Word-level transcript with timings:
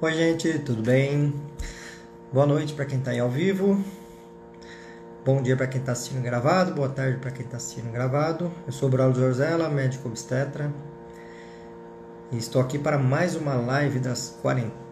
Oi, 0.00 0.14
gente, 0.14 0.60
tudo 0.60 0.80
bem? 0.80 1.34
Boa 2.32 2.46
noite 2.46 2.72
para 2.72 2.84
quem 2.84 3.00
está 3.00 3.10
aí 3.10 3.18
ao 3.18 3.28
vivo. 3.28 3.82
Bom 5.24 5.42
dia 5.42 5.56
para 5.56 5.66
quem 5.66 5.80
está 5.80 5.90
assistindo 5.90 6.22
gravado. 6.22 6.72
Boa 6.72 6.88
tarde 6.88 7.18
para 7.18 7.32
quem 7.32 7.44
está 7.44 7.56
assistindo 7.56 7.90
gravado. 7.90 8.48
Eu 8.64 8.72
sou 8.72 8.88
Braulio 8.88 9.16
Zorzella, 9.16 9.68
médico 9.68 10.06
obstetra. 10.06 10.72
E 12.30 12.38
estou 12.38 12.62
aqui 12.62 12.78
para 12.78 12.96
mais 12.96 13.34
uma 13.34 13.54
live 13.54 13.98
das 13.98 14.38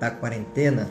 da 0.00 0.10
quarentena. 0.10 0.90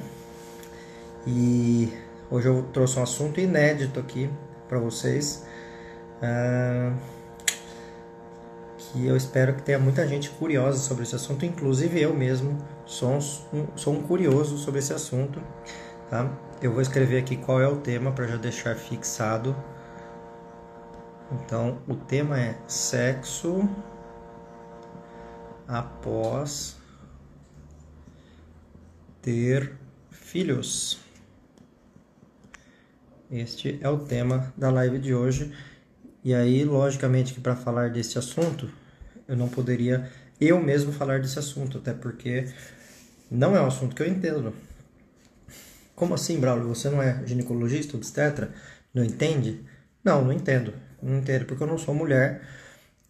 E 1.27 1.91
hoje 2.31 2.47
eu 2.47 2.63
trouxe 2.71 2.97
um 2.97 3.03
assunto 3.03 3.41
inédito 3.41 3.99
aqui 3.99 4.29
para 4.69 4.79
vocês. 4.79 5.45
Uh, 6.23 6.95
que 8.95 9.05
eu 9.05 9.17
espero 9.17 9.53
que 9.53 9.61
tenha 9.61 9.77
muita 9.77 10.07
gente 10.07 10.29
curiosa 10.29 10.79
sobre 10.79 11.03
esse 11.03 11.13
assunto, 11.13 11.45
inclusive 11.45 12.01
eu 12.01 12.15
mesmo 12.15 12.57
sou 12.85 13.11
um, 13.11 13.67
sou 13.75 13.93
um 13.93 14.01
curioso 14.01 14.57
sobre 14.57 14.79
esse 14.79 14.93
assunto. 14.93 15.41
Tá? 16.09 16.31
Eu 16.61 16.71
vou 16.71 16.81
escrever 16.81 17.17
aqui 17.19 17.35
qual 17.35 17.61
é 17.61 17.67
o 17.67 17.75
tema 17.75 18.13
para 18.13 18.25
já 18.25 18.37
deixar 18.37 18.73
fixado. 18.75 19.53
Então, 21.33 21.79
o 21.89 21.95
tema 21.95 22.39
é 22.39 22.57
sexo 22.67 23.67
após 25.67 26.77
ter 29.21 29.75
filhos. 30.09 30.99
Este 33.29 33.77
é 33.81 33.89
o 33.89 33.97
tema 33.97 34.53
da 34.55 34.69
live 34.69 34.99
de 34.99 35.13
hoje. 35.13 35.53
E 36.23 36.33
aí, 36.33 36.63
logicamente, 36.63 37.33
que 37.33 37.41
para 37.41 37.55
falar 37.57 37.89
desse 37.89 38.17
assunto, 38.17 38.69
eu 39.27 39.35
não 39.35 39.47
poderia 39.47 40.09
eu 40.39 40.61
mesmo 40.61 40.91
falar 40.91 41.19
desse 41.19 41.39
assunto, 41.39 41.77
até 41.77 41.93
porque 41.93 42.47
não 43.31 43.55
é 43.55 43.61
um 43.61 43.67
assunto 43.67 43.95
que 43.95 44.03
eu 44.03 44.07
entendo. 44.07 44.53
Como 45.95 46.13
assim, 46.13 46.39
Braulio? 46.39 46.67
Você 46.67 46.89
não 46.89 47.01
é 47.01 47.25
ginecologista, 47.25 47.95
obstetra? 47.95 48.53
Não 48.93 49.03
entende? 49.03 49.63
Não, 50.03 50.23
não 50.23 50.33
entendo. 50.33 50.73
Não 51.01 51.17
entendo 51.19 51.45
porque 51.45 51.63
eu 51.63 51.67
não 51.67 51.77
sou 51.77 51.93
mulher, 51.93 52.41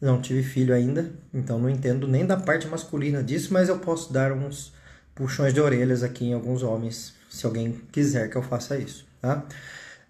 não 0.01 0.21
tive 0.21 0.43
filho 0.43 0.73
ainda, 0.73 1.11
então 1.33 1.57
não 1.57 1.69
entendo 1.69 2.07
nem 2.07 2.25
da 2.25 2.37
parte 2.37 2.67
masculina 2.67 3.23
disso, 3.23 3.53
mas 3.53 3.69
eu 3.69 3.79
posso 3.79 4.11
dar 4.11 4.31
uns 4.31 4.73
puxões 5.13 5.53
de 5.53 5.61
orelhas 5.61 6.03
aqui 6.03 6.25
em 6.25 6.33
alguns 6.33 6.61
homens, 6.61 7.13
se 7.29 7.45
alguém 7.45 7.81
quiser 7.91 8.29
que 8.29 8.35
eu 8.35 8.43
faça 8.43 8.77
isso, 8.77 9.07
tá? 9.21 9.45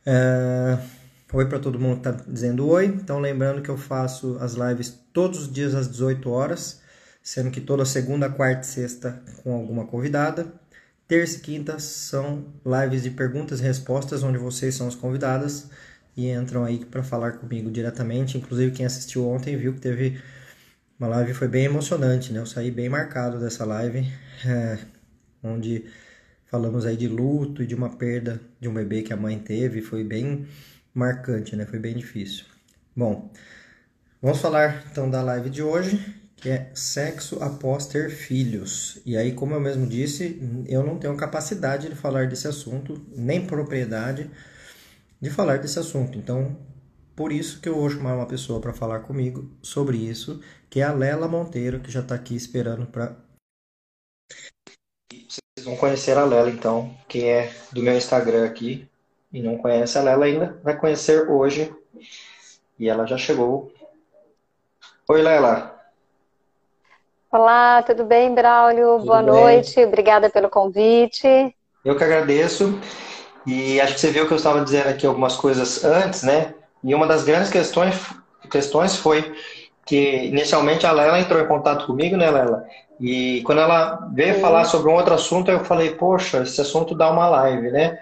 É... 0.06 0.78
Oi 1.34 1.50
para 1.50 1.58
todo 1.58 1.80
mundo 1.80 2.02
que 2.02 2.08
está 2.08 2.24
dizendo 2.30 2.68
oi. 2.68 2.86
Então, 2.86 3.20
lembrando 3.20 3.60
que 3.62 3.70
eu 3.70 3.78
faço 3.78 4.38
as 4.40 4.54
lives 4.54 4.96
todos 5.12 5.40
os 5.40 5.52
dias 5.52 5.74
às 5.74 5.90
18 5.90 6.30
horas, 6.30 6.82
sendo 7.22 7.50
que 7.50 7.60
toda 7.60 7.84
segunda, 7.84 8.30
quarta 8.30 8.62
e 8.62 8.66
sexta 8.66 9.24
com 9.44 9.52
alguma 9.52 9.86
convidada. 9.88 10.46
Terça 11.08 11.38
e 11.38 11.42
quinta 11.42 11.80
são 11.80 12.46
lives 12.64 13.02
de 13.02 13.10
perguntas 13.10 13.60
e 13.60 13.64
respostas, 13.64 14.22
onde 14.22 14.38
vocês 14.38 14.76
são 14.76 14.88
as 14.88 14.94
convidadas 14.94 15.68
e 16.16 16.30
entram 16.30 16.64
aí 16.64 16.86
para 16.86 17.02
falar 17.02 17.34
comigo 17.34 17.72
diretamente. 17.72 18.38
Inclusive, 18.38 18.72
quem 18.72 18.86
assistiu 18.86 19.28
ontem 19.28 19.58
viu 19.58 19.74
que 19.74 19.82
teve 19.82 20.22
uma 21.00 21.08
live 21.08 21.34
foi 21.34 21.48
bem 21.48 21.66
emocionante, 21.66 22.32
né? 22.32 22.40
Eu 22.40 22.46
saí 22.46 22.70
bem 22.70 22.88
marcado 22.88 23.40
dessa 23.40 23.66
live, 23.66 24.08
é, 24.46 24.78
onde 25.44 25.86
falamos 26.46 26.86
aí 26.86 26.96
de 26.96 27.08
luto 27.08 27.64
e 27.64 27.68
de 27.68 27.74
uma 27.74 27.90
perda 27.90 28.40
de 28.62 28.70
um 28.70 28.74
bebê 28.74 29.02
que 29.02 29.12
a 29.12 29.18
mãe 29.18 29.40
teve. 29.40 29.82
Foi 29.82 30.04
bem 30.04 30.46
marcante, 30.96 31.56
né? 31.56 31.66
Foi 31.66 31.78
bem 31.78 31.96
difícil. 31.96 32.46
Bom, 32.96 33.30
vamos 34.22 34.40
falar 34.40 34.84
então 34.90 35.10
da 35.10 35.22
live 35.22 35.50
de 35.50 35.62
hoje, 35.62 36.00
que 36.38 36.50
é 36.50 36.72
sexo 36.74 37.44
após 37.44 37.86
ter 37.86 38.10
filhos. 38.10 39.02
E 39.06 39.18
aí, 39.18 39.34
como 39.34 39.54
eu 39.54 39.60
mesmo 39.60 39.86
disse, 39.86 40.40
eu 40.68 40.82
não 40.84 40.98
tenho 40.98 41.16
capacidade 41.18 41.90
de 41.90 41.96
falar 41.96 42.28
desse 42.28 42.48
assunto, 42.48 43.06
nem 43.10 43.46
propriedade 43.46 44.32
de 45.22 45.30
falar 45.30 45.58
desse 45.58 45.78
assunto. 45.78 46.18
Então, 46.18 46.58
por 47.16 47.32
isso 47.32 47.60
que 47.60 47.68
eu 47.68 47.76
vou 47.76 47.90
chamar 47.90 48.16
uma 48.16 48.26
pessoa 48.26 48.62
para 48.62 48.74
falar 48.74 49.00
comigo 49.02 49.50
sobre 49.62 49.98
isso, 49.98 50.42
que 50.70 50.80
é 50.80 50.84
a 50.84 50.94
Lela 50.94 51.28
Monteiro, 51.28 51.80
que 51.80 51.92
já 51.92 52.02
está 52.02 52.16
aqui 52.16 52.36
esperando 52.36 52.86
para. 52.86 53.16
Vocês 55.12 55.66
vão 55.66 55.78
conhecer 55.78 56.18
a 56.18 56.26
Lela, 56.26 56.50
então, 56.50 56.96
que 57.08 57.24
é 57.24 57.54
do 57.72 57.82
meu 57.82 57.96
Instagram 57.96 58.46
aqui, 58.46 58.88
e 59.36 59.42
não 59.42 59.58
conhece 59.58 59.98
a 59.98 60.02
Lela 60.02 60.24
ainda, 60.24 60.58
vai 60.64 60.78
conhecer 60.78 61.30
hoje. 61.30 61.70
E 62.80 62.88
ela 62.88 63.06
já 63.06 63.18
chegou. 63.18 63.70
Oi, 65.10 65.22
Lela. 65.22 65.76
Olá, 67.30 67.84
tudo 67.84 68.06
bem, 68.06 68.34
Braulio? 68.34 68.96
Tudo 68.96 69.08
Boa 69.08 69.22
bem? 69.22 69.26
noite, 69.26 69.84
obrigada 69.84 70.30
pelo 70.30 70.50
convite. 70.50 71.54
Eu 71.84 71.98
que 71.98 72.04
agradeço. 72.06 72.80
E 73.46 73.82
acho 73.82 73.96
que 73.96 74.00
você 74.00 74.10
viu 74.10 74.26
que 74.26 74.32
eu 74.32 74.38
estava 74.38 74.64
dizendo 74.64 74.88
aqui 74.88 75.06
algumas 75.06 75.36
coisas 75.36 75.84
antes, 75.84 76.24
né? 76.24 76.54
E 76.82 76.96
uma 76.96 77.06
das 77.06 77.26
grandes 77.26 77.50
questões, 77.50 77.94
questões 78.50 78.96
foi 78.96 79.36
que 79.86 80.28
inicialmente 80.28 80.88
a 80.88 80.94
Lela 80.94 81.20
entrou 81.20 81.42
em 81.42 81.48
contato 81.48 81.88
comigo, 81.88 82.16
né, 82.16 82.32
Lela? 82.32 82.66
E 83.02 83.42
quando 83.46 83.60
ela 83.60 84.08
veio 84.14 84.36
Sim. 84.36 84.42
falar 84.42 84.64
sobre 84.64 84.90
um 84.90 84.96
outro 84.96 85.14
assunto, 85.14 85.52
eu 85.52 85.66
falei, 85.66 85.94
poxa, 85.94 86.44
esse 86.44 86.62
assunto 86.62 86.96
dá 86.96 87.12
uma 87.12 87.28
live, 87.28 87.70
né? 87.70 88.00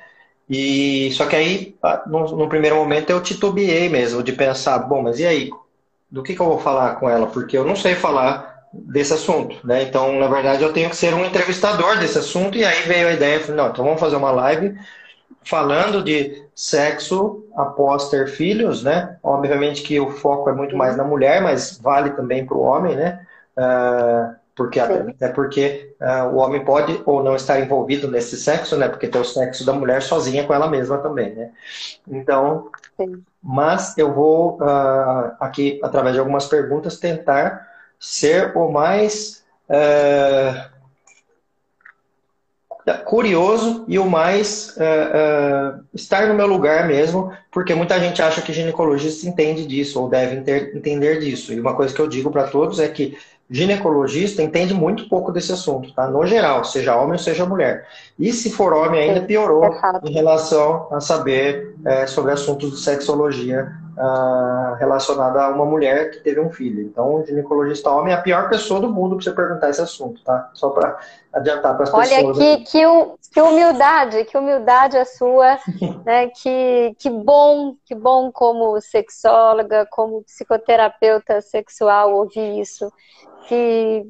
E 0.50 1.12
só 1.14 1.26
que 1.26 1.36
aí, 1.36 1.76
no, 2.08 2.50
primeiro 2.50 2.76
momento, 2.76 3.10
eu 3.10 3.22
titubeei 3.22 3.90
mesmo 3.90 4.22
de 4.22 4.34
pensar, 4.34 4.80
bom, 4.80 5.02
mas 5.02 5.20
e 5.20 5.26
aí? 5.26 5.50
Do 6.12 6.22
que, 6.22 6.36
que 6.36 6.42
eu 6.42 6.46
vou 6.46 6.60
falar 6.60 6.96
com 6.96 7.10
ela? 7.10 7.28
Porque 7.28 7.58
eu 7.58 7.66
não 7.66 7.76
sei 7.76 7.96
falar 7.96 8.68
desse 8.72 9.14
assunto, 9.14 9.66
né? 9.66 9.84
Então, 9.84 10.20
na 10.20 10.28
verdade, 10.28 10.64
eu 10.64 10.74
tenho 10.74 10.90
que 10.90 10.96
ser 10.96 11.14
um 11.14 11.26
entrevistador 11.26 11.98
desse 11.98 12.18
assunto. 12.20 12.58
E 12.58 12.66
aí 12.66 12.84
veio 12.84 13.08
a 13.08 13.14
ideia, 13.14 13.40
falei, 13.40 13.56
não, 13.56 13.70
então 13.70 13.86
vamos 13.86 14.00
fazer 14.00 14.16
uma 14.16 14.32
live 14.32 14.76
falando 15.44 16.04
de 16.04 16.44
sexo 16.56 17.44
após 17.56 18.10
ter 18.10 18.28
filhos, 18.28 18.84
né? 18.84 19.18
Obviamente 19.22 19.82
que 19.82 20.00
o 20.00 20.12
foco 20.12 20.50
é 20.50 20.54
muito 20.54 20.76
mais 20.76 20.96
na 20.96 21.04
mulher, 21.04 21.42
mas 21.42 21.80
vale 21.80 22.12
também 22.12 22.46
para 22.46 22.58
o 22.58 22.62
homem, 22.62 22.96
né? 22.96 23.26
Uh, 23.58 24.36
porque 24.56 24.80
até, 24.80 25.00
até 25.00 25.28
porque 25.30 25.96
uh, 26.00 26.28
o 26.28 26.36
homem 26.38 26.64
pode 26.64 27.02
ou 27.06 27.24
não 27.24 27.36
estar 27.36 27.60
envolvido 27.60 28.08
nesse 28.08 28.38
sexo, 28.38 28.78
né? 28.78 28.88
Porque 28.88 29.08
tem 29.08 29.20
o 29.20 29.26
sexo 29.26 29.66
da 29.66 29.74
mulher 29.74 30.02
sozinha 30.02 30.46
com 30.46 30.54
ela 30.54 30.70
mesma 30.70 31.00
também, 31.00 31.34
né? 31.34 31.50
Então, 32.08 32.70
Sim. 32.96 33.24
mas 33.42 33.98
eu 33.98 34.14
vou 34.14 34.58
uh, 34.58 35.32
aqui 35.40 35.80
através 35.82 36.14
de 36.14 36.20
algumas 36.20 36.46
perguntas 36.46 37.00
tentar 37.00 37.68
ser 38.00 38.56
o 38.56 38.70
mais 38.70 39.44
uh, 39.70 40.74
curioso 43.06 43.86
e 43.88 43.98
o 43.98 44.06
mais 44.06 44.76
estar 45.94 46.28
no 46.28 46.34
meu 46.34 46.46
lugar 46.46 46.86
mesmo, 46.86 47.32
porque 47.50 47.74
muita 47.74 47.98
gente 47.98 48.22
acha 48.22 48.42
que 48.42 48.52
ginecologista 48.52 49.26
entende 49.26 49.66
disso 49.66 50.02
ou 50.02 50.10
deve 50.10 50.36
entender 50.76 51.20
disso. 51.20 51.54
E 51.54 51.62
uma 51.62 51.76
coisa 51.76 51.94
que 51.96 52.02
eu 52.02 52.10
digo 52.10 52.30
para 52.30 52.48
todos 52.48 52.82
é 52.82 52.90
que 52.90 53.18
ginecologista 53.54 54.42
entende 54.42 54.74
muito 54.74 55.08
pouco 55.08 55.32
desse 55.32 55.52
assunto, 55.52 55.94
tá? 55.94 56.08
No 56.08 56.26
geral, 56.26 56.64
seja 56.64 56.96
homem 56.96 57.12
ou 57.12 57.20
seja 57.20 57.46
mulher. 57.46 57.88
E 58.18 58.34
se 58.34 58.52
for 58.52 58.74
homem, 58.74 59.00
ainda 59.00 59.22
piorou 59.22 59.66
é 59.66 60.00
em 60.04 60.12
relação 60.12 60.88
a 60.92 61.00
saber 61.00 61.76
é, 61.86 62.08
sobre 62.08 62.32
assuntos 62.32 62.72
de 62.72 62.80
sexologia 62.80 63.72
uh, 63.96 64.74
relacionada 64.80 65.44
a 65.44 65.50
uma 65.50 65.66
mulher 65.66 66.10
que 66.10 66.18
teve 66.22 66.40
um 66.40 66.50
filho. 66.50 66.82
Então, 66.82 67.14
o 67.14 67.26
ginecologista 67.26 67.92
homem 67.92 68.12
é 68.12 68.18
a 68.18 68.22
pior 68.22 68.50
pessoa 68.50 68.80
do 68.80 68.92
mundo 68.92 69.18
para 69.18 69.24
você 69.24 69.32
perguntar 69.32 69.70
esse 69.70 69.82
assunto, 69.82 70.24
tá? 70.24 70.50
Só 70.56 70.70
para 70.70 70.98
adiantar 71.32 71.76
para 71.76 71.84
as 71.84 71.92
pessoas. 71.92 72.12
Olha 72.12 72.34
que, 72.34 72.58
que, 72.66 73.30
que, 73.32 73.40
humildade, 73.42 74.26
que 74.26 74.36
humildade 74.36 74.98
a 74.98 75.06
sua, 75.06 75.60
né? 76.04 76.28
Que, 76.30 76.96
que 76.98 77.08
bom, 77.08 77.76
que 77.86 77.94
bom 77.94 78.32
como 78.32 78.82
sexóloga, 78.82 79.88
como 79.92 80.24
psicoterapeuta 80.24 81.40
sexual 81.40 82.16
ouvir 82.16 82.60
isso 82.60 82.92
que 83.48 84.06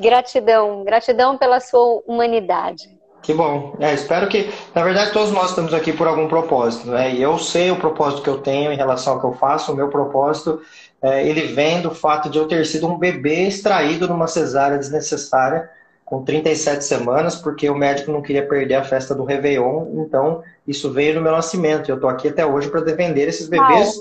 gratidão, 0.00 0.84
gratidão 0.84 1.36
pela 1.38 1.60
sua 1.60 2.02
humanidade. 2.06 3.02
Que 3.22 3.32
bom. 3.32 3.76
É, 3.78 3.94
espero 3.94 4.28
que, 4.28 4.50
na 4.74 4.82
verdade, 4.82 5.12
todos 5.12 5.30
nós 5.30 5.50
estamos 5.50 5.72
aqui 5.72 5.92
por 5.92 6.08
algum 6.08 6.26
propósito, 6.26 6.90
né? 6.90 7.14
E 7.14 7.22
eu 7.22 7.38
sei 7.38 7.70
o 7.70 7.76
propósito 7.76 8.22
que 8.22 8.28
eu 8.28 8.38
tenho 8.38 8.72
em 8.72 8.76
relação 8.76 9.14
ao 9.14 9.20
que 9.20 9.26
eu 9.26 9.32
faço. 9.32 9.72
O 9.72 9.76
meu 9.76 9.88
propósito, 9.88 10.60
é, 11.00 11.26
ele 11.26 11.42
vem 11.42 11.80
do 11.80 11.94
fato 11.94 12.28
de 12.28 12.38
eu 12.38 12.48
ter 12.48 12.66
sido 12.66 12.88
um 12.88 12.98
bebê 12.98 13.46
extraído 13.46 14.08
numa 14.08 14.26
cesárea 14.26 14.76
desnecessária 14.76 15.70
com 16.04 16.24
37 16.24 16.84
semanas, 16.84 17.36
porque 17.36 17.70
o 17.70 17.76
médico 17.76 18.10
não 18.10 18.20
queria 18.20 18.46
perder 18.46 18.74
a 18.74 18.84
festa 18.84 19.14
do 19.14 19.24
Réveillon. 19.24 19.86
Então, 20.04 20.42
isso 20.66 20.92
veio 20.92 21.14
no 21.14 21.22
meu 21.22 21.32
nascimento. 21.32 21.88
Eu 21.88 21.94
estou 21.94 22.10
aqui 22.10 22.28
até 22.28 22.44
hoje 22.44 22.68
para 22.68 22.80
defender 22.80 23.28
esses 23.28 23.48
bebês 23.48 24.00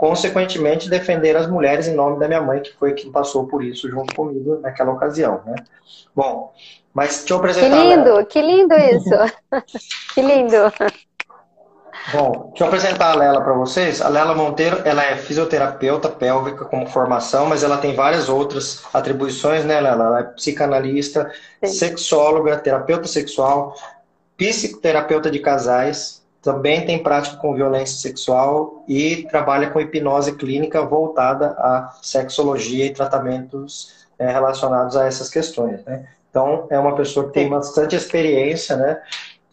consequentemente 0.00 0.88
defender 0.88 1.36
as 1.36 1.46
mulheres 1.46 1.86
em 1.86 1.94
nome 1.94 2.18
da 2.18 2.26
minha 2.26 2.40
mãe, 2.40 2.62
que 2.62 2.72
foi 2.72 2.94
quem 2.94 3.12
passou 3.12 3.46
por 3.46 3.62
isso 3.62 3.86
junto 3.90 4.14
comigo 4.14 4.58
naquela 4.62 4.92
ocasião, 4.92 5.42
né? 5.44 5.56
Bom, 6.16 6.54
mas 6.94 7.18
deixa 7.18 7.34
eu 7.34 7.36
apresentar... 7.36 7.68
Que 7.68 7.94
lindo, 7.94 8.26
que 8.26 8.40
lindo 8.40 8.74
isso! 8.74 9.10
que 10.14 10.22
lindo! 10.22 10.56
Bom, 12.14 12.46
deixa 12.48 12.64
eu 12.64 12.66
apresentar 12.68 13.12
a 13.12 13.14
Lela 13.14 13.42
para 13.42 13.52
vocês. 13.52 14.00
A 14.00 14.08
Lela 14.08 14.34
Monteiro, 14.34 14.80
ela 14.86 15.04
é 15.04 15.16
fisioterapeuta 15.18 16.08
pélvica 16.08 16.64
como 16.64 16.86
formação, 16.86 17.44
mas 17.44 17.62
ela 17.62 17.76
tem 17.76 17.94
várias 17.94 18.30
outras 18.30 18.82
atribuições, 18.94 19.66
né, 19.66 19.82
Lela? 19.82 20.04
Ela 20.06 20.20
é 20.20 20.22
psicanalista, 20.22 21.30
Sim. 21.62 21.74
sexóloga, 21.74 22.56
terapeuta 22.56 23.06
sexual, 23.06 23.76
psicoterapeuta 24.38 25.30
de 25.30 25.40
casais, 25.40 26.19
também 26.42 26.86
tem 26.86 27.02
prática 27.02 27.36
com 27.36 27.54
violência 27.54 27.98
sexual 27.98 28.84
e 28.88 29.26
trabalha 29.30 29.70
com 29.70 29.80
hipnose 29.80 30.36
clínica 30.36 30.82
voltada 30.84 31.48
à 31.58 31.98
sexologia 32.02 32.86
e 32.86 32.94
tratamentos 32.94 34.06
é, 34.18 34.30
relacionados 34.30 34.96
a 34.96 35.06
essas 35.06 35.28
questões, 35.28 35.84
né? 35.84 36.06
Então, 36.30 36.66
é 36.70 36.78
uma 36.78 36.94
pessoa 36.94 37.26
que 37.26 37.32
tem 37.32 37.48
bastante 37.48 37.96
experiência, 37.96 38.76
né? 38.76 39.00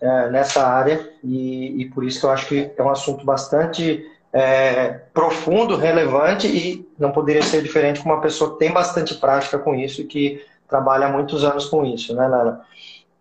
é, 0.02 0.30
nessa 0.30 0.66
área 0.66 1.10
e, 1.24 1.82
e, 1.82 1.86
por 1.90 2.04
isso 2.04 2.20
que 2.20 2.26
eu 2.26 2.32
acho 2.32 2.48
que 2.48 2.72
é 2.76 2.84
um 2.84 2.90
assunto 2.90 3.26
bastante 3.26 4.06
é, 4.32 4.90
profundo, 5.14 5.76
relevante 5.76 6.48
e 6.48 6.88
não 7.00 7.12
poderia 7.12 7.42
ser 7.42 7.62
diferente 7.62 8.02
com 8.02 8.10
uma 8.10 8.22
pessoa 8.22 8.54
que 8.54 8.60
tem 8.60 8.72
bastante 8.72 9.16
prática 9.16 9.58
com 9.58 9.74
isso 9.74 10.02
e 10.02 10.06
que 10.06 10.46
trabalha 10.68 11.08
há 11.08 11.12
muitos 11.12 11.44
anos 11.44 11.66
com 11.66 11.86
isso, 11.86 12.16
né, 12.16 12.28
Lela? 12.28 12.62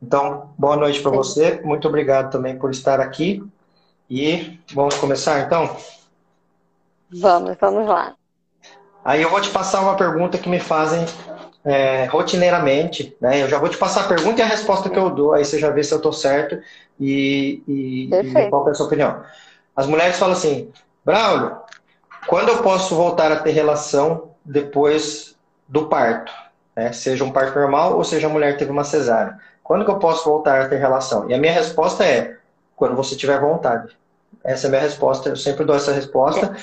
Então, 0.02 0.50
boa 0.58 0.76
noite 0.76 1.00
para 1.00 1.10
você, 1.10 1.60
muito 1.64 1.88
obrigado 1.88 2.30
também 2.30 2.58
por 2.58 2.70
estar 2.70 3.00
aqui 3.00 3.42
e 4.08 4.60
vamos 4.72 4.96
começar 4.96 5.40
então? 5.40 5.76
Vamos, 7.10 7.56
vamos 7.60 7.86
lá. 7.86 8.14
Aí 9.04 9.22
eu 9.22 9.30
vou 9.30 9.40
te 9.40 9.50
passar 9.50 9.80
uma 9.80 9.96
pergunta 9.96 10.38
que 10.38 10.48
me 10.48 10.58
fazem 10.58 11.04
é, 11.64 12.04
rotineiramente, 12.06 13.16
né? 13.20 13.42
Eu 13.42 13.48
já 13.48 13.58
vou 13.58 13.68
te 13.68 13.76
passar 13.76 14.02
a 14.02 14.08
pergunta 14.08 14.40
e 14.40 14.42
a 14.42 14.46
resposta 14.46 14.88
que 14.88 14.98
eu 14.98 15.10
dou, 15.10 15.32
aí 15.32 15.44
você 15.44 15.58
já 15.58 15.70
vê 15.70 15.82
se 15.82 15.92
eu 15.92 15.98
estou 15.98 16.12
certo 16.12 16.58
e, 16.98 17.62
e, 17.66 18.08
e, 18.12 18.48
qual 18.48 18.66
é 18.68 18.70
a 18.70 18.74
sua 18.74 18.86
opinião. 18.86 19.22
As 19.74 19.86
mulheres 19.86 20.16
falam 20.16 20.34
assim, 20.34 20.70
Braulio, 21.04 21.56
quando 22.26 22.48
eu 22.48 22.62
posso 22.62 22.94
voltar 22.94 23.30
a 23.32 23.36
ter 23.36 23.50
relação 23.50 24.30
depois 24.44 25.36
do 25.68 25.86
parto? 25.86 26.32
Né? 26.74 26.92
Seja 26.92 27.24
um 27.24 27.32
parto 27.32 27.58
normal 27.58 27.96
ou 27.96 28.04
seja 28.04 28.26
a 28.26 28.30
mulher 28.30 28.56
teve 28.56 28.70
uma 28.70 28.84
cesárea. 28.84 29.38
Quando 29.62 29.84
que 29.84 29.90
eu 29.90 29.98
posso 29.98 30.24
voltar 30.24 30.60
a 30.60 30.68
ter 30.68 30.76
relação? 30.76 31.28
E 31.28 31.34
a 31.34 31.38
minha 31.38 31.52
resposta 31.52 32.04
é, 32.04 32.35
quando 32.76 32.94
você 32.94 33.16
tiver 33.16 33.40
vontade. 33.40 33.96
Essa 34.44 34.66
é 34.66 34.68
a 34.68 34.70
minha 34.70 34.82
resposta, 34.82 35.30
eu 35.30 35.36
sempre 35.36 35.64
dou 35.64 35.74
essa 35.74 35.92
resposta. 35.92 36.54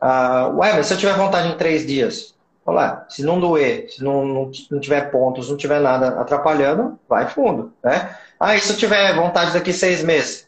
Ah, 0.00 0.48
ué, 0.54 0.72
mas 0.72 0.86
se 0.86 0.94
eu 0.94 0.98
tiver 0.98 1.14
vontade 1.14 1.48
em 1.48 1.56
três 1.56 1.86
dias? 1.86 2.34
Olá, 2.64 3.04
se 3.08 3.22
não 3.22 3.38
doer, 3.38 3.88
se 3.90 4.02
não, 4.02 4.24
não, 4.24 4.50
não 4.70 4.80
tiver 4.80 5.10
pontos, 5.10 5.50
não 5.50 5.56
tiver 5.56 5.80
nada 5.80 6.20
atrapalhando, 6.20 6.98
vai 7.08 7.28
fundo, 7.28 7.72
né? 7.82 8.16
Ah, 8.40 8.56
e 8.56 8.60
se 8.60 8.72
eu 8.72 8.76
tiver 8.76 9.14
vontade 9.14 9.52
daqui 9.52 9.72
seis 9.72 10.02
meses? 10.02 10.46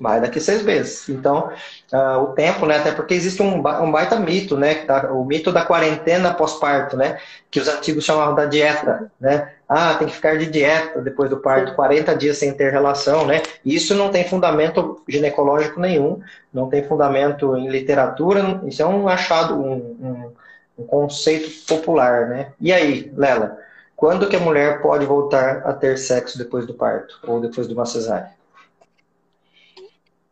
Vai 0.00 0.20
daqui 0.20 0.40
seis 0.40 0.62
meses. 0.62 1.08
Então, 1.08 1.50
uh, 1.92 2.18
o 2.22 2.26
tempo, 2.28 2.66
né? 2.66 2.78
Até 2.78 2.92
porque 2.92 3.14
existe 3.14 3.42
um, 3.42 3.56
um 3.56 3.92
baita 3.92 4.18
mito, 4.18 4.56
né? 4.56 4.84
O 5.10 5.24
mito 5.24 5.52
da 5.52 5.64
quarentena 5.64 6.34
pós-parto, 6.34 6.96
né? 6.96 7.18
Que 7.50 7.60
os 7.60 7.68
antigos 7.68 8.04
chamavam 8.04 8.34
da 8.34 8.44
dieta, 8.44 9.10
né? 9.20 9.52
Ah, 9.68 9.94
tem 9.94 10.06
que 10.06 10.14
ficar 10.14 10.38
de 10.38 10.46
dieta 10.46 11.00
depois 11.00 11.28
do 11.28 11.38
parto, 11.38 11.74
40 11.74 12.14
dias 12.14 12.38
sem 12.38 12.52
ter 12.52 12.70
relação, 12.70 13.26
né? 13.26 13.42
Isso 13.64 13.94
não 13.94 14.10
tem 14.10 14.22
fundamento 14.22 15.02
ginecológico 15.08 15.80
nenhum, 15.80 16.20
não 16.52 16.68
tem 16.68 16.84
fundamento 16.84 17.56
em 17.56 17.68
literatura, 17.68 18.60
isso 18.64 18.80
é 18.80 18.86
um 18.86 19.08
achado, 19.08 19.60
um, 19.60 19.74
um 19.74 20.32
um 20.78 20.86
conceito 20.86 21.50
popular, 21.66 22.28
né? 22.28 22.52
E 22.60 22.72
aí, 22.72 23.10
Lela, 23.16 23.58
quando 23.96 24.28
que 24.28 24.36
a 24.36 24.40
mulher 24.40 24.82
pode 24.82 25.06
voltar 25.06 25.66
a 25.66 25.72
ter 25.72 25.96
sexo 25.96 26.36
depois 26.36 26.66
do 26.66 26.74
parto 26.74 27.18
ou 27.26 27.40
depois 27.40 27.66
de 27.66 27.74
uma 27.74 27.86
cesárea? 27.86 28.30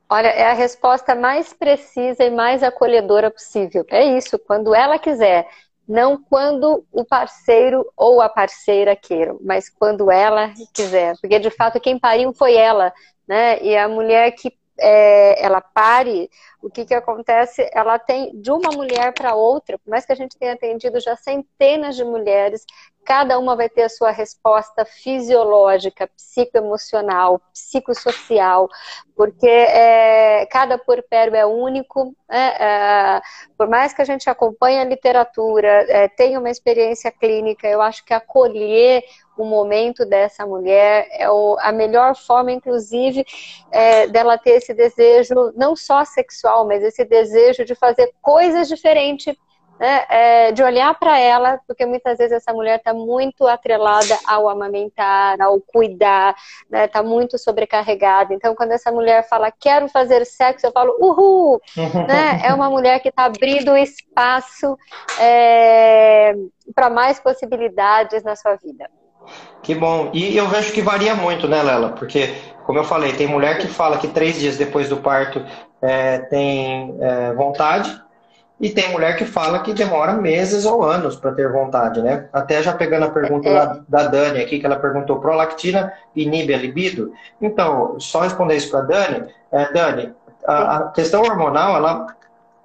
Olha, 0.08 0.28
é 0.28 0.50
a 0.50 0.52
resposta 0.52 1.14
mais 1.14 1.52
precisa 1.52 2.22
e 2.22 2.30
mais 2.30 2.62
acolhedora 2.62 3.30
possível. 3.30 3.84
É 3.88 4.04
isso, 4.16 4.38
quando 4.38 4.74
ela 4.74 4.98
quiser. 4.98 5.48
Não 5.86 6.16
quando 6.16 6.84
o 6.90 7.04
parceiro 7.04 7.86
ou 7.96 8.20
a 8.20 8.28
parceira 8.28 8.96
queiram, 8.96 9.38
mas 9.42 9.68
quando 9.68 10.10
ela 10.10 10.52
quiser. 10.72 11.14
Porque, 11.20 11.38
de 11.38 11.50
fato, 11.50 11.80
quem 11.80 11.98
pariu 11.98 12.32
foi 12.32 12.54
ela, 12.54 12.92
né? 13.28 13.62
E 13.62 13.76
a 13.76 13.88
mulher 13.88 14.30
que 14.32 14.56
é, 14.78 15.44
ela 15.44 15.60
pare, 15.60 16.30
o 16.64 16.70
que, 16.70 16.86
que 16.86 16.94
acontece? 16.94 17.68
Ela 17.74 17.98
tem 17.98 18.32
de 18.40 18.50
uma 18.50 18.70
mulher 18.70 19.12
para 19.12 19.34
outra, 19.34 19.78
por 19.78 19.90
mais 19.90 20.06
que 20.06 20.12
a 20.12 20.16
gente 20.16 20.38
tenha 20.38 20.54
atendido 20.54 20.98
já 20.98 21.14
centenas 21.14 21.94
de 21.94 22.02
mulheres, 22.04 22.64
cada 23.04 23.38
uma 23.38 23.54
vai 23.54 23.68
ter 23.68 23.82
a 23.82 23.88
sua 23.88 24.10
resposta 24.10 24.84
fisiológica, 24.86 26.08
psicoemocional, 26.16 27.38
psicossocial, 27.52 28.68
porque 29.14 29.46
é, 29.46 30.46
cada 30.46 30.78
puerpério 30.78 31.36
é 31.36 31.44
único, 31.44 32.16
né? 32.28 32.56
é, 32.58 33.20
por 33.58 33.68
mais 33.68 33.92
que 33.92 34.00
a 34.00 34.04
gente 34.06 34.30
acompanhe 34.30 34.80
a 34.80 34.84
literatura, 34.84 35.68
é, 35.88 36.08
tenha 36.08 36.40
uma 36.40 36.50
experiência 36.50 37.10
clínica, 37.12 37.68
eu 37.68 37.82
acho 37.82 38.02
que 38.04 38.14
acolher 38.14 39.04
o 39.36 39.44
momento 39.44 40.06
dessa 40.06 40.46
mulher 40.46 41.08
é 41.10 41.28
o, 41.28 41.56
a 41.60 41.72
melhor 41.72 42.16
forma, 42.16 42.52
inclusive, 42.52 43.24
é, 43.70 44.06
dela 44.06 44.38
ter 44.38 44.52
esse 44.52 44.72
desejo, 44.72 45.52
não 45.56 45.74
só 45.74 46.04
sexual, 46.04 46.53
mas 46.62 46.82
esse 46.82 47.04
desejo 47.04 47.64
de 47.64 47.74
fazer 47.74 48.12
coisas 48.20 48.68
diferentes 48.68 49.34
né, 49.78 50.04
é, 50.08 50.52
de 50.52 50.62
olhar 50.62 50.96
para 50.98 51.18
ela, 51.18 51.58
porque 51.66 51.84
muitas 51.84 52.18
vezes 52.18 52.32
essa 52.32 52.52
mulher 52.52 52.78
está 52.78 52.94
muito 52.94 53.46
atrelada 53.46 54.16
ao 54.26 54.48
amamentar, 54.48 55.40
ao 55.40 55.60
cuidar, 55.60 56.34
está 56.64 56.78
né, 56.78 56.86
tá 56.86 57.02
muito 57.02 57.38
sobrecarregada. 57.38 58.32
Então, 58.34 58.54
quando 58.54 58.72
essa 58.72 58.92
mulher 58.92 59.26
fala, 59.28 59.50
quero 59.50 59.88
fazer 59.88 60.24
sexo, 60.24 60.66
eu 60.66 60.72
falo, 60.72 60.96
uhul! 61.00 61.60
né, 62.06 62.40
é 62.44 62.54
uma 62.54 62.70
mulher 62.70 63.00
que 63.00 63.08
está 63.08 63.24
abrindo 63.24 63.76
espaço 63.76 64.78
é, 65.18 66.34
para 66.74 66.88
mais 66.88 67.18
possibilidades 67.18 68.22
na 68.22 68.36
sua 68.36 68.54
vida. 68.56 68.88
Que 69.62 69.74
bom. 69.74 70.10
E 70.12 70.36
eu 70.36 70.46
vejo 70.48 70.72
que 70.72 70.82
varia 70.82 71.14
muito, 71.14 71.48
né, 71.48 71.62
Lela? 71.62 71.92
Porque, 71.92 72.34
como 72.66 72.78
eu 72.78 72.84
falei, 72.84 73.14
tem 73.14 73.26
mulher 73.26 73.58
que 73.58 73.66
fala 73.66 73.96
que 73.96 74.08
três 74.08 74.38
dias 74.38 74.58
depois 74.58 74.90
do 74.90 74.98
parto 74.98 75.42
é, 75.84 76.18
tem 76.18 76.96
é, 77.00 77.32
vontade, 77.34 78.02
e 78.60 78.70
tem 78.70 78.90
mulher 78.92 79.16
que 79.16 79.24
fala 79.24 79.58
que 79.58 79.74
demora 79.74 80.12
meses 80.14 80.64
ou 80.64 80.82
anos 80.82 81.16
para 81.16 81.32
ter 81.32 81.50
vontade, 81.50 82.00
né? 82.00 82.28
Até 82.32 82.62
já 82.62 82.72
pegando 82.72 83.04
a 83.06 83.10
pergunta 83.10 83.48
é. 83.48 83.52
da, 83.52 83.80
da 83.88 84.06
Dani 84.06 84.40
aqui, 84.40 84.58
que 84.58 84.64
ela 84.64 84.76
perguntou: 84.76 85.20
prolactina 85.20 85.92
inibe 86.14 86.54
a 86.54 86.56
libido? 86.58 87.12
Então, 87.42 87.98
só 87.98 88.20
responder 88.20 88.56
isso 88.56 88.70
para 88.70 88.82
Dani. 88.82 89.28
É, 89.50 89.72
Dani, 89.72 90.12
a, 90.46 90.76
a 90.76 90.88
questão 90.90 91.22
hormonal, 91.22 91.76
ela 91.76 92.06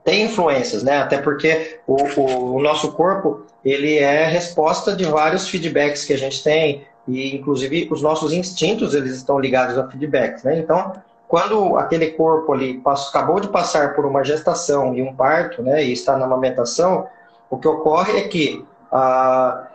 tem 0.03 0.25
influências, 0.25 0.83
né? 0.83 0.99
Até 0.99 1.17
porque 1.17 1.79
o, 1.85 1.95
o, 1.95 2.55
o, 2.55 2.61
nosso 2.61 2.93
corpo 2.93 3.45
ele 3.65 3.97
é 3.97 4.25
resposta 4.25 4.95
de 4.95 5.05
vários 5.05 5.49
feedbacks 5.49 6.05
que 6.05 6.13
a 6.13 6.17
gente 6.17 6.41
tem 6.43 6.83
e 7.07 7.35
inclusive 7.35 7.89
os 7.91 8.01
nossos 8.01 8.31
instintos 8.31 8.93
eles 8.95 9.15
estão 9.15 9.39
ligados 9.39 9.77
a 9.77 9.87
feedbacks, 9.89 10.43
né? 10.43 10.59
Então, 10.59 10.93
quando 11.29 11.77
aquele 11.77 12.07
corpo 12.13 12.51
ali 12.51 12.79
passou, 12.79 13.09
acabou 13.09 13.39
de 13.39 13.49
passar 13.49 13.93
por 13.93 14.03
uma 14.03 14.23
gestação 14.23 14.95
e 14.95 15.01
um 15.03 15.13
parto, 15.13 15.61
né, 15.61 15.85
e 15.85 15.93
está 15.93 16.17
na 16.17 16.25
amamentação, 16.25 17.05
o 17.51 17.55
que 17.55 17.67
ocorre 17.67 18.17
é 18.17 18.27
que 18.27 18.65
ah, 18.91 19.67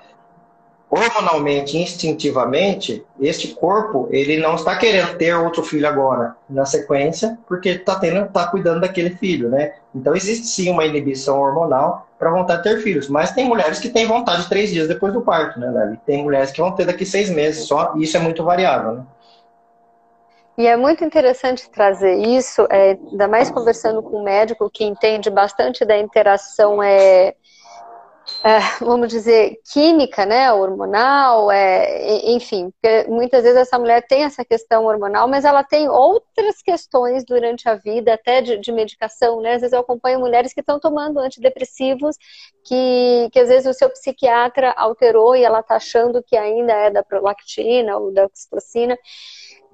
hormonalmente, 0.90 1.78
instintivamente, 1.78 3.06
este 3.20 3.54
corpo 3.54 4.08
ele 4.10 4.36
não 4.36 4.56
está 4.56 4.76
querendo 4.76 5.16
ter 5.16 5.32
outro 5.32 5.62
filho 5.62 5.86
agora 5.86 6.34
na 6.50 6.66
sequência, 6.66 7.38
porque 7.46 7.68
está 7.68 8.00
tendo, 8.00 8.24
está 8.24 8.48
cuidando 8.48 8.80
daquele 8.80 9.10
filho, 9.10 9.48
né? 9.48 9.74
Então 9.94 10.16
existe 10.16 10.48
sim 10.48 10.68
uma 10.68 10.84
inibição 10.84 11.40
hormonal 11.40 12.08
para 12.18 12.32
vontade 12.32 12.64
de 12.64 12.68
ter 12.68 12.82
filhos, 12.82 13.08
mas 13.08 13.30
tem 13.30 13.46
mulheres 13.46 13.78
que 13.78 13.90
têm 13.90 14.08
vontade 14.08 14.48
três 14.48 14.70
dias 14.70 14.88
depois 14.88 15.12
do 15.12 15.20
parto, 15.20 15.60
né? 15.60 15.92
E 15.94 15.96
tem 16.04 16.20
mulheres 16.20 16.50
que 16.50 16.60
vão 16.60 16.72
ter 16.72 16.84
daqui 16.84 17.06
seis 17.06 17.30
meses 17.30 17.64
só, 17.68 17.94
e 17.96 18.02
isso 18.02 18.16
é 18.16 18.20
muito 18.20 18.42
variável, 18.42 18.94
né? 18.94 19.02
E 20.56 20.66
é 20.66 20.76
muito 20.76 21.04
interessante 21.04 21.68
trazer 21.68 22.14
isso, 22.14 22.66
é, 22.70 22.90
ainda 22.92 23.26
mais 23.26 23.50
conversando 23.50 24.02
com 24.02 24.20
um 24.20 24.22
médico 24.22 24.70
que 24.70 24.84
entende 24.84 25.28
bastante 25.28 25.84
da 25.84 25.98
interação 25.98 26.80
é, 26.80 27.34
é, 28.42 28.58
vamos 28.80 29.08
dizer, 29.08 29.60
química, 29.70 30.24
né, 30.24 30.50
hormonal, 30.52 31.50
é, 31.50 32.30
enfim, 32.30 32.72
muitas 33.06 33.42
vezes 33.42 33.58
essa 33.58 33.78
mulher 33.78 34.06
tem 34.06 34.24
essa 34.24 34.44
questão 34.44 34.86
hormonal, 34.86 35.28
mas 35.28 35.44
ela 35.44 35.62
tem 35.62 35.88
outras 35.88 36.62
questões 36.62 37.24
durante 37.24 37.68
a 37.68 37.74
vida, 37.74 38.14
até 38.14 38.40
de, 38.40 38.56
de 38.58 38.72
medicação, 38.72 39.40
né, 39.40 39.54
às 39.54 39.60
vezes 39.60 39.72
eu 39.74 39.80
acompanho 39.80 40.20
mulheres 40.20 40.54
que 40.54 40.60
estão 40.60 40.80
tomando 40.80 41.20
antidepressivos, 41.20 42.16
que, 42.64 43.28
que 43.30 43.38
às 43.38 43.48
vezes 43.48 43.66
o 43.66 43.78
seu 43.78 43.90
psiquiatra 43.90 44.72
alterou 44.76 45.36
e 45.36 45.44
ela 45.44 45.60
está 45.60 45.76
achando 45.76 46.22
que 46.22 46.36
ainda 46.36 46.72
é 46.72 46.90
da 46.90 47.02
prolactina 47.02 47.98
ou 47.98 48.12
da 48.12 48.24
oxitocina, 48.24 48.96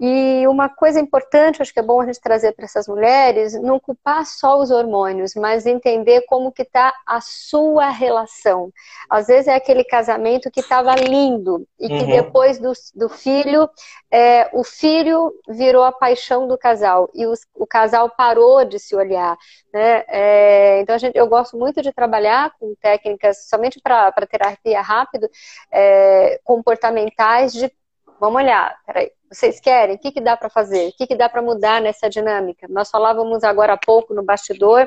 E 0.00 0.46
uma 0.48 0.70
coisa 0.70 0.98
importante, 0.98 1.60
acho 1.60 1.74
que 1.74 1.78
é 1.78 1.82
bom 1.82 2.00
a 2.00 2.06
gente 2.06 2.20
trazer 2.22 2.52
para 2.52 2.64
essas 2.64 2.88
mulheres, 2.88 3.52
não 3.60 3.78
culpar 3.78 4.24
só 4.24 4.58
os 4.58 4.70
hormônios, 4.70 5.34
mas 5.34 5.66
entender 5.66 6.22
como 6.22 6.50
que 6.50 6.62
está 6.62 6.94
a 7.06 7.20
sua 7.20 7.90
relação. 7.90 8.72
Às 9.10 9.26
vezes 9.26 9.48
é 9.48 9.54
aquele 9.54 9.84
casamento 9.84 10.50
que 10.50 10.60
estava 10.60 10.94
lindo 10.94 11.66
e 11.78 11.86
que 11.86 11.94
uhum. 11.94 12.06
depois 12.06 12.58
do, 12.58 12.72
do 12.94 13.10
filho, 13.10 13.68
é, 14.10 14.48
o 14.54 14.64
filho 14.64 15.34
virou 15.46 15.84
a 15.84 15.92
paixão 15.92 16.48
do 16.48 16.56
casal 16.56 17.10
e 17.12 17.26
os, 17.26 17.40
o 17.54 17.66
casal 17.66 18.08
parou 18.08 18.64
de 18.64 18.78
se 18.78 18.96
olhar. 18.96 19.36
Né? 19.70 20.04
É, 20.08 20.80
então, 20.80 20.94
a 20.94 20.98
gente, 20.98 21.16
eu 21.16 21.26
gosto 21.26 21.58
muito 21.58 21.82
de 21.82 21.92
trabalhar 21.92 22.52
com 22.58 22.74
técnicas, 22.80 23.48
somente 23.50 23.78
para 23.82 24.10
terapia 24.26 24.80
rápido, 24.80 25.28
é, 25.70 26.40
comportamentais 26.42 27.52
de 27.52 27.70
vamos 28.20 28.42
olhar, 28.42 28.78
peraí, 28.86 29.10
vocês 29.30 29.58
querem? 29.58 29.96
O 29.96 29.98
que, 29.98 30.12
que 30.12 30.20
dá 30.20 30.36
para 30.36 30.50
fazer? 30.50 30.88
O 30.88 30.92
que, 30.92 31.06
que 31.06 31.16
dá 31.16 31.28
para 31.28 31.40
mudar 31.40 31.80
nessa 31.80 32.10
dinâmica? 32.10 32.66
Nós 32.68 32.90
falávamos 32.90 33.42
agora 33.42 33.72
há 33.72 33.78
pouco 33.78 34.12
no 34.12 34.22
bastidor, 34.22 34.86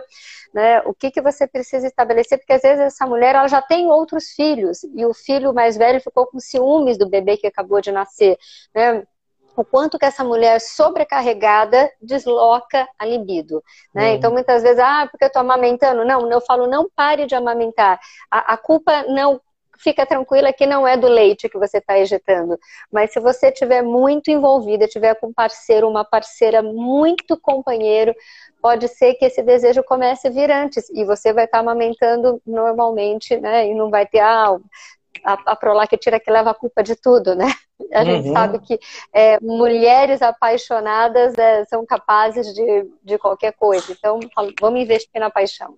né? 0.53 0.81
O 0.81 0.93
que, 0.93 1.09
que 1.09 1.21
você 1.21 1.47
precisa 1.47 1.87
estabelecer? 1.87 2.37
Porque 2.37 2.53
às 2.53 2.61
vezes 2.61 2.79
essa 2.79 3.07
mulher 3.07 3.35
ela 3.35 3.47
já 3.47 3.61
tem 3.61 3.87
outros 3.87 4.29
filhos 4.29 4.83
e 4.83 5.05
o 5.05 5.13
filho 5.13 5.53
mais 5.53 5.75
velho 5.75 5.99
ficou 5.99 6.27
com 6.27 6.39
ciúmes 6.39 6.97
do 6.97 7.09
bebê 7.09 7.35
que 7.35 7.47
acabou 7.47 7.81
de 7.81 7.91
nascer, 7.91 8.37
né? 8.73 9.03
o 9.55 9.63
quanto 9.63 9.99
que 9.99 10.05
essa 10.05 10.23
mulher 10.23 10.59
sobrecarregada 10.59 11.89
desloca 12.01 12.87
a 12.97 13.05
libido, 13.05 13.63
né? 13.93 14.11
Hum. 14.11 14.15
Então, 14.15 14.31
muitas 14.31 14.63
vezes, 14.63 14.79
ah, 14.79 15.07
porque 15.09 15.25
eu 15.25 15.31
tô 15.31 15.39
amamentando. 15.39 16.03
Não, 16.03 16.29
eu 16.31 16.41
falo, 16.41 16.67
não 16.67 16.89
pare 16.95 17.25
de 17.25 17.35
amamentar. 17.35 17.99
A, 18.31 18.53
a 18.53 18.57
culpa 18.57 19.03
não 19.03 19.39
fica 19.83 20.05
tranquila 20.05 20.53
que 20.53 20.65
não 20.65 20.87
é 20.87 20.95
do 20.95 21.07
leite 21.07 21.49
que 21.49 21.57
você 21.57 21.77
está 21.77 21.99
ejetando. 21.99 22.57
Mas 22.91 23.11
se 23.11 23.19
você 23.19 23.49
estiver 23.49 23.81
muito 23.83 24.31
envolvida, 24.31 24.87
tiver 24.87 25.15
com 25.15 25.27
um 25.27 25.33
parceiro, 25.33 25.87
uma 25.89 26.05
parceira 26.05 26.63
muito 26.63 27.37
companheiro, 27.37 28.15
pode 28.61 28.87
ser 28.87 29.15
que 29.15 29.25
esse 29.25 29.43
desejo 29.43 29.83
comece 29.83 30.27
a 30.27 30.31
vir 30.31 30.49
antes. 30.49 30.89
E 30.89 31.03
você 31.03 31.33
vai 31.33 31.45
estar 31.45 31.57
tá 31.57 31.61
amamentando 31.61 32.41
normalmente, 32.45 33.37
né? 33.37 33.67
E 33.67 33.75
não 33.75 33.89
vai 33.89 34.05
ter, 34.05 34.19
ah, 34.19 34.57
a, 35.23 35.33
a 35.51 35.55
Prolac 35.55 35.95
tira 35.97 36.19
que 36.19 36.31
leva 36.31 36.51
a 36.51 36.55
culpa 36.55 36.81
de 36.81 36.95
tudo, 36.95 37.35
né? 37.35 37.53
A 37.93 37.99
uhum. 37.99 38.05
gente 38.05 38.31
sabe 38.31 38.59
que 38.59 38.79
é, 39.11 39.39
mulheres 39.41 40.21
apaixonadas 40.21 41.37
é, 41.37 41.65
são 41.65 41.85
capazes 41.85 42.53
de, 42.53 42.89
de 43.03 43.17
qualquer 43.17 43.53
coisa. 43.53 43.91
Então, 43.91 44.19
vamos 44.59 44.81
investir 44.81 45.19
na 45.19 45.29
paixão. 45.29 45.77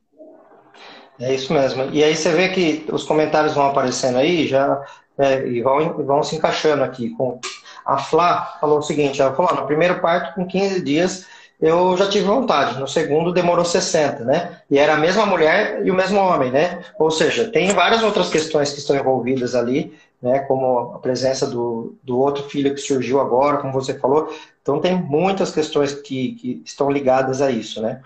É 1.19 1.33
isso 1.33 1.53
mesmo. 1.53 1.89
E 1.91 2.03
aí 2.03 2.15
você 2.15 2.31
vê 2.31 2.49
que 2.49 2.85
os 2.91 3.03
comentários 3.03 3.53
vão 3.53 3.67
aparecendo 3.67 4.17
aí 4.17 4.47
já 4.47 4.83
é, 5.17 5.47
e 5.47 5.61
vão, 5.61 6.05
vão 6.05 6.23
se 6.23 6.35
encaixando 6.35 6.83
aqui. 6.83 7.09
Com 7.11 7.39
a 7.85 7.97
Flá 7.97 8.57
falou 8.59 8.79
o 8.79 8.83
seguinte: 8.83 9.21
ela 9.21 9.33
falou, 9.33 9.55
no 9.55 9.65
primeiro 9.65 10.01
parto, 10.01 10.35
com 10.35 10.45
15 10.45 10.81
dias, 10.81 11.25
eu 11.61 11.95
já 11.95 12.09
tive 12.09 12.25
vontade. 12.25 12.79
No 12.79 12.87
segundo, 12.87 13.31
demorou 13.31 13.63
60, 13.63 14.25
né? 14.25 14.59
E 14.69 14.77
era 14.77 14.95
a 14.95 14.97
mesma 14.97 15.25
mulher 15.25 15.85
e 15.85 15.91
o 15.91 15.95
mesmo 15.95 16.19
homem, 16.19 16.51
né? 16.51 16.83
Ou 16.99 17.09
seja, 17.09 17.49
tem 17.49 17.69
várias 17.69 18.03
outras 18.03 18.29
questões 18.29 18.73
que 18.73 18.79
estão 18.79 18.95
envolvidas 18.95 19.55
ali, 19.55 19.93
né? 20.21 20.39
Como 20.39 20.93
a 20.95 20.99
presença 20.99 21.47
do, 21.47 21.95
do 22.03 22.19
outro 22.19 22.43
filho 22.49 22.73
que 22.73 22.81
surgiu 22.81 23.21
agora, 23.21 23.57
como 23.57 23.71
você 23.71 23.97
falou. 23.97 24.33
Então, 24.61 24.81
tem 24.81 24.95
muitas 24.95 25.51
questões 25.51 25.93
que, 25.93 26.33
que 26.33 26.61
estão 26.65 26.89
ligadas 26.91 27.41
a 27.41 27.49
isso, 27.51 27.81
né? 27.81 28.01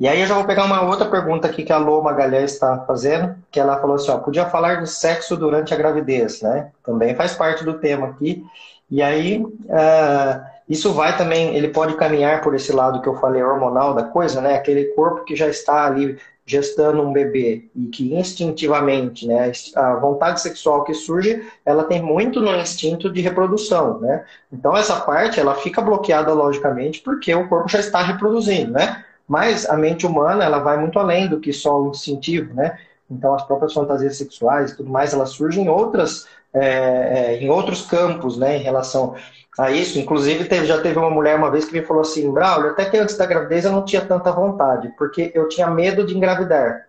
E 0.00 0.08
aí 0.08 0.22
eu 0.22 0.26
já 0.26 0.34
vou 0.34 0.46
pegar 0.46 0.64
uma 0.64 0.80
outra 0.80 1.04
pergunta 1.04 1.46
aqui 1.46 1.62
que 1.62 1.72
a 1.74 1.76
Lô 1.76 2.00
Magalhães 2.00 2.54
está 2.54 2.78
fazendo, 2.86 3.36
que 3.50 3.60
ela 3.60 3.78
falou 3.78 3.96
assim, 3.96 4.10
ó, 4.10 4.16
podia 4.16 4.46
falar 4.46 4.76
de 4.76 4.88
sexo 4.88 5.36
durante 5.36 5.74
a 5.74 5.76
gravidez, 5.76 6.40
né? 6.40 6.70
Também 6.82 7.14
faz 7.14 7.34
parte 7.34 7.62
do 7.62 7.74
tema 7.74 8.06
aqui. 8.06 8.42
E 8.90 9.02
aí, 9.02 9.44
uh, 9.44 10.42
isso 10.66 10.94
vai 10.94 11.18
também, 11.18 11.54
ele 11.54 11.68
pode 11.68 11.96
caminhar 11.96 12.40
por 12.40 12.54
esse 12.54 12.72
lado 12.72 13.02
que 13.02 13.08
eu 13.10 13.16
falei 13.16 13.42
hormonal 13.42 13.92
da 13.92 14.04
coisa, 14.04 14.40
né? 14.40 14.54
Aquele 14.54 14.86
corpo 14.94 15.22
que 15.22 15.36
já 15.36 15.48
está 15.48 15.84
ali 15.84 16.16
gestando 16.46 17.02
um 17.02 17.12
bebê 17.12 17.68
e 17.76 17.86
que 17.88 18.14
instintivamente, 18.14 19.26
né, 19.26 19.52
a 19.76 19.94
vontade 19.96 20.40
sexual 20.40 20.82
que 20.82 20.94
surge, 20.94 21.46
ela 21.64 21.84
tem 21.84 22.02
muito 22.02 22.40
no 22.40 22.56
instinto 22.56 23.12
de 23.12 23.20
reprodução, 23.20 24.00
né? 24.00 24.24
Então 24.50 24.74
essa 24.74 24.98
parte 24.98 25.38
ela 25.38 25.54
fica 25.54 25.82
bloqueada 25.82 26.32
logicamente 26.32 27.02
porque 27.02 27.32
o 27.34 27.48
corpo 27.48 27.68
já 27.68 27.78
está 27.78 28.02
reproduzindo, 28.02 28.72
né? 28.72 29.04
Mas 29.30 29.64
a 29.70 29.76
mente 29.76 30.04
humana, 30.04 30.42
ela 30.42 30.58
vai 30.58 30.76
muito 30.76 30.98
além 30.98 31.28
do 31.28 31.38
que 31.38 31.52
só 31.52 31.80
o 31.80 31.90
instintivo, 31.90 32.52
né? 32.52 32.76
Então, 33.08 33.32
as 33.32 33.44
próprias 33.44 33.72
fantasias 33.72 34.16
sexuais 34.16 34.72
e 34.72 34.76
tudo 34.76 34.90
mais, 34.90 35.14
elas 35.14 35.30
surgem 35.30 35.66
em, 35.66 35.68
outras, 35.68 36.26
é, 36.52 36.64
é, 36.64 37.38
em 37.40 37.48
outros 37.48 37.86
campos, 37.86 38.36
né? 38.36 38.56
Em 38.56 38.62
relação 38.62 39.14
a 39.56 39.70
isso. 39.70 40.00
Inclusive, 40.00 40.46
teve, 40.46 40.66
já 40.66 40.82
teve 40.82 40.98
uma 40.98 41.10
mulher 41.10 41.36
uma 41.36 41.48
vez 41.48 41.64
que 41.64 41.72
me 41.72 41.86
falou 41.86 42.02
assim, 42.02 42.28
Braulio, 42.32 42.70
até 42.70 42.86
que 42.86 42.96
antes 42.96 43.16
da 43.16 43.24
gravidez 43.24 43.64
eu 43.64 43.70
não 43.70 43.84
tinha 43.84 44.04
tanta 44.04 44.32
vontade, 44.32 44.92
porque 44.98 45.30
eu 45.32 45.48
tinha 45.48 45.70
medo 45.70 46.04
de 46.04 46.16
engravidar. 46.16 46.86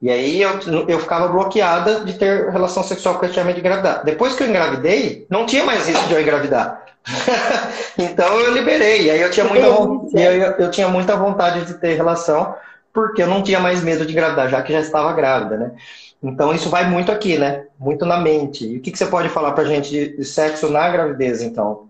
E 0.00 0.08
aí 0.10 0.40
eu, 0.40 0.58
eu 0.88 0.98
ficava 1.00 1.28
bloqueada 1.28 2.00
de 2.00 2.14
ter 2.14 2.48
relação 2.48 2.82
sexual 2.82 3.16
porque 3.16 3.26
eu 3.26 3.32
tinha 3.32 3.44
medo 3.44 3.56
de 3.56 3.60
engravidar. 3.60 4.02
Depois 4.06 4.34
que 4.34 4.42
eu 4.42 4.48
engravidei, 4.48 5.26
não 5.28 5.44
tinha 5.44 5.66
mais 5.66 5.86
risco 5.86 6.08
de 6.08 6.14
eu 6.14 6.22
engravidar. 6.22 6.87
então 7.98 8.40
eu 8.40 8.52
liberei. 8.52 9.10
Aí 9.10 9.20
eu 9.20 9.30
tinha, 9.30 9.46
muita, 9.46 9.66
eu, 9.66 10.52
eu 10.58 10.70
tinha 10.70 10.88
muita 10.88 11.16
vontade 11.16 11.64
de 11.64 11.74
ter 11.74 11.94
relação, 11.94 12.54
porque 12.92 13.22
eu 13.22 13.26
não 13.26 13.42
tinha 13.42 13.60
mais 13.60 13.82
medo 13.82 14.04
de 14.04 14.12
engravidar, 14.12 14.48
já 14.48 14.62
que 14.62 14.72
já 14.72 14.80
estava 14.80 15.12
grávida, 15.12 15.56
né? 15.56 15.72
Então 16.22 16.52
isso 16.52 16.68
vai 16.68 16.88
muito 16.88 17.12
aqui, 17.12 17.38
né? 17.38 17.66
Muito 17.78 18.04
na 18.04 18.18
mente. 18.18 18.66
E 18.66 18.78
o 18.78 18.82
que, 18.82 18.90
que 18.90 18.98
você 18.98 19.06
pode 19.06 19.28
falar 19.28 19.52
pra 19.52 19.64
gente 19.64 20.16
de 20.16 20.24
sexo 20.24 20.68
na 20.68 20.88
gravidez, 20.88 21.42
então? 21.42 21.88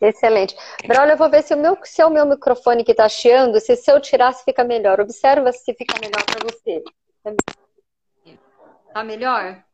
Excelente. 0.00 0.56
Braulio, 0.86 1.14
eu 1.14 1.16
vou 1.16 1.28
ver 1.28 1.42
se, 1.42 1.54
o 1.54 1.56
meu, 1.56 1.76
se 1.82 2.00
é 2.00 2.06
o 2.06 2.10
meu 2.10 2.24
microfone 2.24 2.84
que 2.84 2.92
está 2.92 3.08
chiando, 3.08 3.58
se, 3.58 3.74
se 3.74 3.90
eu 3.90 4.00
tirar, 4.00 4.32
se 4.32 4.44
fica 4.44 4.62
melhor. 4.62 5.00
Observa 5.00 5.52
se 5.52 5.74
fica 5.74 5.96
melhor 6.00 6.22
para 6.24 6.46
você. 6.46 6.84
Tá 8.94 9.02
melhor? 9.02 9.64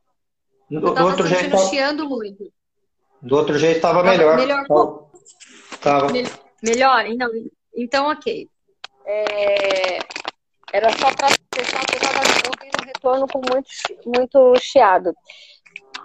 Do, 0.71 0.81
do 0.81 1.05
outro 1.05 1.27
jeito. 1.27 1.59
chiando 1.69 2.09
muito. 2.09 2.51
Do 3.25 3.37
outro 3.37 3.59
jeito 3.59 3.77
estava 3.77 4.03
melhor. 4.03 4.37
Melhor. 4.37 4.67
Tava. 5.81 6.09
Melhor? 6.63 7.07
Então, 7.07 7.31
então 7.75 8.11
ok. 8.11 8.49
É... 9.07 9.99
Era 10.71 10.91
só 10.99 11.11
para 11.15 11.29
deixar 11.55 11.81
que 11.87 11.97
estava 11.97 12.19
ouvindo 12.19 12.83
um 12.83 12.87
retorno 12.87 13.27
com 13.29 13.41
muito, 13.51 13.69
muito 14.05 14.55
chiado. 14.61 15.15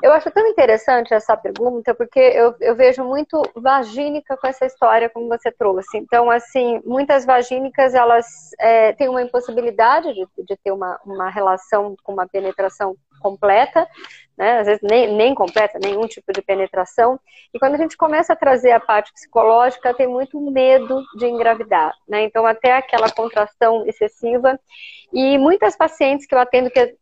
Eu 0.01 0.13
acho 0.13 0.31
tão 0.31 0.47
interessante 0.47 1.13
essa 1.13 1.35
pergunta, 1.35 1.93
porque 1.93 2.19
eu, 2.19 2.55
eu 2.61 2.73
vejo 2.73 3.03
muito 3.03 3.41
vagínica 3.53 4.38
com 4.38 4.47
essa 4.47 4.65
história, 4.65 5.09
como 5.09 5.27
você 5.27 5.51
trouxe. 5.51 5.97
Então, 5.97 6.31
assim, 6.31 6.79
muitas 6.85 7.25
vagínicas, 7.25 7.93
elas 7.93 8.25
é, 8.59 8.93
têm 8.93 9.09
uma 9.09 9.21
impossibilidade 9.21 10.13
de, 10.13 10.25
de 10.45 10.57
ter 10.63 10.71
uma, 10.71 10.97
uma 11.05 11.29
relação 11.29 11.95
com 12.01 12.13
uma 12.13 12.27
penetração 12.27 12.95
completa, 13.19 13.85
né? 14.39 14.60
às 14.60 14.67
vezes 14.67 14.81
nem, 14.81 15.13
nem 15.13 15.36
completa, 15.36 15.77
nenhum 15.84 16.08
tipo 16.08 16.31
de 16.31 16.41
penetração. 16.41 17.19
E 17.53 17.60
quando 17.60 17.75
a 17.75 17.77
gente 17.77 17.98
começa 17.98 18.31
a 18.31 18.38
trazer 18.38 18.72
a 18.72 18.79
parte 18.79 19.12
psicológica, 19.12 19.93
tem 19.93 20.08
muito 20.08 20.39
medo 20.39 21.03
de 21.17 21.25
engravidar, 21.27 21.93
né? 22.08 22.24
Então, 22.24 22.46
até 22.46 22.72
aquela 22.72 23.12
contração 23.12 23.86
excessiva. 23.86 24.58
E 25.12 25.38
muitas 25.38 25.75
pacientes 25.75 26.25
que 26.25 26.34
eu 26.34 26.39
atendo 26.39 26.72
que 26.72 26.96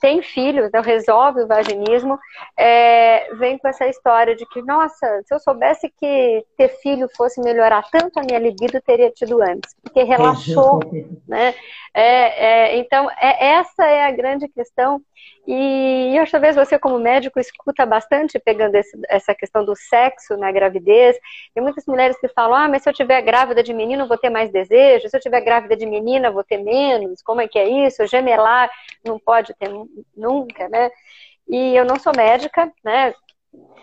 tem 0.00 0.22
filhos, 0.22 0.66
então 0.66 0.80
resolve 0.80 1.42
o 1.42 1.46
vaginismo, 1.46 2.16
é, 2.56 3.34
vem 3.34 3.58
com 3.58 3.66
essa 3.66 3.86
história 3.88 4.36
de 4.36 4.46
que, 4.46 4.62
nossa, 4.62 5.22
se 5.24 5.34
eu 5.34 5.40
soubesse 5.40 5.92
que 5.98 6.44
ter 6.56 6.68
filho 6.80 7.08
fosse 7.16 7.40
melhorar 7.40 7.82
tanto 7.90 8.18
a 8.18 8.22
minha 8.22 8.38
libido, 8.38 8.80
teria 8.80 9.10
tido 9.10 9.42
antes, 9.42 9.74
porque 9.82 10.04
relaxou, 10.04 10.80
né? 11.26 11.52
É, 11.92 12.74
é, 12.74 12.76
então, 12.78 13.10
é, 13.10 13.54
essa 13.54 13.84
é 13.84 14.04
a 14.04 14.10
grande 14.10 14.46
questão. 14.48 15.00
E 15.46 16.16
eu 16.16 16.28
talvez 16.28 16.56
você, 16.56 16.76
como 16.78 16.98
médico, 16.98 17.38
escuta 17.38 17.86
bastante 17.86 18.38
pegando 18.38 18.74
esse, 18.74 18.98
essa 19.08 19.34
questão 19.34 19.64
do 19.64 19.76
sexo 19.76 20.36
na 20.36 20.50
gravidez. 20.50 21.16
Tem 21.54 21.62
muitas 21.62 21.86
mulheres 21.86 22.18
que 22.18 22.28
falam: 22.28 22.54
ah, 22.56 22.68
mas 22.68 22.82
se 22.82 22.88
eu 22.88 22.92
tiver 22.92 23.20
grávida 23.22 23.62
de 23.62 23.72
menino, 23.72 24.08
vou 24.08 24.18
ter 24.18 24.28
mais 24.28 24.50
desejo. 24.50 25.08
Se 25.08 25.16
eu 25.16 25.20
tiver 25.20 25.40
grávida 25.42 25.76
de 25.76 25.86
menina, 25.86 26.32
vou 26.32 26.42
ter 26.42 26.58
menos. 26.58 27.22
Como 27.22 27.40
é 27.40 27.46
que 27.46 27.58
é 27.58 27.68
isso? 27.86 28.06
Gemelar 28.06 28.68
não 29.04 29.18
pode 29.18 29.54
ter 29.54 29.70
nunca, 30.16 30.68
né? 30.68 30.90
E 31.48 31.76
eu 31.76 31.84
não 31.84 31.96
sou 31.98 32.12
médica, 32.16 32.72
né? 32.84 33.14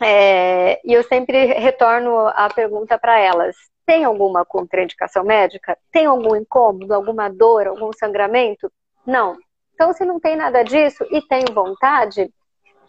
É, 0.01 0.81
e 0.83 0.93
eu 0.93 1.03
sempre 1.03 1.45
retorno 1.45 2.27
a 2.27 2.49
pergunta 2.53 2.97
para 2.97 3.17
elas: 3.19 3.55
tem 3.85 4.03
alguma 4.03 4.45
contraindicação 4.45 5.23
médica? 5.23 5.77
Tem 5.91 6.05
algum 6.05 6.35
incômodo, 6.35 6.93
alguma 6.93 7.29
dor, 7.29 7.67
algum 7.67 7.91
sangramento? 7.93 8.71
Não. 9.05 9.37
Então, 9.83 9.93
se 9.93 10.05
não 10.05 10.17
tem 10.17 10.37
nada 10.37 10.63
disso 10.63 11.05
e 11.11 11.21
tem 11.21 11.43
vontade, 11.53 12.33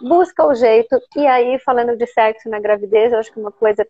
busca 0.00 0.46
o 0.46 0.54
jeito. 0.54 0.96
E 1.16 1.26
aí, 1.26 1.58
falando 1.58 1.96
de 1.96 2.06
sexo 2.06 2.48
na 2.48 2.60
gravidez, 2.60 3.12
eu 3.12 3.18
acho 3.18 3.32
que 3.32 3.40
uma 3.40 3.50
coisa 3.50 3.84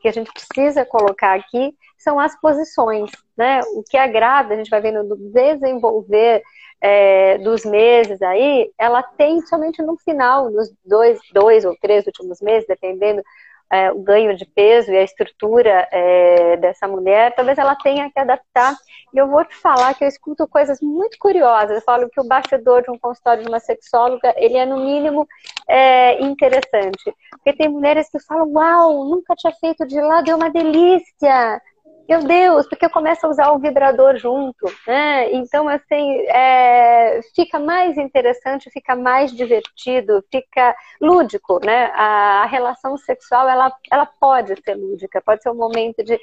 que 0.00 0.08
a 0.08 0.10
gente 0.10 0.28
precisa 0.32 0.84
colocar 0.84 1.38
aqui 1.38 1.72
são 1.96 2.18
as 2.18 2.34
posições, 2.40 3.12
né? 3.36 3.60
O 3.76 3.84
que 3.88 3.96
agrada, 3.96 4.54
a 4.54 4.56
gente 4.56 4.70
vai 4.70 4.80
vendo 4.80 5.16
desenvolver 5.32 6.42
é, 6.80 7.38
dos 7.38 7.64
meses 7.64 8.20
aí, 8.22 8.72
ela 8.76 9.04
tem 9.04 9.40
somente 9.42 9.80
no 9.80 9.96
final, 9.96 10.50
nos 10.50 10.68
dois, 10.84 11.20
dois 11.32 11.64
ou 11.64 11.76
três 11.80 12.06
últimos 12.06 12.40
meses, 12.40 12.66
dependendo 12.66 13.22
é, 13.70 13.92
o 13.92 13.98
ganho 13.98 14.36
de 14.36 14.46
peso 14.46 14.90
e 14.90 14.96
a 14.96 15.02
estrutura 15.02 15.86
é, 15.92 16.56
dessa 16.56 16.88
mulher, 16.88 17.34
talvez 17.34 17.58
ela 17.58 17.74
tenha 17.76 18.10
que 18.10 18.18
adaptar. 18.18 18.74
E 19.12 19.18
eu 19.18 19.28
vou 19.28 19.44
te 19.44 19.54
falar 19.56 19.94
que 19.94 20.04
eu 20.04 20.08
escuto 20.08 20.46
coisas 20.48 20.80
muito 20.80 21.18
curiosas. 21.18 21.76
Eu 21.76 21.82
falo 21.82 22.08
que 22.08 22.20
o 22.20 22.26
bastidor 22.26 22.82
de 22.82 22.90
um 22.90 22.98
consultório 22.98 23.42
de 23.42 23.48
uma 23.48 23.60
sexóloga, 23.60 24.34
ele 24.36 24.56
é 24.56 24.64
no 24.64 24.78
mínimo 24.78 25.26
é, 25.68 26.22
interessante. 26.22 27.14
Porque 27.30 27.52
tem 27.52 27.68
mulheres 27.68 28.08
que 28.10 28.18
falam, 28.20 28.50
uau, 28.52 29.04
nunca 29.04 29.34
tinha 29.34 29.52
feito 29.54 29.86
de 29.86 30.00
lado, 30.00 30.30
é 30.30 30.34
uma 30.34 30.50
delícia 30.50 31.60
meu 32.08 32.24
Deus, 32.24 32.66
porque 32.66 32.86
eu 32.86 32.90
começo 32.90 33.26
a 33.26 33.28
usar 33.28 33.50
o 33.50 33.58
vibrador 33.58 34.16
junto, 34.16 34.64
né? 34.86 35.30
Então, 35.34 35.68
assim, 35.68 36.20
é, 36.28 37.20
fica 37.36 37.58
mais 37.58 37.98
interessante, 37.98 38.70
fica 38.70 38.96
mais 38.96 39.30
divertido, 39.30 40.24
fica 40.32 40.74
lúdico, 40.98 41.60
né? 41.62 41.92
A, 41.94 42.44
a, 42.44 42.46
relação 42.46 42.96
sexual, 42.96 43.46
ela, 43.46 43.70
ela 43.92 44.06
pode 44.06 44.54
ser 44.64 44.74
lúdica, 44.74 45.20
pode 45.20 45.42
ser 45.42 45.50
um 45.50 45.54
momento 45.54 46.02
de 46.02 46.18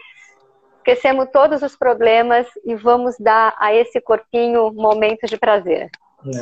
esquecemos 0.78 1.28
todos 1.32 1.62
os 1.62 1.76
problemas 1.76 2.48
e 2.64 2.76
vamos 2.76 3.16
dar 3.20 3.56
a 3.60 3.72
esse 3.74 4.02
corpinho 4.02 4.72
momentos 4.74 5.30
de 5.30 5.38
prazer. 5.38 5.92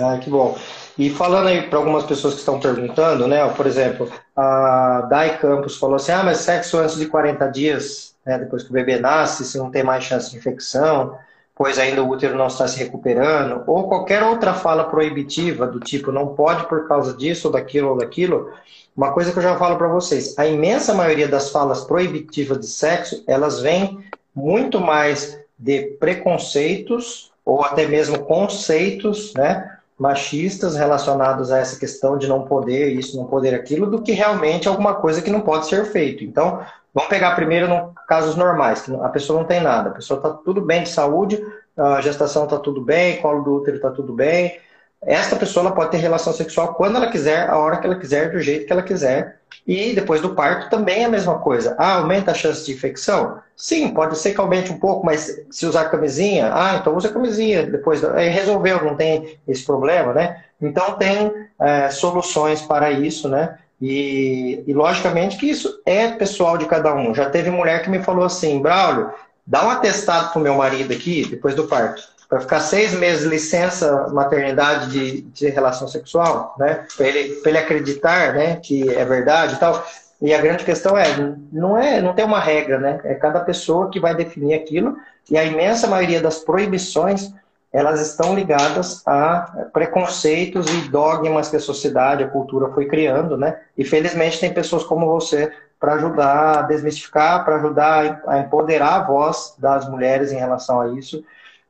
Ah, 0.01 0.17
que 0.17 0.29
bom. 0.29 0.57
E 0.97 1.09
falando 1.09 1.47
aí 1.47 1.63
para 1.63 1.79
algumas 1.79 2.05
pessoas 2.05 2.35
que 2.35 2.39
estão 2.39 2.61
perguntando, 2.61 3.27
né? 3.27 3.45
Por 3.49 3.67
exemplo, 3.67 4.09
a 4.33 5.01
Dai 5.09 5.37
Campos 5.37 5.77
falou 5.77 5.97
assim: 5.97 6.13
ah, 6.13 6.23
mas 6.23 6.37
sexo 6.37 6.77
antes 6.77 6.95
de 6.97 7.07
40 7.07 7.47
dias 7.47 8.12
né, 8.25 8.37
depois 8.37 8.63
que 8.63 8.69
o 8.69 8.73
bebê 8.73 8.99
nasce, 8.99 9.45
se 9.45 9.57
não 9.57 9.69
tem 9.69 9.83
mais 9.83 10.03
chance 10.03 10.31
de 10.31 10.37
infecção, 10.37 11.17
pois 11.55 11.77
ainda 11.77 12.03
o 12.03 12.09
útero 12.09 12.37
não 12.37 12.47
está 12.47 12.67
se 12.67 12.79
recuperando, 12.79 13.63
ou 13.67 13.87
qualquer 13.87 14.23
outra 14.23 14.53
fala 14.53 14.85
proibitiva 14.85 15.67
do 15.67 15.79
tipo 15.79 16.11
não 16.11 16.35
pode 16.35 16.67
por 16.67 16.87
causa 16.87 17.13
disso 17.15 17.47
ou 17.47 17.53
daquilo 17.53 17.89
ou 17.89 17.97
daquilo, 17.97 18.51
uma 18.95 19.11
coisa 19.11 19.31
que 19.31 19.37
eu 19.37 19.43
já 19.43 19.57
falo 19.57 19.77
para 19.77 19.87
vocês, 19.87 20.37
a 20.37 20.45
imensa 20.45 20.93
maioria 20.93 21.27
das 21.27 21.49
falas 21.51 21.83
proibitivas 21.83 22.59
de 22.59 22.67
sexo, 22.67 23.23
elas 23.27 23.59
vêm 23.59 24.03
muito 24.35 24.79
mais 24.79 25.39
de 25.57 25.81
preconceitos 25.99 27.31
ou 27.45 27.63
até 27.63 27.85
mesmo 27.85 28.19
conceitos, 28.19 29.33
né, 29.35 29.77
machistas 29.97 30.75
relacionados 30.75 31.51
a 31.51 31.59
essa 31.59 31.79
questão 31.79 32.17
de 32.17 32.27
não 32.27 32.43
poder 32.43 32.93
isso, 32.93 33.15
não 33.15 33.25
poder 33.25 33.53
aquilo, 33.53 33.89
do 33.89 34.01
que 34.01 34.11
realmente 34.11 34.67
alguma 34.67 34.95
coisa 34.95 35.21
que 35.21 35.29
não 35.29 35.41
pode 35.41 35.67
ser 35.67 35.85
feito. 35.85 36.23
Então, 36.23 36.61
Vamos 36.93 37.09
pegar 37.09 37.35
primeiro 37.35 37.67
no 37.67 37.93
casos 38.07 38.35
normais, 38.35 38.83
que 38.83 38.95
a 38.95 39.09
pessoa 39.09 39.39
não 39.39 39.47
tem 39.47 39.59
nada, 39.59 39.89
a 39.89 39.93
pessoa 39.93 40.17
está 40.17 40.29
tudo 40.29 40.61
bem 40.61 40.83
de 40.83 40.89
saúde, 40.89 41.43
a 41.75 41.99
gestação 42.01 42.43
está 42.43 42.59
tudo 42.59 42.81
bem, 42.81 43.19
colo 43.19 43.43
do 43.43 43.55
útero 43.55 43.77
está 43.77 43.89
tudo 43.89 44.13
bem. 44.13 44.59
Esta 45.05 45.35
pessoa 45.35 45.71
pode 45.71 45.91
ter 45.91 45.97
relação 45.97 46.31
sexual 46.31 46.75
quando 46.75 46.95
ela 46.95 47.09
quiser, 47.09 47.49
a 47.49 47.57
hora 47.57 47.77
que 47.77 47.85
ela 47.85 47.95
quiser, 47.95 48.31
do 48.31 48.39
jeito 48.39 48.65
que 48.65 48.71
ela 48.71 48.83
quiser. 48.83 49.39
E 49.67 49.93
depois 49.93 50.21
do 50.21 50.33
parto 50.33 50.69
também 50.69 51.03
é 51.03 51.05
a 51.05 51.09
mesma 51.09 51.39
coisa. 51.39 51.75
Ah, 51.77 51.95
aumenta 51.95 52.31
a 52.31 52.33
chance 52.33 52.65
de 52.65 52.73
infecção? 52.73 53.39
Sim, 53.55 53.89
pode 53.89 54.17
ser 54.17 54.33
que 54.33 54.39
aumente 54.39 54.71
um 54.71 54.79
pouco, 54.79 55.05
mas 55.05 55.45
se 55.51 55.65
usar 55.65 55.85
camisinha, 55.85 56.51
ah, 56.53 56.77
então 56.79 56.95
usa 56.95 57.09
camisinha. 57.09 57.65
Depois 57.65 58.01
resolveu, 58.01 58.83
não 58.83 58.95
tem 58.95 59.37
esse 59.47 59.65
problema, 59.65 60.13
né? 60.13 60.43
Então 60.61 60.93
tem 60.93 61.31
é, 61.59 61.89
soluções 61.89 62.61
para 62.61 62.91
isso, 62.91 63.27
né? 63.27 63.57
E, 63.85 64.63
e, 64.65 64.73
logicamente 64.73 65.35
que 65.35 65.49
isso 65.49 65.81
é 65.85 66.07
pessoal 66.07 66.57
de 66.57 66.65
cada 66.65 66.95
um. 66.95 67.13
Já 67.13 67.29
teve 67.29 67.49
mulher 67.49 67.83
que 67.83 67.89
me 67.89 68.01
falou 68.01 68.23
assim, 68.23 68.61
Braulio, 68.61 69.11
dá 69.45 69.67
um 69.67 69.69
atestado 69.69 70.31
pro 70.31 70.39
meu 70.39 70.55
marido 70.55 70.93
aqui, 70.93 71.27
depois 71.29 71.53
do 71.53 71.65
parto, 71.65 72.01
para 72.29 72.39
ficar 72.39 72.61
seis 72.61 72.93
meses 72.93 73.25
licença 73.25 74.07
maternidade 74.07 74.89
de, 74.89 75.21
de 75.23 75.49
relação 75.49 75.85
sexual, 75.85 76.55
né? 76.57 76.85
Para 76.95 77.07
ele, 77.09 77.41
ele 77.45 77.57
acreditar, 77.57 78.33
né, 78.33 78.55
que 78.55 78.89
é 78.89 79.03
verdade 79.03 79.55
e 79.55 79.57
tal. 79.57 79.85
E 80.21 80.33
a 80.33 80.39
grande 80.39 80.63
questão 80.63 80.97
é, 80.97 81.35
não 81.51 81.77
é, 81.77 82.01
não 82.01 82.13
tem 82.13 82.23
uma 82.23 82.39
regra, 82.39 82.79
né? 82.79 83.01
É 83.03 83.15
cada 83.15 83.41
pessoa 83.41 83.89
que 83.89 83.99
vai 83.99 84.15
definir 84.15 84.53
aquilo. 84.53 84.95
E 85.29 85.37
a 85.37 85.43
imensa 85.43 85.87
maioria 85.87 86.21
das 86.21 86.39
proibições 86.39 87.33
elas 87.73 87.99
estão 87.99 88.35
ligadas 88.35 89.01
a 89.07 89.67
preconceitos 89.73 90.67
e 90.69 90.89
dogmas 90.89 91.49
que 91.49 91.55
a 91.55 91.59
sociedade, 91.59 92.23
a 92.23 92.29
cultura 92.29 92.71
foi 92.71 92.85
criando, 92.85 93.35
né? 93.35 93.59
E 93.75 93.83
felizmente 93.83 94.39
tem 94.39 94.53
pessoas 94.53 94.83
como 94.83 95.07
você 95.07 95.51
para 95.79 95.95
ajudar 95.95 96.59
a 96.59 96.61
desmistificar, 96.61 97.43
para 97.43 97.55
ajudar 97.55 98.21
a 98.27 98.39
empoderar 98.39 98.97
a 98.97 99.03
voz 99.03 99.55
das 99.57 99.89
mulheres 99.89 100.31
em 100.31 100.37
relação 100.37 100.79
a 100.79 100.89
isso 100.89 101.25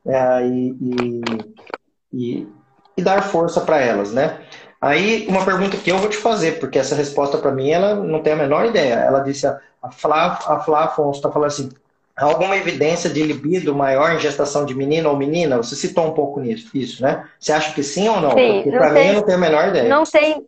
é, 0.06 0.46
e, 0.46 1.22
e, 2.12 2.48
e, 2.96 3.02
dar 3.02 3.22
força 3.22 3.62
para 3.62 3.80
elas, 3.80 4.12
né? 4.12 4.38
Aí 4.80 5.26
uma 5.26 5.44
pergunta 5.44 5.78
que 5.78 5.90
eu 5.90 5.96
vou 5.96 6.10
te 6.10 6.18
fazer, 6.18 6.60
porque 6.60 6.78
essa 6.78 6.94
resposta 6.94 7.38
para 7.38 7.50
mim 7.50 7.70
ela 7.70 7.94
não 7.94 8.22
tem 8.22 8.34
a 8.34 8.36
menor 8.36 8.66
ideia. 8.66 8.94
Ela 8.96 9.20
disse 9.20 9.46
a, 9.46 9.58
Flá, 9.90 10.38
a 10.46 10.60
Flá 10.60 10.84
Afonso 10.84 11.18
está 11.18 11.30
falando 11.30 11.48
assim, 11.48 11.70
alguma 12.16 12.56
evidência 12.56 13.10
de 13.10 13.22
libido 13.22 13.74
maior 13.74 14.12
em 14.12 14.20
gestação 14.20 14.64
de 14.64 14.74
menino 14.74 15.10
ou 15.10 15.16
menina? 15.16 15.56
Você 15.56 15.74
citou 15.74 16.06
um 16.06 16.14
pouco 16.14 16.40
nisso, 16.40 16.70
isso, 16.76 17.02
né? 17.02 17.28
Você 17.38 17.52
acha 17.52 17.74
que 17.74 17.82
sim 17.82 18.08
ou 18.08 18.20
não? 18.20 18.30
Sim, 18.30 18.62
Porque 18.62 18.70
para 18.70 18.90
mim 18.90 19.06
eu 19.06 19.14
não 19.14 19.22
tenho 19.22 19.38
a 19.38 19.40
menor 19.40 19.68
ideia. 19.68 19.88
Não 19.88 20.04
tem, 20.04 20.46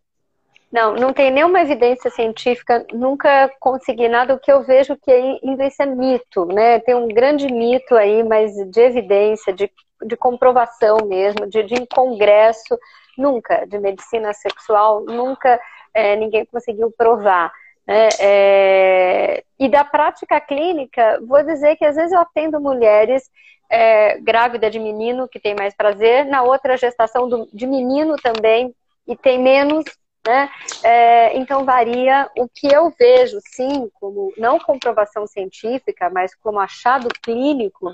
não, 0.70 0.94
não 0.94 1.12
tem 1.12 1.30
nenhuma 1.30 1.60
evidência 1.60 2.10
científica, 2.10 2.84
nunca 2.92 3.50
consegui 3.60 4.08
nada. 4.08 4.34
O 4.34 4.38
que 4.38 4.52
eu 4.52 4.62
vejo 4.62 4.96
que 4.96 5.10
ainda 5.10 5.66
isso 5.66 5.82
é 5.82 5.86
mito, 5.86 6.46
né? 6.46 6.78
Tem 6.80 6.94
um 6.94 7.08
grande 7.08 7.52
mito 7.52 7.96
aí, 7.96 8.22
mas 8.22 8.52
de 8.70 8.80
evidência, 8.80 9.52
de, 9.52 9.70
de 10.04 10.16
comprovação 10.16 10.98
mesmo, 11.06 11.46
de, 11.48 11.62
de 11.64 11.86
congresso, 11.86 12.78
nunca, 13.18 13.66
de 13.66 13.78
medicina 13.78 14.32
sexual, 14.32 15.04
nunca 15.04 15.58
é, 15.94 16.14
ninguém 16.14 16.44
conseguiu 16.44 16.92
provar. 16.96 17.50
É, 17.88 18.08
é, 18.20 19.44
e 19.58 19.68
da 19.68 19.84
prática 19.84 20.40
clínica, 20.40 21.20
vou 21.26 21.42
dizer 21.44 21.76
que 21.76 21.84
às 21.84 21.94
vezes 21.94 22.12
eu 22.12 22.20
atendo 22.20 22.60
mulheres 22.60 23.30
é, 23.70 24.18
grávida 24.20 24.68
de 24.70 24.78
menino 24.78 25.28
que 25.28 25.40
tem 25.40 25.54
mais 25.54 25.74
prazer, 25.74 26.24
na 26.26 26.42
outra 26.42 26.76
gestação 26.76 27.28
do, 27.28 27.48
de 27.52 27.66
menino 27.66 28.16
também 28.16 28.74
e 29.06 29.16
tem 29.16 29.38
menos, 29.40 29.84
né? 30.26 30.50
É, 30.82 31.36
então 31.36 31.64
varia. 31.64 32.28
O 32.36 32.48
que 32.48 32.66
eu 32.66 32.92
vejo, 32.98 33.38
sim, 33.54 33.88
como 34.00 34.32
não 34.36 34.58
comprovação 34.58 35.26
científica, 35.26 36.10
mas 36.10 36.34
como 36.34 36.58
achado 36.58 37.08
clínico, 37.22 37.92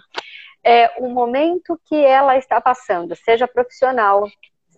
é 0.65 0.91
o 0.99 1.09
momento 1.09 1.79
que 1.87 1.97
ela 1.97 2.37
está 2.37 2.61
passando, 2.61 3.17
seja 3.17 3.49
profissional, 3.49 4.29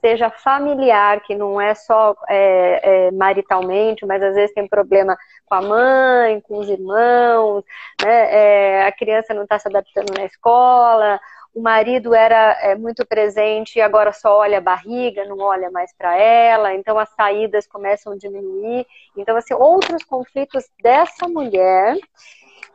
seja 0.05 0.29
familiar, 0.29 1.23
que 1.23 1.35
não 1.35 1.59
é 1.59 1.75
só 1.75 2.15
é, 2.29 3.07
é, 3.07 3.11
maritalmente, 3.11 4.05
mas 4.05 4.23
às 4.23 4.35
vezes 4.35 4.55
tem 4.55 4.69
problema 4.69 5.17
com 5.47 5.55
a 5.55 5.63
mãe, 5.63 6.43
com 6.43 6.59
os 6.59 6.69
irmãos, 6.69 7.65
né? 8.05 8.35
É, 8.35 8.87
a 8.87 8.93
criança 8.93 9.33
não 9.33 9.45
está 9.45 9.59
se 9.59 9.67
adaptando 9.67 10.13
na 10.15 10.27
escola, 10.27 11.19
o 11.55 11.63
marido 11.63 12.15
era 12.15 12.59
é, 12.61 12.75
muito 12.75 13.07
presente 13.07 13.79
e 13.79 13.81
agora 13.81 14.13
só 14.13 14.41
olha 14.41 14.59
a 14.59 14.61
barriga, 14.61 15.25
não 15.25 15.39
olha 15.39 15.71
mais 15.71 15.91
para 15.97 16.15
ela, 16.15 16.75
então 16.75 16.99
as 16.99 17.09
saídas 17.15 17.67
começam 17.67 18.13
a 18.13 18.17
diminuir. 18.19 18.87
Então, 19.17 19.35
assim, 19.39 19.55
outros 19.55 20.05
conflitos 20.05 20.65
dessa 20.83 21.27
mulher 21.27 21.97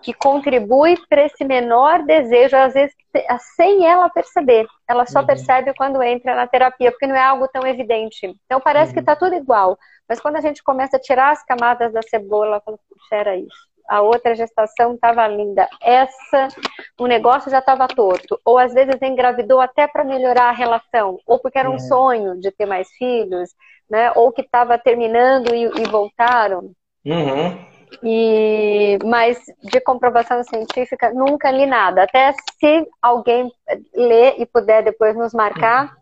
que 0.02 0.14
contribui 0.14 0.96
para 1.10 1.26
esse 1.26 1.44
menor 1.44 2.04
desejo, 2.04 2.56
às 2.56 2.74
vezes 2.74 2.96
sem 3.56 3.86
ela 3.86 4.10
perceber. 4.10 4.66
Ela 4.88 5.06
só 5.06 5.20
uhum. 5.20 5.26
percebe 5.26 5.74
quando 5.76 6.02
entra 6.02 6.36
na 6.36 6.48
terapia, 6.48 6.92
porque 6.92 7.08
não 7.08 7.16
é 7.16 7.24
algo 7.24 7.48
tão 7.48 7.66
evidente. 7.66 8.34
Então 8.46 8.60
parece 8.60 8.92
uhum. 8.92 8.94
que 8.94 9.00
está 9.00 9.16
tudo 9.16 9.36
igual. 9.36 9.78
Mas 10.08 10.20
quando 10.20 10.38
a 10.38 10.42
gente 10.42 10.64
começa 10.64 10.98
a 10.98 11.00
tirar 11.00 11.32
as 11.32 11.44
camadas 11.44 11.94
da 11.94 12.02
cebola, 12.02 12.62
fala, 12.64 12.78
puxa, 12.90 13.16
era 13.16 13.36
isso. 13.36 13.70
A 13.88 14.02
outra 14.02 14.36
gestação 14.36 14.94
estava 14.94 15.28
linda. 15.28 15.68
Essa, 15.82 16.48
o 16.98 17.08
negócio 17.08 17.50
já 17.50 17.58
estava 17.58 17.88
torto. 17.88 18.40
Ou 18.46 18.60
às 18.60 18.74
vezes 18.74 18.96
engravidou 19.02 19.60
até 19.60 19.88
para 19.88 20.04
melhorar 20.04 20.50
a 20.50 20.54
relação. 20.54 21.18
Ou 21.26 21.40
porque 21.40 21.58
era 21.58 21.70
um 21.70 21.76
é. 21.76 21.80
sonho 21.80 22.40
de 22.40 22.52
ter 22.52 22.68
mais 22.68 22.88
filhos, 22.92 23.50
né? 23.90 24.12
Ou 24.16 24.32
que 24.32 24.42
estava 24.42 24.78
terminando 24.78 25.54
e, 25.54 25.64
e 25.64 25.90
voltaram. 25.90 26.72
Uhum. 27.04 27.58
E, 28.04 28.98
mas 29.04 29.38
de 29.64 29.82
comprovação 29.82 30.44
científica 30.44 31.12
nunca 31.14 31.52
li 31.52 31.66
nada. 31.66 32.04
Até 32.04 32.34
se 32.60 32.88
alguém 33.02 33.52
ler 33.94 34.36
e 34.38 34.46
puder 34.46 34.84
depois 34.84 35.16
nos 35.16 35.34
marcar, 35.34 35.96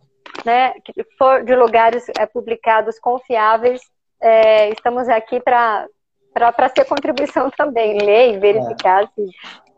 né, 0.45 0.73
que 0.83 1.03
for 1.17 1.43
de 1.43 1.55
lugares 1.55 2.05
é, 2.17 2.25
publicados 2.25 2.99
confiáveis, 2.99 3.81
é, 4.21 4.69
estamos 4.69 5.07
aqui 5.09 5.39
para 5.39 5.87
para 6.33 6.69
ser 6.69 6.85
contribuição 6.85 7.49
também, 7.57 7.97
ler 7.97 8.35
e 8.35 8.37
verificar 8.37 9.03
é. 9.03 9.07
se, 9.07 9.29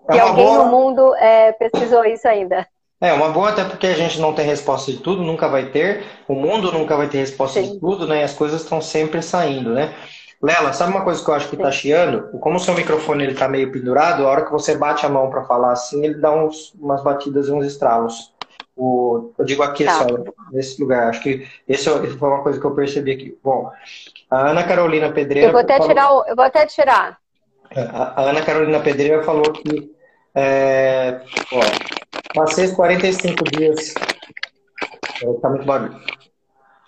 é 0.09 0.13
se 0.13 0.19
alguém 0.19 0.45
boa... 0.45 0.65
no 0.65 0.71
mundo 0.71 1.15
é, 1.15 1.53
pesquisou 1.53 2.03
isso 2.03 2.27
ainda. 2.27 2.67
É, 3.01 3.13
uma 3.13 3.29
boa 3.29 3.49
até 3.49 3.63
porque 3.63 3.87
a 3.87 3.93
gente 3.93 4.19
não 4.19 4.33
tem 4.33 4.45
resposta 4.45 4.91
de 4.91 4.97
tudo, 4.97 5.23
nunca 5.23 5.47
vai 5.47 5.67
ter, 5.67 6.03
o 6.27 6.35
mundo 6.35 6.69
nunca 6.69 6.97
vai 6.97 7.07
ter 7.07 7.19
resposta 7.19 7.61
Sim. 7.61 7.71
de 7.71 7.79
tudo, 7.79 8.05
né? 8.05 8.25
As 8.25 8.33
coisas 8.33 8.61
estão 8.61 8.81
sempre 8.81 9.21
saindo, 9.21 9.73
né? 9.73 9.95
Lela, 10.41 10.71
sabe 10.71 10.91
uma 10.91 11.03
coisa 11.03 11.23
que 11.23 11.29
eu 11.29 11.33
acho 11.33 11.49
que 11.49 11.55
está 11.55 11.71
chiando? 11.71 12.29
Como 12.39 12.55
o 12.55 12.59
seu 12.59 12.73
microfone 12.73 13.25
ele 13.25 13.35
tá 13.35 13.47
meio 13.49 13.71
pendurado, 13.71 14.25
a 14.25 14.29
hora 14.29 14.45
que 14.45 14.51
você 14.51 14.75
bate 14.77 15.05
a 15.05 15.09
mão 15.09 15.29
para 15.29 15.43
falar 15.43 15.73
assim, 15.73 16.05
ele 16.05 16.15
dá 16.15 16.31
uns, 16.31 16.73
umas 16.75 17.03
batidas 17.03 17.47
e 17.47 17.51
uns 17.51 17.65
estralos. 17.65 18.33
O, 18.75 19.33
eu 19.37 19.43
digo 19.43 19.61
aqui, 19.61 19.83
tá. 19.83 19.99
Assim, 19.99 20.23
nesse 20.53 20.81
lugar. 20.81 21.09
Acho 21.09 21.21
que 21.21 21.45
esse 21.67 21.89
é 21.89 22.07
foi 22.07 22.29
uma 22.29 22.41
coisa 22.41 22.57
que 22.57 22.65
eu 22.65 22.73
percebi 22.73 23.11
aqui. 23.11 23.37
Bom, 23.43 23.69
a 24.31 24.51
Ana 24.51 24.63
Carolina 24.63 25.11
Pedreira. 25.11 25.49
Eu 25.49 25.51
vou 25.51 25.61
até 25.61 25.73
falou... 25.73 25.89
tirar. 25.89 26.11
O, 26.13 26.25
eu 26.25 26.35
vou 26.35 26.45
até 26.45 26.65
tirar. 26.65 27.17
A 27.75 28.21
Ana 28.21 28.41
Carolina 28.41 28.79
Pedreira 28.79 29.21
falou 29.23 29.51
que 29.51 29.93
é, 30.33 31.21
ó, 31.51 31.59
passei 32.33 32.71
45 32.71 33.43
dias. 33.51 33.93
Tá 35.41 35.49
muito 35.49 35.65
barulho. 35.65 35.99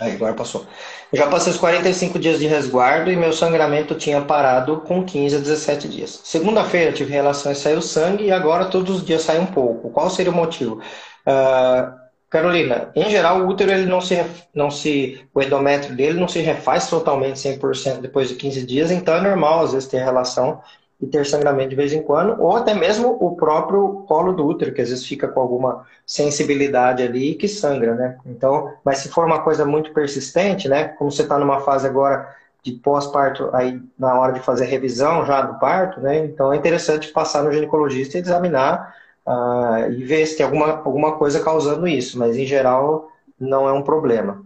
Aí, 0.02 0.14
agora 0.14 0.34
passou. 0.34 0.66
Eu 1.14 1.20
já 1.20 1.28
passei 1.28 1.54
os 1.54 1.60
45 1.60 2.18
dias 2.18 2.40
de 2.40 2.48
resguardo 2.48 3.12
e 3.12 3.16
meu 3.16 3.32
sangramento 3.32 3.94
tinha 3.94 4.20
parado 4.20 4.78
com 4.78 5.06
15 5.06 5.36
a 5.36 5.40
17 5.40 5.88
dias. 5.88 6.22
Segunda-feira 6.24 6.92
tive 6.92 7.14
relações, 7.14 7.60
saiu 7.60 7.84
sangue 7.84 8.24
e 8.24 8.32
agora 8.32 8.66
todos 8.66 8.96
os 8.96 9.06
dias 9.06 9.22
sai 9.22 9.38
um 9.38 9.46
pouco. 9.46 9.92
Qual 9.92 10.10
seria 10.10 10.32
o 10.32 10.36
motivo? 10.36 10.82
Uh, 11.28 12.02
Carolina, 12.32 12.90
em 12.96 13.12
geral 13.12 13.42
o 13.42 13.48
útero 13.48 13.72
ele 13.72 13.86
não 13.86 14.02
se, 14.02 14.26
não 14.56 14.72
se, 14.72 15.24
o 15.36 15.42
endométrio 15.42 15.96
dele 15.96 16.20
não 16.20 16.28
se 16.28 16.40
refaz 16.40 16.90
totalmente 16.90 17.38
100% 17.38 18.00
depois 18.00 18.30
de 18.30 18.36
15 18.36 18.66
dias, 18.66 18.90
então 18.90 19.14
é 19.14 19.22
normal 19.22 19.66
às 19.66 19.74
vezes 19.74 19.88
ter 19.88 20.02
relação 20.02 20.62
e 21.02 21.08
ter 21.08 21.26
sangramento 21.26 21.70
de 21.70 21.76
vez 21.76 21.92
em 21.92 22.04
quando, 22.04 22.40
ou 22.40 22.56
até 22.56 22.74
mesmo 22.74 23.18
o 23.20 23.36
próprio 23.36 24.04
colo 24.08 24.34
do 24.34 24.46
útero, 24.46 24.74
que 24.74 24.82
às 24.82 24.90
vezes 24.90 25.06
fica 25.06 25.28
com 25.28 25.40
alguma 25.40 25.86
sensibilidade 26.06 27.02
ali 27.02 27.34
que 27.34 27.48
sangra, 27.48 27.96
né? 27.96 28.18
Então, 28.26 28.72
mas 28.86 29.00
se 29.00 29.10
for 29.10 29.26
uma 29.26 29.40
coisa 29.40 29.66
muito 29.66 29.92
persistente, 29.94 30.70
né? 30.70 30.90
Como 30.90 31.12
você 31.12 31.24
está 31.24 31.40
numa 31.40 31.62
fase 31.62 31.88
agora 31.88 32.30
de 32.64 32.74
pós-parto, 32.74 33.50
aí 33.54 33.82
na 33.98 34.20
hora 34.20 34.34
de 34.34 34.40
fazer 34.42 34.66
revisão 34.66 35.26
já 35.26 35.42
do 35.42 35.58
parto, 35.58 36.00
né? 36.00 36.20
Então 36.26 36.54
é 36.54 36.58
interessante 36.58 37.08
passar 37.08 37.44
no 37.44 37.52
ginecologista 37.52 38.18
e 38.18 38.22
examinar 38.22 38.96
uh, 39.26 39.92
e 39.92 40.04
ver 40.04 40.28
se 40.28 40.38
tem 40.38 40.46
alguma, 40.46 40.70
alguma 40.70 41.14
coisa 41.14 41.44
causando 41.44 41.88
isso, 41.88 42.20
mas 42.20 42.38
em 42.38 42.46
geral 42.46 43.10
não 43.40 43.68
é 43.68 43.74
um 43.74 43.82
problema. 43.82 44.44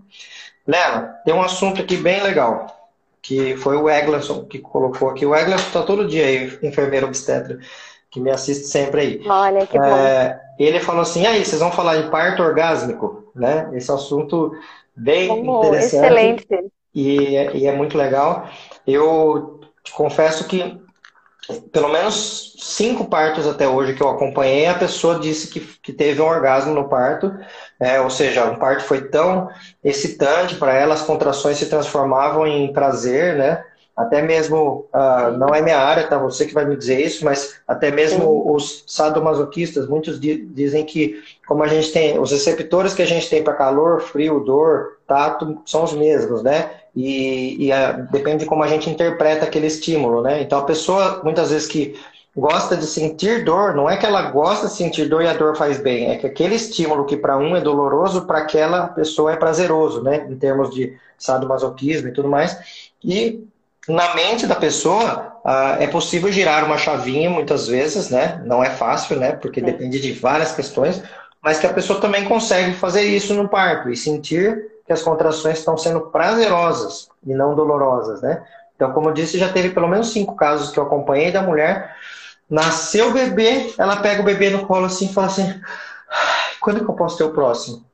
Lela, 0.66 1.20
tem 1.26 1.34
um 1.34 1.42
assunto 1.42 1.82
aqui 1.82 1.98
bem 1.98 2.24
legal 2.24 2.75
que 3.26 3.58
foi 3.58 3.76
o 3.76 3.90
Eglerson 3.90 4.46
que 4.46 4.60
colocou 4.60 5.10
aqui. 5.10 5.26
O 5.26 5.36
Eglerson 5.36 5.66
está 5.66 5.82
todo 5.82 6.08
dia 6.08 6.26
aí, 6.26 6.60
enfermeiro 6.62 7.08
obstetra, 7.08 7.58
que 8.12 8.20
me 8.20 8.30
assiste 8.30 8.68
sempre 8.68 9.02
aí. 9.02 9.22
Olha, 9.26 9.66
que 9.66 9.76
é, 9.76 9.82
bom. 9.82 10.40
Ele 10.60 10.80
falou 10.80 11.02
assim, 11.02 11.26
aí, 11.26 11.44
vocês 11.44 11.60
vão 11.60 11.72
falar 11.72 11.98
de 11.98 12.12
parto 12.12 12.44
orgásmico, 12.44 13.32
né? 13.36 13.68
Esse 13.74 13.92
assunto 13.92 14.56
bem 14.96 15.40
interessante. 15.40 16.06
Excelente. 16.06 16.48
E, 16.94 17.34
e 17.56 17.66
é 17.66 17.76
muito 17.76 17.98
legal. 17.98 18.48
Eu 18.86 19.60
te 19.84 19.92
confesso 19.92 20.48
que 20.48 20.80
pelo 21.72 21.90
menos 21.90 22.56
cinco 22.58 23.06
partos 23.06 23.48
até 23.48 23.68
hoje 23.68 23.94
que 23.94 24.02
eu 24.02 24.10
acompanhei, 24.10 24.66
a 24.66 24.74
pessoa 24.74 25.20
disse 25.20 25.48
que, 25.48 25.60
que 25.60 25.94
teve 25.94 26.22
um 26.22 26.26
orgasmo 26.26 26.74
no 26.74 26.90
parto, 26.90 27.32
é, 27.80 28.00
ou 28.00 28.10
seja, 28.10 28.46
o 28.46 28.58
parto 28.58 28.84
foi 28.84 29.02
tão 29.10 29.50
excitante 29.84 30.56
para 30.56 30.74
ela, 30.74 30.94
as 30.94 31.02
contrações 31.02 31.58
se 31.58 31.66
transformavam 31.68 32.48
em 32.48 32.72
prazer, 32.72 33.36
né? 33.36 33.64
Até 33.96 34.22
mesmo, 34.22 34.88
uh, 34.94 35.32
não 35.38 35.56
é 35.56 35.62
minha 35.62 35.78
área, 35.78 36.06
tá? 36.06 36.18
Você 36.18 36.46
que 36.46 36.54
vai 36.54 36.66
me 36.66 36.76
dizer 36.76 37.00
isso, 37.00 37.24
mas 37.24 37.56
até 37.66 37.92
mesmo 37.92 38.24
Sim. 38.24 38.52
os 38.54 38.84
sadomasoquistas, 38.88 39.88
muitos 39.88 40.20
dizem 40.20 40.84
que, 40.84 41.22
como 41.48 41.64
a 41.64 41.68
gente 41.68 41.94
tem, 41.94 42.20
os 42.20 42.32
receptores 42.32 42.94
que 42.94 43.02
a 43.02 43.08
gente 43.08 43.30
tem 43.30 43.42
para 43.42 43.54
calor, 43.54 44.02
frio, 44.02 44.42
dor, 44.42 44.98
tato, 45.08 45.62
são 45.66 45.86
os 45.86 45.94
mesmos, 45.94 46.44
né? 46.44 46.72
E, 46.94 47.66
e 47.66 47.72
a, 47.72 47.94
depende 47.94 48.40
de 48.40 48.46
como 48.46 48.64
a 48.64 48.68
gente 48.68 48.90
interpreta 48.90 49.46
aquele 49.46 49.68
estímulo, 49.68 50.22
né? 50.22 50.42
Então 50.42 50.60
a 50.60 50.66
pessoa, 50.66 51.22
muitas 51.24 51.52
vezes 51.52 51.68
que 51.68 51.96
gosta 52.36 52.76
de 52.76 52.86
sentir 52.86 53.46
dor, 53.46 53.74
não 53.74 53.90
é 53.90 53.96
que 53.96 54.06
ela 54.06 54.24
gosta 54.30 54.68
de 54.68 54.74
sentir 54.74 55.08
dor 55.08 55.22
e 55.22 55.28
a 55.28 55.34
dor 55.34 55.56
faz 55.56 55.80
bem, 55.80 56.12
é 56.12 56.18
que 56.18 56.28
aquele 56.28 56.56
estímulo 56.56 57.06
que 57.06 57.16
para 57.16 57.38
um 57.38 57.56
é 57.56 57.62
doloroso, 57.62 58.26
para 58.26 58.40
aquela 58.40 58.88
pessoa 58.88 59.32
é 59.32 59.38
prazeroso, 59.38 60.04
né? 60.04 60.28
Em 60.30 60.36
termos 60.36 60.70
de 60.74 60.98
sadomasoquismo 61.18 62.10
e 62.10 62.12
tudo 62.12 62.28
mais. 62.28 62.58
E 63.02 63.48
na 63.88 64.14
mente 64.16 64.48
da 64.48 64.56
pessoa 64.56 65.40
ah, 65.46 65.78
é 65.80 65.88
possível 65.88 66.32
girar 66.32 66.66
uma 66.66 66.78
chavinha 66.78 67.30
muitas 67.30 67.68
vezes, 67.68 68.10
né? 68.10 68.42
Não 68.46 68.64
é 68.64 68.70
fácil, 68.70 69.18
né? 69.18 69.32
Porque 69.32 69.62
depende 69.62 70.02
de 70.02 70.12
várias 70.12 70.52
questões, 70.52 71.02
mas 71.42 71.60
que 71.60 71.68
a 71.68 71.74
pessoa 71.74 72.02
também 72.02 72.26
consegue 72.26 72.74
fazer 72.74 73.04
isso 73.04 73.34
no 73.34 73.48
parto 73.48 73.90
e 73.90 73.96
sentir 73.96 74.72
que 74.86 74.92
as 74.92 75.02
contrações 75.02 75.60
estão 75.60 75.78
sendo 75.78 76.02
prazerosas 76.02 77.08
e 77.26 77.34
não 77.34 77.56
dolorosas, 77.56 78.22
né? 78.22 78.44
Então, 78.76 78.92
como 78.92 79.10
eu 79.10 79.14
disse, 79.14 79.38
já 79.38 79.48
teve 79.50 79.70
pelo 79.70 79.88
menos 79.88 80.12
cinco 80.12 80.36
casos 80.36 80.70
que 80.70 80.78
eu 80.78 80.84
acompanhei 80.84 81.32
da 81.32 81.42
mulher. 81.42 81.96
Nasceu 82.50 83.10
o 83.10 83.14
bebê, 83.14 83.74
ela 83.78 83.98
pega 83.98 84.22
o 84.22 84.26
bebê 84.26 84.50
no 84.50 84.66
colo 84.66 84.86
assim 84.86 85.06
e 85.06 85.14
fala 85.14 85.28
assim: 85.28 85.62
quando 86.62 86.84
que 86.84 86.90
eu 86.90 86.96
posso 86.96 87.18
ter 87.18 87.24
o 87.24 87.34
próximo? 87.34 87.86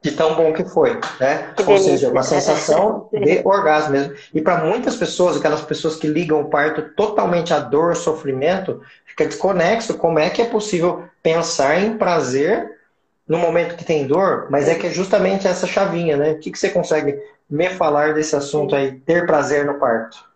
de 0.00 0.12
tão 0.12 0.34
bom 0.34 0.52
que 0.52 0.64
foi, 0.64 0.98
né? 1.18 1.52
Que 1.56 1.62
Ou 1.64 1.78
seja, 1.78 2.10
uma 2.10 2.22
sensação 2.22 3.08
de 3.12 3.40
orgasmo 3.44 3.92
mesmo. 3.92 4.14
E 4.32 4.40
para 4.40 4.64
muitas 4.64 4.96
pessoas, 4.96 5.36
aquelas 5.36 5.60
pessoas 5.60 5.96
que 5.96 6.06
ligam 6.06 6.40
o 6.40 6.48
parto 6.48 6.82
totalmente 6.94 7.52
à 7.52 7.58
dor, 7.58 7.96
sofrimento, 7.96 8.80
fica 9.04 9.26
desconexo 9.26 9.94
como 9.94 10.18
é 10.18 10.30
que 10.30 10.40
é 10.40 10.44
possível 10.44 11.04
pensar 11.22 11.80
em 11.80 11.98
prazer 11.98 12.78
no 13.26 13.38
momento 13.38 13.76
que 13.76 13.84
tem 13.84 14.06
dor, 14.06 14.46
mas 14.50 14.68
é 14.68 14.74
que 14.74 14.86
é 14.86 14.90
justamente 14.90 15.46
essa 15.46 15.66
chavinha, 15.66 16.16
né? 16.16 16.32
O 16.32 16.38
que, 16.38 16.50
que 16.50 16.58
você 16.58 16.70
consegue 16.70 17.20
me 17.50 17.68
falar 17.70 18.14
desse 18.14 18.34
assunto 18.34 18.74
aí, 18.74 18.92
ter 19.00 19.26
prazer 19.26 19.66
no 19.66 19.74
parto? 19.74 20.27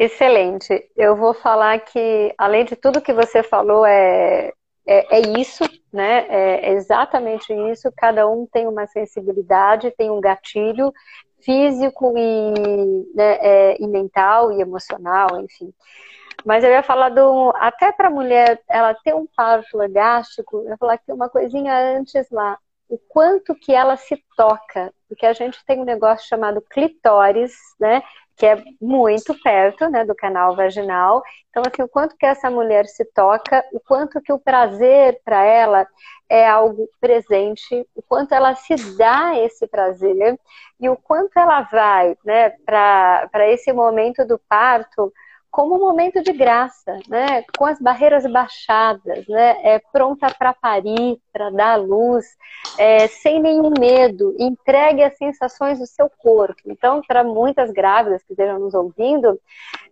Excelente. 0.00 0.90
Eu 0.96 1.14
vou 1.14 1.34
falar 1.34 1.78
que, 1.80 2.34
além 2.38 2.64
de 2.64 2.74
tudo 2.74 3.02
que 3.02 3.12
você 3.12 3.42
falou, 3.42 3.84
é, 3.84 4.50
é, 4.86 5.18
é 5.18 5.20
isso, 5.38 5.62
né? 5.92 6.26
É, 6.26 6.70
é 6.70 6.72
exatamente 6.72 7.52
isso. 7.70 7.92
Cada 7.94 8.26
um 8.26 8.46
tem 8.46 8.66
uma 8.66 8.86
sensibilidade, 8.86 9.90
tem 9.98 10.10
um 10.10 10.18
gatilho 10.18 10.90
físico 11.42 12.14
e, 12.16 13.12
né, 13.14 13.36
é, 13.42 13.76
e 13.78 13.86
mental 13.86 14.50
e 14.50 14.62
emocional, 14.62 15.38
enfim. 15.38 15.70
Mas 16.46 16.64
eu 16.64 16.70
ia 16.70 16.82
falar 16.82 17.10
do. 17.10 17.52
Até 17.56 17.92
para 17.92 18.08
a 18.08 18.10
mulher 18.10 18.58
ela 18.70 18.94
ter 19.04 19.14
um 19.14 19.26
parto 19.36 19.76
orgástico, 19.76 20.60
eu 20.60 20.70
ia 20.70 20.78
falar 20.78 20.96
que 20.96 21.12
uma 21.12 21.28
coisinha 21.28 21.76
antes 21.98 22.26
lá. 22.30 22.58
O 22.88 22.96
quanto 22.96 23.54
que 23.54 23.74
ela 23.74 23.98
se 23.98 24.16
toca. 24.34 24.94
Porque 25.06 25.26
a 25.26 25.34
gente 25.34 25.62
tem 25.66 25.78
um 25.78 25.84
negócio 25.84 26.26
chamado 26.26 26.62
clitóris, 26.62 27.52
né? 27.78 28.02
Que 28.40 28.46
é 28.46 28.56
muito 28.80 29.38
perto 29.42 29.86
né, 29.90 30.02
do 30.02 30.14
canal 30.14 30.56
vaginal. 30.56 31.22
Então, 31.50 31.62
assim, 31.66 31.82
o 31.82 31.88
quanto 31.88 32.16
que 32.16 32.24
essa 32.24 32.50
mulher 32.50 32.86
se 32.86 33.04
toca, 33.04 33.62
o 33.70 33.78
quanto 33.78 34.18
que 34.22 34.32
o 34.32 34.38
prazer 34.38 35.20
para 35.22 35.44
ela 35.44 35.86
é 36.26 36.48
algo 36.48 36.88
presente, 36.98 37.86
o 37.94 38.00
quanto 38.00 38.32
ela 38.34 38.54
se 38.54 38.74
dá 38.96 39.38
esse 39.38 39.66
prazer 39.66 40.40
e 40.80 40.88
o 40.88 40.96
quanto 40.96 41.38
ela 41.38 41.60
vai 41.70 42.16
né, 42.24 42.48
para 42.64 43.50
esse 43.50 43.74
momento 43.74 44.26
do 44.26 44.40
parto 44.48 45.12
como 45.50 45.74
um 45.74 45.80
momento 45.80 46.22
de 46.22 46.32
graça, 46.32 46.98
né? 47.08 47.44
com 47.58 47.66
as 47.66 47.80
barreiras 47.80 48.24
baixadas, 48.30 49.26
né? 49.26 49.56
é, 49.62 49.80
pronta 49.92 50.32
para 50.38 50.54
parir, 50.54 51.18
para 51.32 51.50
dar 51.50 51.76
luz, 51.76 52.24
é, 52.78 53.08
sem 53.08 53.40
nenhum 53.40 53.70
medo, 53.78 54.34
entregue 54.38 55.02
as 55.02 55.16
sensações 55.16 55.78
do 55.78 55.86
seu 55.86 56.08
corpo. 56.18 56.62
Então, 56.66 57.02
para 57.06 57.24
muitas 57.24 57.70
grávidas 57.70 58.22
que 58.22 58.32
estejam 58.32 58.58
nos 58.58 58.74
ouvindo, 58.74 59.40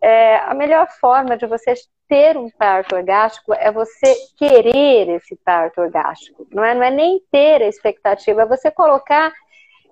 é, 0.01 0.37
a 0.37 0.55
melhor 0.55 0.89
forma 1.01 1.37
de 1.37 1.47
você 1.47 1.75
ter 2.09 2.37
um 2.39 2.49
parto 2.51 2.97
orgástico 2.97 3.53
é 3.53 3.71
você 3.71 4.15
querer 4.37 5.09
esse 5.11 5.37
parto 5.45 5.81
orgástico. 5.81 6.47
Não 6.51 6.65
é, 6.65 6.75
não 6.75 6.83
é 6.83 6.91
nem 6.91 7.21
ter 7.31 7.63
a 7.63 7.69
expectativa, 7.69 8.43
é 8.43 8.47
você 8.47 8.71
colocar 8.71 9.33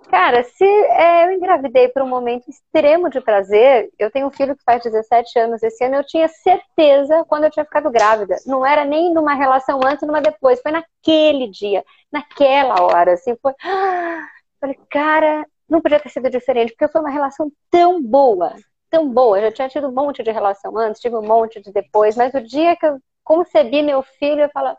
Cara, 0.09 0.45
se 0.45 0.64
é, 0.64 1.27
eu 1.27 1.33
engravidei 1.33 1.88
por 1.88 2.03
um 2.03 2.09
momento 2.09 2.49
extremo 2.49 3.11
de 3.11 3.21
prazer, 3.21 3.90
eu 3.99 4.11
tenho 4.11 4.29
um 4.29 4.31
filho 4.31 4.57
que 4.57 4.62
faz 4.62 4.83
17 4.83 5.38
anos 5.38 5.62
esse 5.62 5.85
ano, 5.85 5.97
eu 5.97 6.07
tinha 6.07 6.29
certeza 6.29 7.25
quando 7.29 7.45
eu 7.45 7.51
tinha 7.51 7.64
ficado 7.64 7.90
grávida. 7.90 8.37
Não 8.47 8.64
era 8.64 8.85
nem 8.85 9.12
numa 9.12 9.35
relação 9.35 9.81
antes, 9.85 10.07
numa 10.07 10.21
depois, 10.21 10.61
foi 10.61 10.71
naquele 10.71 11.51
dia, 11.51 11.85
naquela 12.11 12.83
hora, 12.83 13.14
assim, 13.14 13.37
foi. 13.42 13.53
Falei, 14.61 14.79
cara, 14.90 15.45
não 15.69 15.81
podia 15.81 16.01
ter 16.01 16.09
sido 16.09 16.31
diferente, 16.31 16.73
porque 16.73 16.90
foi 16.90 17.01
uma 17.01 17.11
relação 17.11 17.51
tão 17.71 18.01
boa, 18.03 18.55
tão 18.88 19.09
boa. 19.11 19.38
Eu 19.38 19.42
já 19.47 19.53
tinha 19.53 19.69
tido 19.69 19.88
um 19.88 19.92
monte 19.92 20.23
de 20.23 20.31
relação 20.31 20.77
antes, 20.79 21.01
tive 21.01 21.16
um 21.16 21.27
monte 21.27 21.61
de 21.61 21.73
depois, 21.73 22.16
mas 22.16 22.33
o 22.33 22.40
dia 22.40 22.77
que 22.77 22.87
eu 22.87 22.99
concebi 23.25 23.83
meu 23.83 24.03
filho, 24.03 24.42
eu 24.42 24.51
falo, 24.51 24.77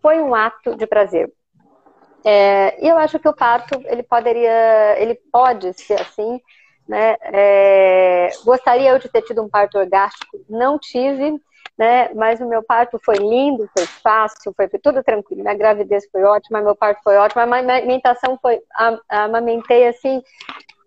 foi 0.00 0.20
um 0.20 0.34
ato 0.34 0.74
de 0.74 0.86
prazer. 0.86 1.30
É, 2.24 2.84
e 2.84 2.88
eu 2.88 2.96
acho 2.96 3.18
que 3.18 3.28
o 3.28 3.34
parto 3.34 3.80
ele 3.84 4.02
poderia, 4.02 4.96
ele 4.98 5.14
pode 5.30 5.72
ser 5.74 6.00
assim, 6.00 6.40
né? 6.88 7.16
É, 7.20 8.30
gostaria 8.44 8.90
eu 8.90 8.98
de 8.98 9.08
ter 9.08 9.22
tido 9.22 9.42
um 9.42 9.48
parto 9.48 9.78
orgástico, 9.78 10.38
não 10.48 10.78
tive, 10.78 11.38
né? 11.76 12.12
Mas 12.14 12.40
o 12.40 12.48
meu 12.48 12.62
parto 12.62 12.98
foi 13.04 13.16
lindo, 13.16 13.68
foi 13.76 13.86
fácil, 14.02 14.54
foi 14.56 14.68
tudo 14.82 15.02
tranquilo. 15.02 15.42
Minha 15.42 15.54
gravidez 15.54 16.06
foi 16.10 16.22
ótima, 16.22 16.62
meu 16.62 16.74
parto 16.74 17.02
foi 17.02 17.16
ótimo, 17.16 17.42
a 17.42 17.44
amamentação 17.44 18.38
foi, 18.40 18.60
amamentei 19.08 19.86
assim 19.88 20.22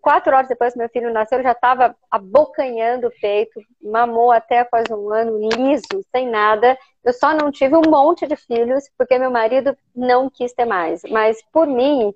quatro 0.08 0.34
horas 0.34 0.48
depois 0.48 0.72
que 0.72 0.80
meu 0.80 0.88
filho 0.88 1.12
nasceu, 1.12 1.38
ele 1.38 1.44
já 1.44 1.52
estava 1.52 1.94
abocanhando 2.10 3.08
o 3.08 3.12
peito, 3.20 3.60
mamou 3.84 4.32
até 4.32 4.64
quase 4.64 4.94
um 4.94 5.12
ano, 5.12 5.38
liso, 5.38 6.02
sem 6.16 6.30
nada. 6.30 6.78
Eu 7.04 7.12
só 7.12 7.34
não 7.34 7.52
tive 7.52 7.76
um 7.76 7.90
monte 7.90 8.26
de 8.26 8.38
filhos, 8.38 8.86
porque 8.98 9.20
meu 9.20 9.30
marido 9.30 9.76
não 9.94 10.30
quis 10.30 10.54
ter 10.54 10.64
mais. 10.64 11.02
Mas 11.10 11.44
por 11.52 11.68
mim, 11.68 12.14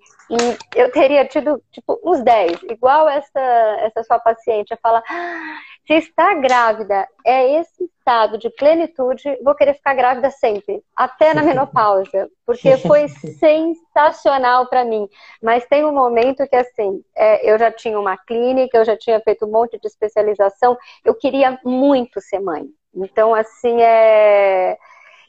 eu 0.73 0.89
teria 0.93 1.25
tido, 1.25 1.61
tipo, 1.69 1.99
uns 2.01 2.23
10. 2.23 2.63
Igual 2.69 3.09
essa, 3.09 3.41
essa 3.81 4.03
sua 4.03 4.19
paciente, 4.19 4.73
a 4.73 4.77
falar, 4.77 5.03
ah, 5.09 5.57
Se 5.91 5.97
estar 5.97 6.35
grávida 6.35 7.05
é 7.25 7.59
esse 7.59 7.83
estado 7.83 8.37
de 8.37 8.49
plenitude, 8.51 9.37
vou 9.43 9.53
querer 9.53 9.73
ficar 9.73 9.93
grávida 9.93 10.31
sempre, 10.31 10.81
até 10.95 11.33
na 11.33 11.43
menopausa, 11.43 12.29
porque 12.45 12.77
foi 12.87 13.09
sensacional 13.09 14.67
para 14.67 14.85
mim. 14.85 15.09
Mas 15.43 15.65
tem 15.65 15.83
um 15.83 15.91
momento 15.91 16.47
que, 16.47 16.55
assim, 16.55 17.03
é, 17.13 17.51
eu 17.51 17.59
já 17.59 17.69
tinha 17.69 17.99
uma 17.99 18.15
clínica, 18.15 18.77
eu 18.77 18.85
já 18.85 18.95
tinha 18.95 19.19
feito 19.19 19.45
um 19.45 19.51
monte 19.51 19.77
de 19.81 19.87
especialização, 19.87 20.77
eu 21.03 21.13
queria 21.13 21.59
muito 21.65 22.21
ser 22.21 22.39
mãe. 22.39 22.67
Então, 22.95 23.35
assim, 23.35 23.81
é 23.81 24.77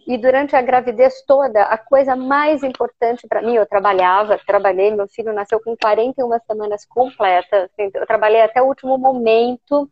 e 0.06 0.18
durante 0.18 0.56
a 0.56 0.62
gravidez 0.62 1.22
toda, 1.26 1.62
a 1.62 1.78
coisa 1.78 2.16
mais 2.16 2.62
importante 2.62 3.26
para 3.28 3.40
mim, 3.40 3.54
eu 3.54 3.66
trabalhava, 3.66 4.40
trabalhei, 4.44 4.90
meu 4.90 5.06
filho 5.06 5.32
nasceu 5.32 5.60
com 5.60 5.76
41 5.76 6.28
semanas 6.40 6.84
completas, 6.84 7.70
assim, 7.70 7.88
eu 7.94 8.06
trabalhei 8.06 8.40
até 8.40 8.60
o 8.60 8.66
último 8.66 8.98
momento, 8.98 9.88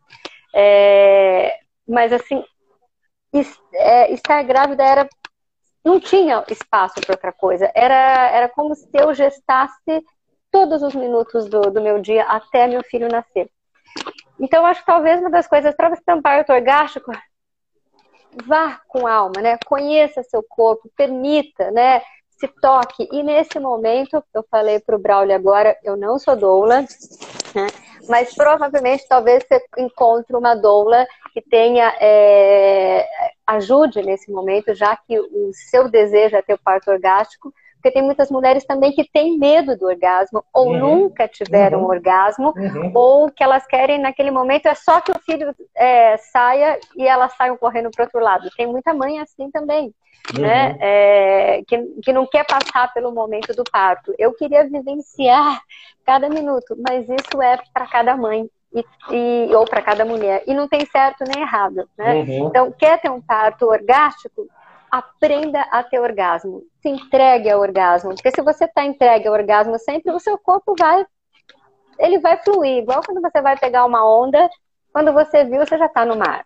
é, 0.53 1.53
mas 1.87 2.11
assim, 2.13 2.43
é, 3.73 4.11
estar 4.13 4.43
grávida 4.43 4.83
era 4.83 5.09
não 5.83 5.99
tinha 5.99 6.43
espaço 6.47 7.01
para 7.01 7.13
outra 7.13 7.33
coisa. 7.33 7.71
Era, 7.73 8.29
era 8.29 8.49
como 8.49 8.75
se 8.75 8.87
eu 8.93 9.13
gestasse 9.13 10.03
todos 10.51 10.83
os 10.83 10.93
minutos 10.93 11.49
do, 11.49 11.61
do 11.71 11.81
meu 11.81 11.99
dia 11.99 12.23
até 12.23 12.67
meu 12.67 12.83
filho 12.83 13.07
nascer. 13.07 13.49
Então, 14.39 14.65
acho 14.65 14.81
que 14.81 14.85
talvez 14.85 15.19
uma 15.19 15.29
das 15.29 15.47
coisas 15.47 15.75
para 15.75 15.89
você 15.89 16.01
ter 16.03 16.13
um 16.13 16.21
parto 16.21 16.51
orgástico 16.51 17.11
vá 18.45 18.79
com 18.87 19.07
alma, 19.07 19.41
né? 19.41 19.57
Conheça 19.65 20.23
seu 20.23 20.43
corpo, 20.43 20.89
permita, 20.95 21.69
né? 21.71 22.01
Se 22.39 22.47
toque. 22.47 23.07
E 23.11 23.23
nesse 23.23 23.59
momento, 23.59 24.23
eu 24.33 24.43
falei 24.49 24.79
para 24.79 24.95
o 24.95 24.99
Braulio 24.99 25.35
agora, 25.35 25.77
eu 25.83 25.97
não 25.97 26.17
sou 26.17 26.35
doula, 26.35 26.81
né? 26.81 27.67
Mas 28.07 28.33
provavelmente 28.33 29.05
talvez 29.07 29.43
você 29.43 29.63
encontre 29.77 30.35
uma 30.35 30.55
doula 30.55 31.07
que 31.33 31.41
tenha 31.41 31.93
é, 31.99 33.07
ajude 33.47 34.01
nesse 34.01 34.31
momento, 34.31 34.73
já 34.73 34.95
que 34.95 35.19
o 35.19 35.51
seu 35.53 35.89
desejo 35.89 36.35
é 36.35 36.41
ter 36.41 36.53
o 36.53 36.61
parto 36.63 36.91
orgástico, 36.91 37.53
porque 37.81 37.91
tem 37.91 38.03
muitas 38.03 38.29
mulheres 38.29 38.63
também 38.63 38.91
que 38.91 39.09
têm 39.11 39.39
medo 39.39 39.75
do 39.75 39.87
orgasmo, 39.87 40.45
ou 40.53 40.67
uhum. 40.67 40.79
nunca 40.79 41.27
tiveram 41.27 41.79
uhum. 41.79 41.87
orgasmo, 41.87 42.53
uhum. 42.55 42.91
ou 42.93 43.31
que 43.31 43.43
elas 43.43 43.65
querem 43.65 43.97
naquele 43.97 44.29
momento 44.29 44.67
é 44.67 44.75
só 44.75 45.01
que 45.01 45.11
o 45.11 45.19
filho 45.25 45.53
é, 45.75 46.15
saia 46.17 46.79
e 46.95 47.07
elas 47.07 47.35
saiam 47.35 47.57
correndo 47.57 47.89
para 47.89 48.05
outro 48.05 48.19
lado. 48.19 48.51
Tem 48.55 48.67
muita 48.67 48.93
mãe 48.93 49.19
assim 49.19 49.49
também, 49.49 49.91
né? 50.37 50.69
Uhum. 50.69 50.77
É, 50.79 51.61
que, 51.67 51.77
que 52.03 52.13
não 52.13 52.27
quer 52.27 52.45
passar 52.45 52.93
pelo 52.93 53.11
momento 53.11 53.51
do 53.55 53.63
parto. 53.63 54.13
Eu 54.19 54.31
queria 54.33 54.63
vivenciar 54.63 55.59
cada 56.05 56.29
minuto, 56.29 56.77
mas 56.87 57.09
isso 57.09 57.41
é 57.41 57.57
para 57.73 57.87
cada 57.87 58.15
mãe. 58.15 58.47
E, 58.73 58.85
e, 59.11 59.53
ou 59.53 59.65
para 59.65 59.81
cada 59.81 60.05
mulher. 60.05 60.43
E 60.47 60.53
não 60.53 60.65
tem 60.65 60.85
certo 60.85 61.25
nem 61.27 61.43
errado. 61.43 61.89
Né? 61.97 62.13
Uhum. 62.13 62.47
Então, 62.47 62.71
quer 62.71 63.01
ter 63.01 63.09
um 63.09 63.19
parto 63.19 63.65
orgástico? 63.65 64.47
Aprenda 64.91 65.61
a 65.71 65.81
ter 65.81 65.99
orgasmo. 65.99 66.63
Se 66.81 66.89
entregue 66.89 67.49
ao 67.49 67.61
orgasmo. 67.61 68.13
Porque 68.13 68.31
se 68.31 68.41
você 68.41 68.65
está 68.65 68.83
entregue 68.83 69.27
ao 69.27 69.33
orgasmo 69.33 69.79
sempre, 69.79 70.11
o 70.11 70.19
seu 70.19 70.37
corpo 70.37 70.75
vai. 70.77 71.05
Ele 71.97 72.19
vai 72.19 72.37
fluir. 72.43 72.79
Igual 72.79 73.01
quando 73.05 73.21
você 73.21 73.41
vai 73.41 73.57
pegar 73.57 73.85
uma 73.85 74.05
onda, 74.05 74.49
quando 74.91 75.13
você 75.13 75.45
viu, 75.45 75.65
você 75.65 75.77
já 75.77 75.85
está 75.85 76.05
no 76.05 76.17
mar. 76.17 76.45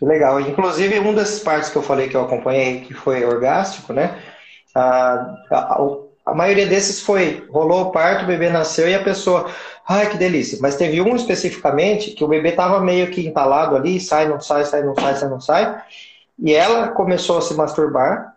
Legal. 0.00 0.40
Inclusive, 0.40 0.98
uma 0.98 1.14
das 1.14 1.38
partes 1.40 1.70
que 1.70 1.76
eu 1.76 1.82
falei 1.82 2.08
que 2.08 2.16
eu 2.16 2.22
acompanhei, 2.24 2.80
que 2.80 2.92
foi 2.92 3.24
orgástico, 3.24 3.92
né? 3.92 4.20
A, 4.74 5.34
a, 5.50 5.78
a 6.26 6.34
maioria 6.34 6.66
desses 6.66 7.00
foi, 7.00 7.46
rolou 7.50 7.82
o 7.82 7.90
parto, 7.92 8.24
o 8.24 8.26
bebê 8.26 8.50
nasceu 8.50 8.88
e 8.88 8.94
a 8.94 9.02
pessoa, 9.02 9.50
ai 9.88 10.10
que 10.10 10.18
delícia. 10.18 10.58
Mas 10.60 10.76
teve 10.76 11.00
um 11.00 11.16
especificamente 11.16 12.10
que 12.10 12.24
o 12.24 12.28
bebê 12.28 12.50
estava 12.50 12.80
meio 12.80 13.10
que 13.10 13.26
entalado 13.26 13.76
ali, 13.76 13.98
sai, 14.00 14.28
não 14.28 14.40
sai, 14.40 14.64
sai, 14.64 14.82
não 14.82 14.94
sai, 14.94 15.14
sai, 15.14 15.28
não 15.28 15.40
sai. 15.40 15.82
E 16.38 16.52
ela 16.54 16.88
começou 16.88 17.38
a 17.38 17.42
se 17.42 17.54
masturbar. 17.54 18.36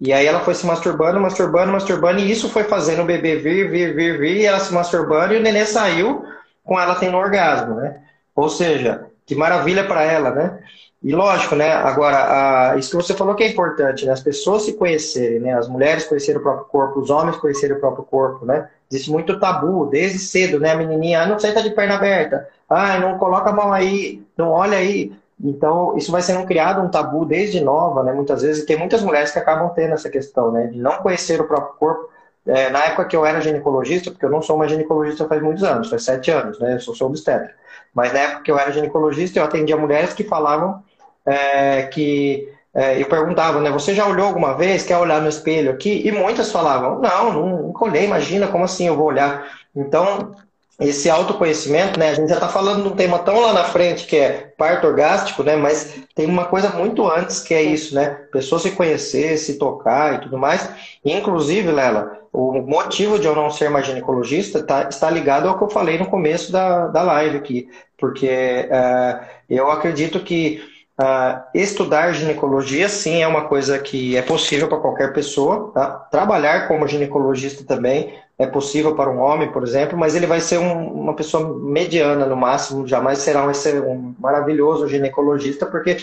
E 0.00 0.12
aí 0.12 0.26
ela 0.26 0.40
foi 0.40 0.54
se 0.54 0.66
masturbando, 0.66 1.20
masturbando, 1.20 1.72
masturbando. 1.72 2.20
E 2.20 2.30
isso 2.30 2.48
foi 2.48 2.64
fazendo 2.64 3.02
o 3.02 3.06
bebê 3.06 3.36
vir, 3.36 3.70
vir, 3.70 3.94
vir, 3.94 4.18
vir. 4.18 4.36
E 4.36 4.46
ela 4.46 4.60
se 4.60 4.72
masturbando. 4.72 5.34
E 5.34 5.38
o 5.38 5.42
neném 5.42 5.64
saiu 5.64 6.24
com 6.62 6.78
ela 6.78 6.94
tendo 6.96 7.16
orgasmo, 7.16 7.76
né? 7.76 8.02
Ou 8.34 8.48
seja, 8.48 9.06
que 9.24 9.34
maravilha 9.34 9.84
para 9.86 10.02
ela, 10.02 10.30
né? 10.30 10.58
E 11.02 11.14
lógico, 11.14 11.54
né? 11.54 11.72
Agora, 11.72 12.72
a, 12.72 12.76
isso 12.76 12.90
que 12.90 12.96
você 12.96 13.14
falou 13.14 13.34
que 13.34 13.44
é 13.44 13.48
importante, 13.48 14.04
né? 14.04 14.12
As 14.12 14.22
pessoas 14.22 14.64
se 14.64 14.72
conhecerem, 14.72 15.40
né? 15.40 15.52
As 15.54 15.68
mulheres 15.68 16.04
conhecerem 16.04 16.40
o 16.40 16.42
próprio 16.42 16.66
corpo, 16.66 17.00
os 17.00 17.10
homens 17.10 17.36
conhecerem 17.36 17.76
o 17.76 17.80
próprio 17.80 18.04
corpo, 18.04 18.44
né? 18.44 18.68
Existe 18.90 19.10
muito 19.10 19.38
tabu, 19.38 19.86
desde 19.86 20.18
cedo, 20.18 20.58
né? 20.58 20.72
A 20.72 20.76
menininha, 20.76 21.22
ah, 21.22 21.26
não 21.26 21.38
senta 21.38 21.62
de 21.62 21.70
perna 21.70 21.94
aberta. 21.94 22.48
Ah, 22.68 22.98
não 22.98 23.18
coloca 23.18 23.50
a 23.50 23.52
mão 23.52 23.72
aí, 23.72 24.22
não 24.36 24.50
olha 24.50 24.78
aí. 24.78 25.12
Então, 25.42 25.96
isso 25.96 26.10
vai 26.10 26.22
sendo 26.22 26.46
criado 26.46 26.80
um 26.80 26.88
tabu 26.88 27.24
desde 27.24 27.60
nova, 27.60 28.02
né? 28.02 28.12
Muitas 28.12 28.42
vezes, 28.42 28.62
e 28.62 28.66
tem 28.66 28.78
muitas 28.78 29.02
mulheres 29.02 29.30
que 29.30 29.38
acabam 29.38 29.70
tendo 29.74 29.94
essa 29.94 30.08
questão, 30.08 30.50
né? 30.50 30.68
De 30.68 30.78
não 30.78 30.98
conhecer 30.98 31.40
o 31.40 31.46
próprio 31.46 31.74
corpo. 31.78 32.08
É, 32.46 32.70
na 32.70 32.84
época 32.84 33.06
que 33.06 33.16
eu 33.16 33.26
era 33.26 33.40
ginecologista, 33.40 34.10
porque 34.10 34.24
eu 34.24 34.30
não 34.30 34.40
sou 34.40 34.56
uma 34.56 34.68
ginecologista 34.68 35.26
faz 35.26 35.42
muitos 35.42 35.64
anos, 35.64 35.90
faz 35.90 36.04
sete 36.04 36.30
anos, 36.30 36.58
né? 36.58 36.74
Eu 36.74 36.80
sou, 36.80 36.94
sou 36.94 37.08
obstetra. 37.08 37.54
Mas 37.92 38.12
na 38.12 38.20
época 38.20 38.42
que 38.42 38.50
eu 38.50 38.58
era 38.58 38.70
ginecologista, 38.70 39.38
eu 39.38 39.44
atendia 39.44 39.76
mulheres 39.76 40.14
que 40.14 40.24
falavam 40.24 40.82
é, 41.26 41.82
que 41.84 42.48
é, 42.72 43.00
eu 43.00 43.06
perguntava, 43.08 43.60
né? 43.60 43.70
Você 43.70 43.94
já 43.94 44.06
olhou 44.06 44.26
alguma 44.26 44.54
vez? 44.54 44.84
Quer 44.84 44.96
olhar 44.98 45.20
no 45.20 45.28
espelho 45.28 45.70
aqui? 45.70 46.06
E 46.06 46.12
muitas 46.12 46.52
falavam, 46.52 47.00
não, 47.00 47.32
nunca 47.32 47.84
olhei, 47.84 48.04
imagina, 48.04 48.46
como 48.48 48.64
assim 48.64 48.86
eu 48.86 48.96
vou 48.96 49.06
olhar? 49.06 49.50
Então, 49.74 50.34
esse 50.78 51.08
autoconhecimento, 51.08 51.98
né? 51.98 52.10
A 52.10 52.14
gente 52.14 52.28
já 52.28 52.34
está 52.34 52.48
falando 52.48 52.82
de 52.82 52.88
um 52.88 52.96
tema 52.96 53.18
tão 53.18 53.40
lá 53.40 53.52
na 53.52 53.64
frente 53.64 54.06
que 54.06 54.16
é 54.16 54.52
parto 54.58 54.86
orgástico, 54.86 55.42
né? 55.42 55.56
Mas 55.56 56.00
tem 56.14 56.26
uma 56.26 56.44
coisa 56.44 56.68
muito 56.70 57.08
antes 57.08 57.40
que 57.40 57.54
é 57.54 57.62
isso, 57.62 57.94
né? 57.94 58.10
Pessoa 58.30 58.58
se 58.58 58.72
conhecer, 58.72 59.38
se 59.38 59.58
tocar 59.58 60.14
e 60.14 60.20
tudo 60.20 60.36
mais. 60.36 60.68
E, 61.02 61.12
inclusive, 61.12 61.72
Lela, 61.72 62.20
o 62.30 62.60
motivo 62.60 63.18
de 63.18 63.26
eu 63.26 63.34
não 63.34 63.50
ser 63.50 63.70
mais 63.70 63.86
ginecologista 63.86 64.62
tá, 64.62 64.86
está 64.88 65.08
ligado 65.10 65.48
ao 65.48 65.56
que 65.56 65.64
eu 65.64 65.70
falei 65.70 65.98
no 65.98 66.06
começo 66.06 66.52
da, 66.52 66.88
da 66.88 67.02
live 67.02 67.38
aqui, 67.38 67.68
porque 67.96 68.68
uh, 68.68 69.24
eu 69.48 69.70
acredito 69.70 70.20
que 70.20 70.62
Uh, 70.98 71.42
estudar 71.52 72.12
ginecologia, 72.12 72.88
sim, 72.88 73.22
é 73.22 73.26
uma 73.26 73.44
coisa 73.44 73.78
que 73.78 74.16
é 74.16 74.22
possível 74.22 74.66
para 74.66 74.78
qualquer 74.78 75.12
pessoa. 75.12 75.70
Tá? 75.74 75.90
Trabalhar 76.10 76.68
como 76.68 76.88
ginecologista 76.88 77.64
também 77.64 78.14
é 78.38 78.46
possível 78.46 78.94
para 78.94 79.10
um 79.10 79.18
homem, 79.18 79.52
por 79.52 79.62
exemplo, 79.62 79.96
mas 79.96 80.14
ele 80.14 80.26
vai 80.26 80.40
ser 80.40 80.58
um, 80.58 80.88
uma 80.88 81.14
pessoa 81.14 81.58
mediana 81.58 82.24
no 82.24 82.36
máximo, 82.36 82.86
jamais 82.86 83.18
será 83.18 83.46
um, 83.46 83.50
um 83.90 84.14
maravilhoso 84.18 84.88
ginecologista, 84.88 85.66
porque 85.66 85.98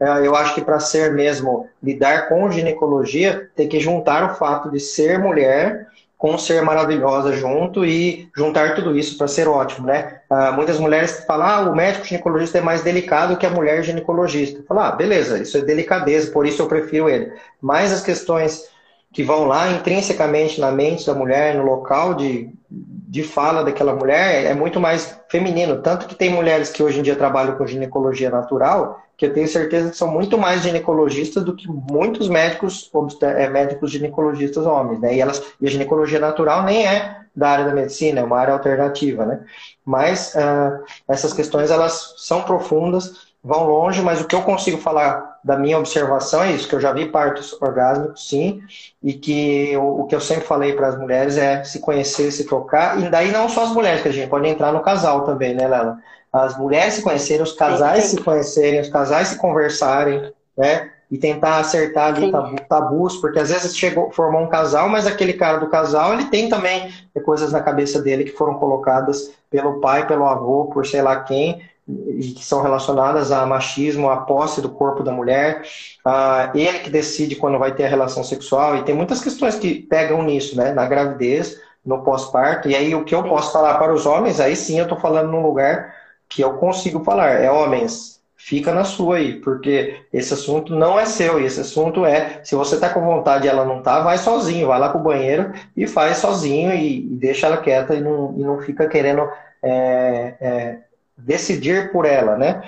uh, 0.00 0.04
eu 0.24 0.36
acho 0.36 0.54
que 0.54 0.60
para 0.60 0.78
ser 0.78 1.12
mesmo, 1.12 1.68
lidar 1.82 2.28
com 2.28 2.50
ginecologia, 2.50 3.50
tem 3.56 3.68
que 3.68 3.80
juntar 3.80 4.30
o 4.30 4.34
fato 4.36 4.70
de 4.70 4.78
ser 4.78 5.18
mulher 5.18 5.88
com 6.18 6.38
ser 6.38 6.62
maravilhosa 6.62 7.32
junto 7.34 7.84
e 7.84 8.28
juntar 8.34 8.74
tudo 8.74 8.96
isso 8.96 9.18
para 9.18 9.28
ser 9.28 9.46
ótimo, 9.48 9.86
né? 9.86 10.20
Ah, 10.30 10.50
muitas 10.52 10.78
mulheres 10.78 11.24
falam, 11.26 11.46
ah, 11.46 11.70
o 11.70 11.76
médico 11.76 12.06
ginecologista 12.06 12.58
é 12.58 12.60
mais 12.62 12.82
delicado 12.82 13.36
que 13.36 13.44
a 13.44 13.50
mulher 13.50 13.82
ginecologista. 13.82 14.62
Falar, 14.66 14.88
ah, 14.88 14.92
beleza, 14.92 15.38
isso 15.38 15.58
é 15.58 15.60
delicadeza, 15.60 16.30
por 16.30 16.46
isso 16.46 16.62
eu 16.62 16.66
prefiro 16.66 17.08
ele. 17.08 17.32
Mas 17.60 17.92
as 17.92 18.02
questões 18.02 18.68
que 19.12 19.22
vão 19.22 19.44
lá 19.44 19.70
intrinsecamente 19.70 20.60
na 20.60 20.70
mente 20.70 21.06
da 21.06 21.14
mulher, 21.14 21.54
no 21.54 21.64
local 21.64 22.14
de, 22.14 22.50
de 22.70 23.22
fala 23.22 23.62
daquela 23.62 23.94
mulher, 23.94 24.44
é 24.44 24.54
muito 24.54 24.80
mais 24.80 25.18
feminino. 25.28 25.80
Tanto 25.82 26.06
que 26.06 26.14
tem 26.14 26.30
mulheres 26.30 26.70
que 26.70 26.82
hoje 26.82 26.98
em 26.98 27.02
dia 27.02 27.16
trabalham 27.16 27.56
com 27.56 27.66
ginecologia 27.66 28.30
natural 28.30 29.00
que 29.16 29.24
eu 29.24 29.32
tenho 29.32 29.48
certeza 29.48 29.90
que 29.90 29.96
são 29.96 30.08
muito 30.08 30.36
mais 30.36 30.62
ginecologistas 30.62 31.42
do 31.42 31.56
que 31.56 31.66
muitos 31.68 32.28
médicos, 32.28 32.90
é, 33.22 33.48
médicos 33.48 33.90
ginecologistas 33.90 34.66
homens, 34.66 35.00
né? 35.00 35.14
E, 35.14 35.20
elas, 35.20 35.42
e 35.60 35.66
a 35.66 35.70
ginecologia 35.70 36.18
natural 36.18 36.64
nem 36.64 36.86
é 36.86 37.22
da 37.34 37.48
área 37.48 37.64
da 37.64 37.74
medicina, 37.74 38.20
é 38.20 38.24
uma 38.24 38.38
área 38.38 38.52
alternativa, 38.52 39.24
né? 39.24 39.40
Mas 39.84 40.34
uh, 40.34 40.84
essas 41.08 41.32
questões, 41.32 41.70
elas 41.70 42.14
são 42.18 42.42
profundas, 42.42 43.28
vão 43.42 43.66
longe, 43.66 44.02
mas 44.02 44.20
o 44.20 44.26
que 44.26 44.34
eu 44.34 44.42
consigo 44.42 44.78
falar 44.78 45.35
da 45.46 45.56
minha 45.56 45.78
observação 45.78 46.42
é 46.42 46.50
isso, 46.50 46.68
que 46.68 46.74
eu 46.74 46.80
já 46.80 46.92
vi 46.92 47.06
partos 47.06 47.56
orgásmicos, 47.62 48.28
sim, 48.28 48.60
e 49.00 49.14
que 49.14 49.76
o, 49.76 50.00
o 50.00 50.06
que 50.06 50.14
eu 50.16 50.20
sempre 50.20 50.44
falei 50.44 50.72
para 50.72 50.88
as 50.88 50.98
mulheres 50.98 51.38
é 51.38 51.62
se 51.62 51.78
conhecer, 51.78 52.32
se 52.32 52.46
tocar, 52.46 53.00
e 53.00 53.08
daí 53.08 53.30
não 53.30 53.48
só 53.48 53.62
as 53.62 53.70
mulheres, 53.70 54.02
que 54.02 54.08
a 54.08 54.12
gente 54.12 54.28
pode 54.28 54.48
entrar 54.48 54.72
no 54.72 54.80
casal 54.80 55.24
também, 55.24 55.54
né, 55.54 55.68
Lela? 55.68 55.98
as 56.32 56.58
mulheres 56.58 56.94
se 56.94 57.02
conhecerem, 57.02 57.42
os 57.42 57.52
casais 57.52 58.04
sim, 58.04 58.10
sim. 58.10 58.16
se 58.16 58.24
conhecerem, 58.24 58.80
os 58.80 58.88
casais 58.88 59.28
se 59.28 59.38
conversarem, 59.38 60.32
né? 60.58 60.90
E 61.08 61.16
tentar 61.16 61.60
acertar 61.60 62.08
ali 62.08 62.32
tabu, 62.32 62.56
tabus, 62.68 63.16
porque 63.18 63.38
às 63.38 63.48
vezes 63.48 63.76
chegou, 63.76 64.10
formou 64.10 64.42
um 64.42 64.48
casal, 64.48 64.88
mas 64.88 65.06
aquele 65.06 65.34
cara 65.34 65.58
do 65.58 65.68
casal, 65.68 66.12
ele 66.12 66.24
tem 66.24 66.48
também 66.48 66.92
coisas 67.24 67.52
na 67.52 67.60
cabeça 67.60 68.02
dele 68.02 68.24
que 68.24 68.32
foram 68.32 68.54
colocadas 68.54 69.30
pelo 69.48 69.80
pai, 69.80 70.06
pelo 70.06 70.26
avô, 70.26 70.64
por 70.66 70.84
sei 70.84 71.00
lá 71.00 71.20
quem, 71.20 71.62
que 71.86 72.44
são 72.44 72.62
relacionadas 72.62 73.30
a 73.30 73.46
machismo, 73.46 74.10
a 74.10 74.18
posse 74.18 74.60
do 74.60 74.68
corpo 74.68 75.04
da 75.04 75.12
mulher, 75.12 75.62
a 76.04 76.50
ele 76.54 76.80
que 76.80 76.90
decide 76.90 77.36
quando 77.36 77.58
vai 77.58 77.72
ter 77.74 77.84
a 77.84 77.88
relação 77.88 78.24
sexual, 78.24 78.76
e 78.76 78.82
tem 78.82 78.94
muitas 78.94 79.20
questões 79.20 79.54
que 79.56 79.82
pegam 79.82 80.22
nisso, 80.22 80.56
né? 80.56 80.72
Na 80.72 80.86
gravidez, 80.86 81.56
no 81.84 82.02
pós-parto, 82.02 82.68
e 82.68 82.74
aí 82.74 82.94
o 82.94 83.04
que 83.04 83.14
eu 83.14 83.22
posso 83.22 83.52
falar 83.52 83.78
para 83.78 83.94
os 83.94 84.04
homens, 84.04 84.40
aí 84.40 84.56
sim 84.56 84.78
eu 84.78 84.82
estou 84.82 84.98
falando 84.98 85.30
num 85.30 85.42
lugar 85.42 85.94
que 86.28 86.42
eu 86.42 86.54
consigo 86.54 87.04
falar. 87.04 87.40
É 87.40 87.48
homens, 87.48 88.20
fica 88.36 88.74
na 88.74 88.82
sua 88.82 89.18
aí, 89.18 89.34
porque 89.40 90.00
esse 90.12 90.34
assunto 90.34 90.74
não 90.74 90.98
é 90.98 91.06
seu, 91.06 91.40
e 91.40 91.44
esse 91.44 91.60
assunto 91.60 92.04
é, 92.04 92.40
se 92.42 92.56
você 92.56 92.78
tá 92.80 92.88
com 92.88 93.00
vontade 93.00 93.46
e 93.46 93.48
ela 93.48 93.64
não 93.64 93.80
tá, 93.80 94.00
vai 94.00 94.18
sozinho, 94.18 94.66
vai 94.66 94.80
lá 94.80 94.88
pro 94.88 94.98
banheiro 94.98 95.52
e 95.76 95.86
faz 95.86 96.18
sozinho 96.18 96.72
e, 96.72 97.06
e 97.06 97.16
deixa 97.16 97.46
ela 97.46 97.58
quieta 97.58 97.94
e 97.94 98.00
não, 98.00 98.34
e 98.36 98.42
não 98.42 98.60
fica 98.60 98.88
querendo 98.88 99.28
é, 99.62 100.34
é, 100.40 100.78
decidir 101.16 101.92
por 101.92 102.04
ela, 102.04 102.36
né? 102.36 102.62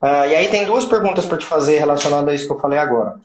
Ah, 0.00 0.26
e 0.26 0.34
aí 0.34 0.48
tem 0.48 0.64
duas 0.64 0.84
perguntas 0.84 1.26
para 1.26 1.38
te 1.38 1.46
fazer 1.46 1.78
relacionadas 1.78 2.28
a 2.28 2.34
isso 2.34 2.46
que 2.46 2.52
eu 2.52 2.60
falei 2.60 2.78
agora. 2.78 3.20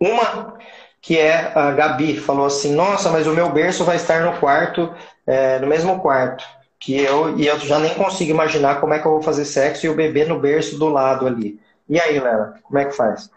Uma 0.00 0.56
que 1.00 1.18
é 1.18 1.52
a 1.56 1.72
Gabi 1.72 2.16
falou 2.16 2.46
assim: 2.46 2.74
Nossa, 2.74 3.10
mas 3.10 3.26
o 3.26 3.34
meu 3.34 3.50
berço 3.50 3.84
vai 3.84 3.96
estar 3.96 4.22
no 4.22 4.38
quarto, 4.38 4.94
é, 5.26 5.58
no 5.58 5.66
mesmo 5.66 6.00
quarto 6.00 6.44
que 6.78 7.00
eu 7.00 7.38
e 7.38 7.46
eu 7.46 7.58
já 7.60 7.78
nem 7.78 7.94
consigo 7.94 8.32
imaginar 8.32 8.80
como 8.80 8.92
é 8.92 8.98
que 8.98 9.06
eu 9.06 9.12
vou 9.12 9.22
fazer 9.22 9.44
sexo 9.44 9.86
e 9.86 9.88
o 9.88 9.94
bebê 9.94 10.24
no 10.24 10.40
berço 10.40 10.78
do 10.78 10.88
lado 10.88 11.26
ali. 11.26 11.60
E 11.88 12.00
aí, 12.00 12.18
Lela, 12.18 12.58
como 12.62 12.78
é 12.78 12.84
que 12.84 12.92
faz? 12.92 13.30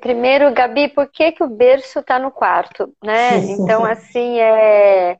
Primeiro, 0.00 0.52
Gabi, 0.54 0.88
por 0.88 1.08
que, 1.08 1.32
que 1.32 1.42
o 1.42 1.48
berço 1.48 1.98
está 1.98 2.18
no 2.18 2.30
quarto, 2.30 2.94
né? 3.02 3.36
Então, 3.44 3.84
assim, 3.84 4.40
é, 4.40 5.18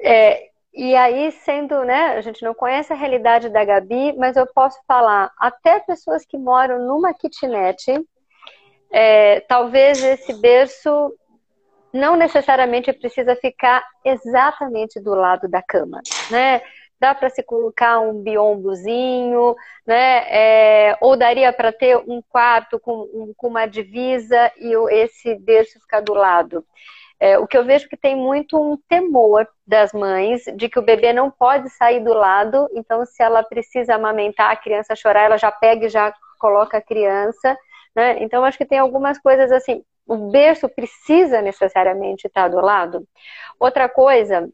é 0.00 0.48
e 0.78 0.94
aí, 0.94 1.32
sendo, 1.32 1.82
né, 1.82 2.10
a 2.16 2.20
gente 2.20 2.44
não 2.44 2.54
conhece 2.54 2.92
a 2.92 2.96
realidade 2.96 3.48
da 3.48 3.64
Gabi, 3.64 4.14
mas 4.16 4.36
eu 4.36 4.46
posso 4.46 4.78
falar, 4.86 5.28
até 5.36 5.80
pessoas 5.80 6.24
que 6.24 6.38
moram 6.38 6.86
numa 6.86 7.12
kitnet, 7.12 8.06
é, 8.92 9.40
talvez 9.40 10.00
esse 10.00 10.32
berço 10.34 11.12
não 11.92 12.14
necessariamente 12.14 12.92
precisa 12.92 13.34
ficar 13.34 13.84
exatamente 14.04 15.00
do 15.00 15.14
lado 15.14 15.48
da 15.48 15.60
cama, 15.60 16.00
né? 16.30 16.62
Dá 17.00 17.12
para 17.12 17.28
se 17.28 17.42
colocar 17.42 17.98
um 17.98 18.22
biombozinho, 18.22 19.56
né? 19.84 20.26
É, 20.30 20.96
ou 21.00 21.16
daria 21.16 21.52
para 21.52 21.72
ter 21.72 21.96
um 21.96 22.22
quarto 22.28 22.78
com, 22.78 23.00
um, 23.12 23.34
com, 23.36 23.48
uma 23.48 23.66
divisa 23.66 24.52
e 24.56 24.74
esse 24.94 25.34
berço 25.34 25.80
ficar 25.80 26.02
do 26.02 26.14
lado. 26.14 26.64
É, 27.20 27.36
o 27.36 27.46
que 27.46 27.58
eu 27.58 27.64
vejo 27.64 27.88
que 27.88 27.96
tem 27.96 28.14
muito 28.14 28.56
um 28.56 28.76
temor 28.88 29.46
das 29.66 29.92
mães 29.92 30.44
de 30.54 30.68
que 30.68 30.78
o 30.78 30.84
bebê 30.84 31.12
não 31.12 31.30
pode 31.30 31.68
sair 31.70 31.98
do 32.00 32.14
lado, 32.14 32.68
então 32.72 33.04
se 33.04 33.22
ela 33.22 33.42
precisa 33.42 33.96
amamentar, 33.96 34.52
a 34.52 34.56
criança 34.56 34.94
chorar, 34.94 35.22
ela 35.22 35.36
já 35.36 35.50
pega 35.50 35.86
e 35.86 35.88
já 35.88 36.14
coloca 36.38 36.78
a 36.78 36.82
criança. 36.82 37.58
Né? 37.94 38.22
Então, 38.22 38.44
acho 38.44 38.56
que 38.56 38.64
tem 38.64 38.78
algumas 38.78 39.18
coisas 39.18 39.50
assim. 39.50 39.84
O 40.06 40.30
berço 40.30 40.68
precisa 40.68 41.42
necessariamente 41.42 42.26
estar 42.26 42.48
do 42.48 42.60
lado. 42.60 43.06
Outra 43.58 43.88
coisa, 43.88 44.48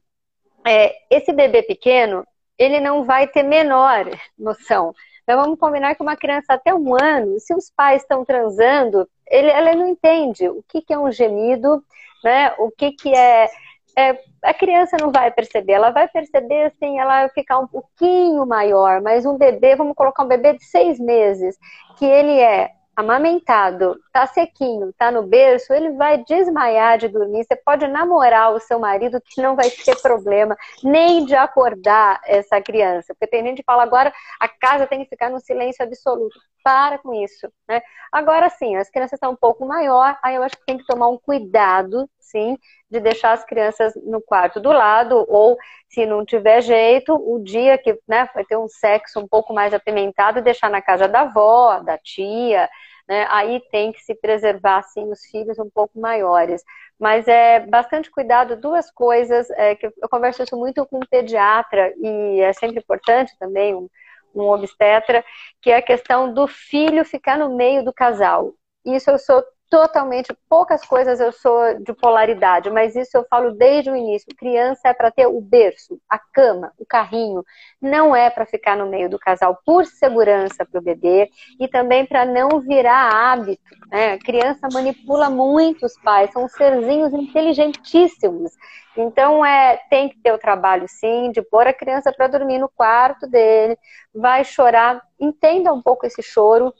é, 0.66 0.94
esse 1.11 1.33
bebê 1.33 1.62
pequeno, 1.62 2.27
ele 2.59 2.81
não 2.81 3.05
vai 3.05 3.29
ter 3.29 3.42
menor 3.42 4.07
noção. 4.38 4.94
Então, 5.22 5.40
vamos 5.40 5.59
combinar 5.59 5.94
que 5.94 6.03
uma 6.03 6.16
criança 6.16 6.55
até 6.55 6.74
um 6.74 6.94
ano, 6.94 7.38
se 7.38 7.55
os 7.55 7.70
pais 7.70 8.03
estão 8.03 8.24
transando, 8.24 9.09
ele, 9.28 9.48
ela 9.50 9.74
não 9.74 9.88
entende 9.88 10.48
o 10.48 10.62
que, 10.68 10.82
que 10.82 10.92
é 10.92 10.98
um 10.98 11.10
gemido, 11.10 11.82
né? 12.22 12.52
O 12.58 12.70
que, 12.70 12.92
que 12.92 13.14
é, 13.14 13.48
é, 13.96 14.18
A 14.42 14.54
criança 14.54 14.96
não 15.00 15.12
vai 15.12 15.30
perceber, 15.30 15.72
ela 15.72 15.90
vai 15.90 16.08
perceber 16.08 16.64
assim, 16.64 16.98
ela 16.98 17.28
ficar 17.30 17.58
um 17.58 17.66
pouquinho 17.66 18.46
maior, 18.46 19.00
mas 19.00 19.24
um 19.26 19.37
bebê, 19.37 19.76
vamos 19.76 19.94
colocar 19.94 20.24
um 20.24 20.28
bebê 20.28 20.54
de 20.54 20.64
seis 20.64 20.98
meses, 20.98 21.56
que 21.98 22.04
ele 22.04 22.38
é 22.40 22.70
amamentado, 22.96 23.96
tá 24.12 24.26
sequinho, 24.26 24.92
tá 24.96 25.10
no 25.10 25.22
berço, 25.24 25.72
ele 25.72 25.92
vai 25.92 26.22
desmaiar 26.24 26.98
de 26.98 27.08
dormir. 27.08 27.44
Você 27.44 27.56
pode 27.56 27.87
namorar 27.88 28.52
o 28.54 28.60
seu 28.60 28.78
marido 28.78 29.20
que 29.20 29.42
não 29.42 29.56
vai 29.56 29.68
ter 29.70 30.00
problema 30.00 30.56
nem 30.82 31.24
de 31.24 31.34
acordar 31.34 32.20
essa 32.24 32.60
criança. 32.60 33.12
Porque 33.14 33.26
tem 33.26 33.44
gente 33.44 33.58
que 33.58 33.64
fala 33.64 33.82
agora 33.82 34.12
a 34.38 34.48
casa 34.48 34.87
tem 34.87 35.02
que 35.02 35.10
ficar 35.10 35.30
no 35.30 35.40
silêncio 35.40 35.84
absoluto. 35.84 36.38
Para 36.64 36.98
com 36.98 37.12
isso, 37.14 37.46
né? 37.68 37.83
Agora 38.11 38.48
sim, 38.48 38.74
as 38.77 38.90
crianças 38.90 39.18
estão 39.18 39.33
um 39.33 39.37
pouco 39.37 39.66
maior, 39.66 40.18
aí 40.22 40.37
eu 40.37 40.42
acho 40.42 40.57
que 40.57 40.64
tem 40.64 40.79
que 40.79 40.87
tomar 40.87 41.09
um 41.09 41.18
cuidado, 41.18 42.09
sim, 42.18 42.57
de 42.90 43.00
deixar 43.00 43.33
as 43.33 43.44
crianças 43.44 43.92
no 44.05 44.22
quarto 44.22 44.59
do 44.61 44.72
lado, 44.72 45.27
ou 45.29 45.59
se 45.90 46.07
não 46.07 46.24
tiver 46.24 46.62
jeito, 46.62 47.14
o 47.14 47.38
dia 47.44 47.77
que 47.77 47.98
né, 48.09 48.29
vai 48.35 48.44
ter 48.46 48.57
um 48.57 48.66
sexo 48.68 49.20
um 49.20 49.29
pouco 49.29 49.53
mais 49.53 49.74
apimentado, 49.74 50.40
deixar 50.42 50.70
na 50.70 50.81
casa 50.81 51.07
da 51.07 51.20
avó, 51.22 51.81
da 51.81 51.98
tia, 51.98 52.68
né? 53.07 53.27
Aí 53.31 53.61
tem 53.70 53.92
que 53.92 54.00
se 54.03 54.14
preservar, 54.14 54.83
sim, 54.85 55.11
os 55.11 55.20
filhos 55.27 55.59
um 55.59 55.68
pouco 55.70 56.00
maiores. 56.00 56.62
Mas 56.98 57.29
é 57.29 57.61
bastante 57.61 58.11
cuidado, 58.11 58.57
duas 58.57 58.90
coisas, 58.90 59.50
é, 59.50 59.74
que 59.74 59.87
eu 59.87 60.09
converso 60.11 60.42
isso 60.42 60.57
muito 60.57 60.87
com 60.87 60.96
um 60.98 61.07
pediatra, 61.11 61.92
e 61.98 62.40
é 62.40 62.53
sempre 62.55 62.79
importante 62.79 63.37
também, 63.38 63.74
um, 63.74 63.88
um 64.35 64.49
obstetra, 64.49 65.25
que 65.61 65.70
é 65.70 65.77
a 65.77 65.83
questão 65.83 66.33
do 66.33 66.47
filho 66.47 67.05
ficar 67.05 67.38
no 67.38 67.57
meio 67.57 67.85
do 67.85 67.92
casal. 67.92 68.55
Isso 68.85 69.11
eu 69.11 69.18
sou 69.18 69.42
totalmente, 69.74 70.32
poucas 70.48 70.87
coisas 70.87 71.18
eu 71.18 71.32
sou 71.32 71.80
de 71.80 71.92
polaridade, 71.94 72.70
mas 72.70 72.94
isso 72.94 73.16
eu 73.16 73.26
falo 73.28 73.50
desde 73.50 73.90
o 73.90 73.96
início. 73.96 74.28
Criança 74.38 74.90
é 74.90 74.94
para 74.94 75.10
ter 75.10 75.26
o 75.26 75.40
berço, 75.40 75.98
a 76.08 76.16
cama, 76.16 76.72
o 76.78 76.87
carrinho, 76.87 77.42
não 77.82 78.14
é 78.14 78.30
para 78.30 78.46
ficar 78.46 78.76
no 78.76 78.87
meio 78.87 79.10
do 79.10 79.18
casal 79.18 79.58
por 79.66 79.84
segurança 79.84 80.64
para 80.64 80.78
o 80.78 80.82
bebê 80.82 81.28
e 81.58 81.66
também 81.66 82.06
para 82.06 82.24
não 82.24 82.60
virar 82.60 83.32
hábito. 83.32 83.64
Né? 83.90 84.12
A 84.12 84.18
criança 84.18 84.68
manipula 84.72 85.28
muito 85.28 85.84
os 85.84 86.00
pais, 86.00 86.30
são 86.30 86.46
serzinhos 86.46 87.12
inteligentíssimos. 87.12 88.52
Então 88.96 89.44
é, 89.44 89.80
tem 89.90 90.08
que 90.08 90.20
ter 90.20 90.32
o 90.32 90.38
trabalho 90.38 90.87
sim 90.87 91.32
de 91.32 91.42
pôr 91.42 91.66
a 91.66 91.74
criança 91.74 92.12
para 92.12 92.28
dormir 92.28 92.60
no 92.60 92.68
quarto 92.68 93.26
dele, 93.26 93.76
vai 94.14 94.44
chorar, 94.44 95.02
entenda 95.18 95.72
um 95.72 95.82
pouco 95.82 96.06
esse 96.06 96.22
choro, 96.22 96.72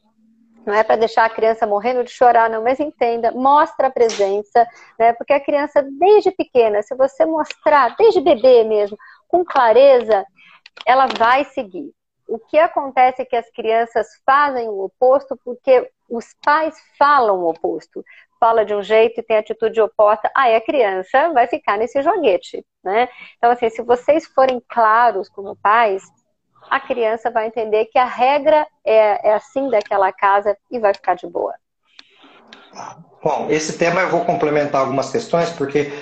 não 0.66 0.74
é 0.74 0.83
para 0.83 0.96
deixar 0.96 1.24
a 1.24 1.31
criança 1.31 1.66
morrendo 1.66 2.05
de 2.05 2.11
chorar, 2.11 2.48
não, 2.48 2.62
mas 2.62 2.81
entenda, 2.81 3.31
mostra 3.33 3.88
a 3.88 3.90
presença, 3.90 4.66
né? 4.98 5.12
Porque 5.12 5.33
a 5.33 5.40
criança, 5.40 5.83
desde 5.98 6.31
pequena, 6.31 6.83
se 6.83 6.94
você 6.94 7.24
mostrar, 7.24 7.94
desde 7.96 8.20
bebê 8.20 8.64
mesmo, 8.64 8.96
com 9.29 9.44
clareza, 9.44 10.24
ela 10.87 11.07
vai 11.07 11.44
seguir. 11.44 11.92
O 12.27 12.38
que 12.38 12.59
acontece 12.59 13.22
é 13.22 13.24
que 13.24 13.37
as 13.37 13.50
crianças 13.50 14.07
fazem 14.24 14.68
o 14.68 14.85
oposto 14.85 15.38
porque 15.44 15.90
os 16.09 16.35
pais 16.42 16.74
falam 16.98 17.40
o 17.40 17.50
oposto. 17.50 18.03
Fala 18.40 18.64
de 18.64 18.74
um 18.74 18.83
jeito 18.83 19.20
e 19.20 19.22
tem 19.22 19.37
atitude 19.37 19.81
oposta, 19.81 20.31
aí 20.35 20.55
a 20.55 20.61
criança 20.61 21.31
vai 21.31 21.46
ficar 21.46 21.79
nesse 21.79 22.03
joguete, 22.03 22.64
né? 22.83 23.09
Então, 23.37 23.50
assim, 23.50 23.68
se 23.70 23.83
vocês 23.83 24.27
forem 24.27 24.62
claros 24.68 25.29
como 25.29 25.57
pais, 25.57 26.03
a 26.70 26.81
criança 26.81 27.31
vai 27.31 27.46
entender 27.46 27.87
que 27.87 27.98
a 27.98 28.05
regra 28.05 28.66
é, 28.85 29.31
é 29.31 29.35
assim 29.35 29.68
daquela 29.70 30.12
casa 30.12 30.57
e 30.70 30.79
vai 30.79 30.92
ficar 30.94 31.14
de 31.14 31.27
boa. 31.27 31.55
Bom, 33.22 33.46
esse 33.48 33.79
tema 33.79 34.03
eu 34.03 34.11
vou 34.11 34.24
complementar 34.24 34.81
algumas 34.81 35.11
questões, 35.11 35.48
porque 35.50 35.92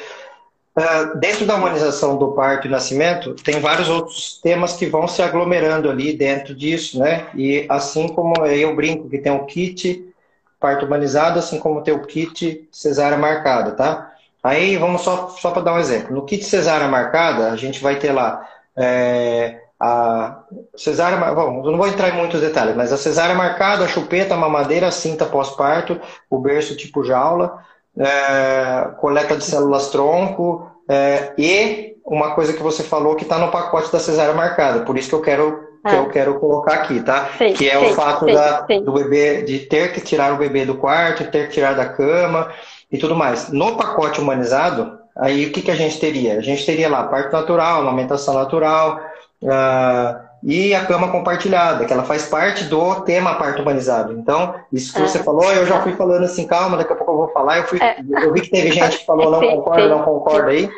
uh, 0.76 1.18
dentro 1.18 1.46
da 1.46 1.54
humanização 1.54 2.16
do 2.18 2.32
parto 2.32 2.66
e 2.66 2.70
nascimento, 2.70 3.34
tem 3.34 3.60
vários 3.60 3.88
outros 3.88 4.40
temas 4.40 4.74
que 4.74 4.86
vão 4.86 5.06
se 5.06 5.22
aglomerando 5.22 5.90
ali 5.90 6.12
dentro 6.16 6.54
disso, 6.54 6.98
né? 6.98 7.28
E 7.34 7.66
assim 7.68 8.08
como 8.08 8.44
eu 8.46 8.74
brinco 8.74 9.08
que 9.08 9.18
tem 9.18 9.32
o 9.32 9.46
kit 9.46 10.12
parto 10.58 10.86
humanizado, 10.86 11.38
assim 11.38 11.58
como 11.58 11.82
tem 11.82 11.94
o 11.94 12.06
kit 12.06 12.68
cesárea 12.72 13.18
marcada, 13.18 13.72
tá? 13.72 14.12
Aí 14.42 14.76
vamos 14.76 15.02
só, 15.02 15.28
só 15.28 15.50
para 15.52 15.62
dar 15.62 15.74
um 15.74 15.78
exemplo. 15.78 16.14
No 16.14 16.24
kit 16.24 16.44
cesárea 16.44 16.88
marcada, 16.88 17.52
a 17.52 17.56
gente 17.56 17.80
vai 17.80 17.96
ter 17.98 18.12
lá 18.12 18.48
é, 18.76 19.61
a 19.84 20.44
cesárea, 20.76 21.18
bom, 21.34 21.60
eu 21.64 21.72
não 21.72 21.76
vou 21.76 21.88
entrar 21.88 22.10
em 22.10 22.16
muitos 22.16 22.40
detalhes, 22.40 22.76
mas 22.76 22.92
a 22.92 22.96
cesárea 22.96 23.34
marcada, 23.34 23.84
a 23.84 23.88
chupeta, 23.88 24.32
a 24.32 24.36
mamadeira, 24.36 24.86
a 24.86 24.92
cinta 24.92 25.26
pós-parto, 25.26 26.00
o 26.30 26.38
berço 26.38 26.76
tipo 26.76 27.02
jaula, 27.02 27.58
é, 27.98 28.90
coleta 28.98 29.36
de 29.36 29.42
células 29.42 29.88
tronco 29.88 30.70
é, 30.88 31.32
e 31.36 31.96
uma 32.06 32.32
coisa 32.36 32.52
que 32.52 32.62
você 32.62 32.84
falou 32.84 33.16
que 33.16 33.24
está 33.24 33.38
no 33.38 33.50
pacote 33.50 33.90
da 33.90 33.98
cesárea 33.98 34.34
marcada, 34.34 34.84
por 34.84 34.96
isso 34.96 35.08
que 35.08 35.14
eu 35.16 35.20
quero 35.20 35.72
que 35.84 35.96
eu 35.96 36.02
ah. 36.02 36.10
quero 36.10 36.38
colocar 36.38 36.74
aqui, 36.74 37.00
tá? 37.00 37.28
Sim, 37.36 37.54
que 37.54 37.68
é 37.68 37.76
sim, 37.76 37.86
o 37.86 37.94
fato 37.94 38.24
sim, 38.24 38.32
da, 38.32 38.60
do 38.60 38.92
bebê 38.92 39.42
de 39.42 39.58
ter 39.58 39.92
que 39.92 40.00
tirar 40.00 40.32
o 40.32 40.36
bebê 40.36 40.64
do 40.64 40.76
quarto, 40.76 41.28
ter 41.28 41.48
que 41.48 41.54
tirar 41.54 41.74
da 41.74 41.86
cama 41.86 42.52
e 42.88 42.96
tudo 42.98 43.16
mais. 43.16 43.48
No 43.48 43.76
pacote 43.76 44.20
humanizado, 44.20 44.96
aí 45.16 45.44
o 45.44 45.50
que, 45.50 45.60
que 45.60 45.72
a 45.72 45.74
gente 45.74 45.98
teria? 45.98 46.38
A 46.38 46.40
gente 46.40 46.64
teria 46.64 46.88
lá 46.88 47.02
parto 47.08 47.32
natural, 47.32 47.80
amamentação 47.80 48.34
natural, 48.34 49.00
Uh, 49.42 50.32
e 50.42 50.74
a 50.74 50.84
cama 50.84 51.08
compartilhada, 51.08 51.84
que 51.84 51.92
ela 51.92 52.02
faz 52.02 52.26
parte 52.26 52.64
do 52.64 53.02
tema 53.02 53.36
parto 53.36 53.62
humanizado. 53.62 54.12
Então, 54.12 54.54
isso 54.72 54.92
que 54.92 55.00
é. 55.00 55.06
você 55.06 55.22
falou, 55.22 55.52
eu 55.52 55.64
já 55.64 55.80
fui 55.82 55.92
falando 55.92 56.24
assim, 56.24 56.46
calma, 56.46 56.76
daqui 56.76 56.92
a 56.92 56.96
pouco 56.96 57.12
eu 57.12 57.16
vou 57.16 57.28
falar. 57.28 57.58
Eu, 57.58 57.64
fui, 57.64 57.80
é. 57.80 57.96
eu 58.00 58.32
vi 58.32 58.40
que 58.40 58.50
teve 58.50 58.72
gente 58.72 58.98
que 58.98 59.06
falou 59.06 59.30
não 59.30 59.40
concorda, 59.40 59.88
não 59.88 60.02
concorda 60.02 60.50
aí, 60.50 60.68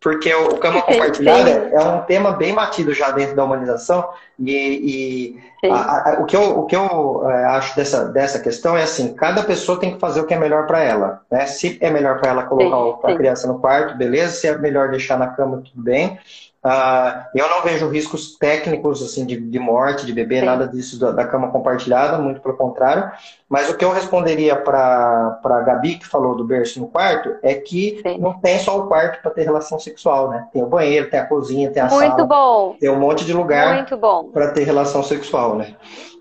porque 0.00 0.34
o 0.34 0.56
cama 0.56 0.80
compartilhada 0.80 1.50
é 1.50 1.80
um 1.80 2.00
tema 2.00 2.32
bem 2.32 2.54
batido 2.54 2.94
já 2.94 3.10
dentro 3.10 3.36
da 3.36 3.44
humanização. 3.44 4.08
E, 4.38 5.36
e 5.62 5.70
a, 5.70 6.12
a, 6.12 6.20
o 6.20 6.24
que 6.24 6.34
eu, 6.34 6.58
o 6.58 6.64
que 6.64 6.74
eu 6.74 7.28
é, 7.28 7.44
acho 7.44 7.76
dessa, 7.76 8.06
dessa 8.06 8.40
questão 8.40 8.74
é 8.74 8.84
assim: 8.84 9.12
cada 9.12 9.42
pessoa 9.42 9.78
tem 9.78 9.92
que 9.92 10.00
fazer 10.00 10.22
o 10.22 10.26
que 10.26 10.32
é 10.32 10.38
melhor 10.38 10.66
para 10.66 10.82
ela. 10.82 11.20
Né? 11.30 11.44
Se 11.44 11.76
é 11.82 11.90
melhor 11.90 12.18
para 12.18 12.30
ela 12.30 12.42
colocar 12.44 13.08
sim, 13.08 13.14
a 13.14 13.16
criança 13.18 13.46
no 13.46 13.58
quarto, 13.58 13.98
beleza. 13.98 14.32
Se 14.32 14.46
é 14.46 14.56
melhor 14.56 14.88
deixar 14.90 15.18
na 15.18 15.26
cama, 15.26 15.58
tudo 15.58 15.82
bem. 15.82 16.18
Uh, 16.62 17.24
eu 17.34 17.48
não 17.48 17.62
vejo 17.62 17.88
riscos 17.88 18.36
técnicos 18.36 19.02
assim 19.02 19.24
de, 19.24 19.40
de 19.40 19.58
morte 19.58 20.04
de 20.04 20.12
bebê, 20.12 20.40
Sim. 20.40 20.44
nada 20.44 20.68
disso 20.68 21.00
da, 21.00 21.10
da, 21.10 21.26
cama 21.26 21.50
compartilhada, 21.50 22.18
muito 22.18 22.42
pelo 22.42 22.54
contrário. 22.54 23.10
Mas 23.48 23.70
o 23.70 23.76
que 23.76 23.84
eu 23.84 23.90
responderia 23.90 24.54
para 24.56 25.40
a 25.42 25.60
Gabi, 25.62 25.96
que 25.96 26.06
falou 26.06 26.36
do 26.36 26.44
berço 26.44 26.78
no 26.78 26.86
quarto, 26.86 27.34
é 27.42 27.54
que 27.54 28.02
Sim. 28.02 28.18
não 28.18 28.34
tem 28.34 28.58
só 28.58 28.78
o 28.78 28.88
quarto 28.88 29.22
para 29.22 29.30
ter 29.30 29.44
relação 29.44 29.78
sexual, 29.78 30.28
né? 30.28 30.48
Tem 30.52 30.62
o 30.62 30.66
banheiro, 30.66 31.08
tem 31.08 31.18
a 31.18 31.26
cozinha, 31.26 31.70
tem 31.70 31.82
a 31.82 31.88
muito 31.88 32.10
sala. 32.10 32.24
bom. 32.24 32.76
Tem 32.78 32.90
um 32.90 33.00
monte 33.00 33.24
de 33.24 33.32
lugar 33.32 33.86
para 34.30 34.50
ter 34.52 34.64
relação 34.64 35.02
sexual, 35.02 35.56
né? 35.56 35.74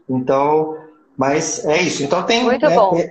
Então, 0.10 0.78
mas 1.20 1.66
é 1.66 1.82
isso. 1.82 2.02
Então 2.02 2.26
tem 2.26 2.46
né, 2.46 2.58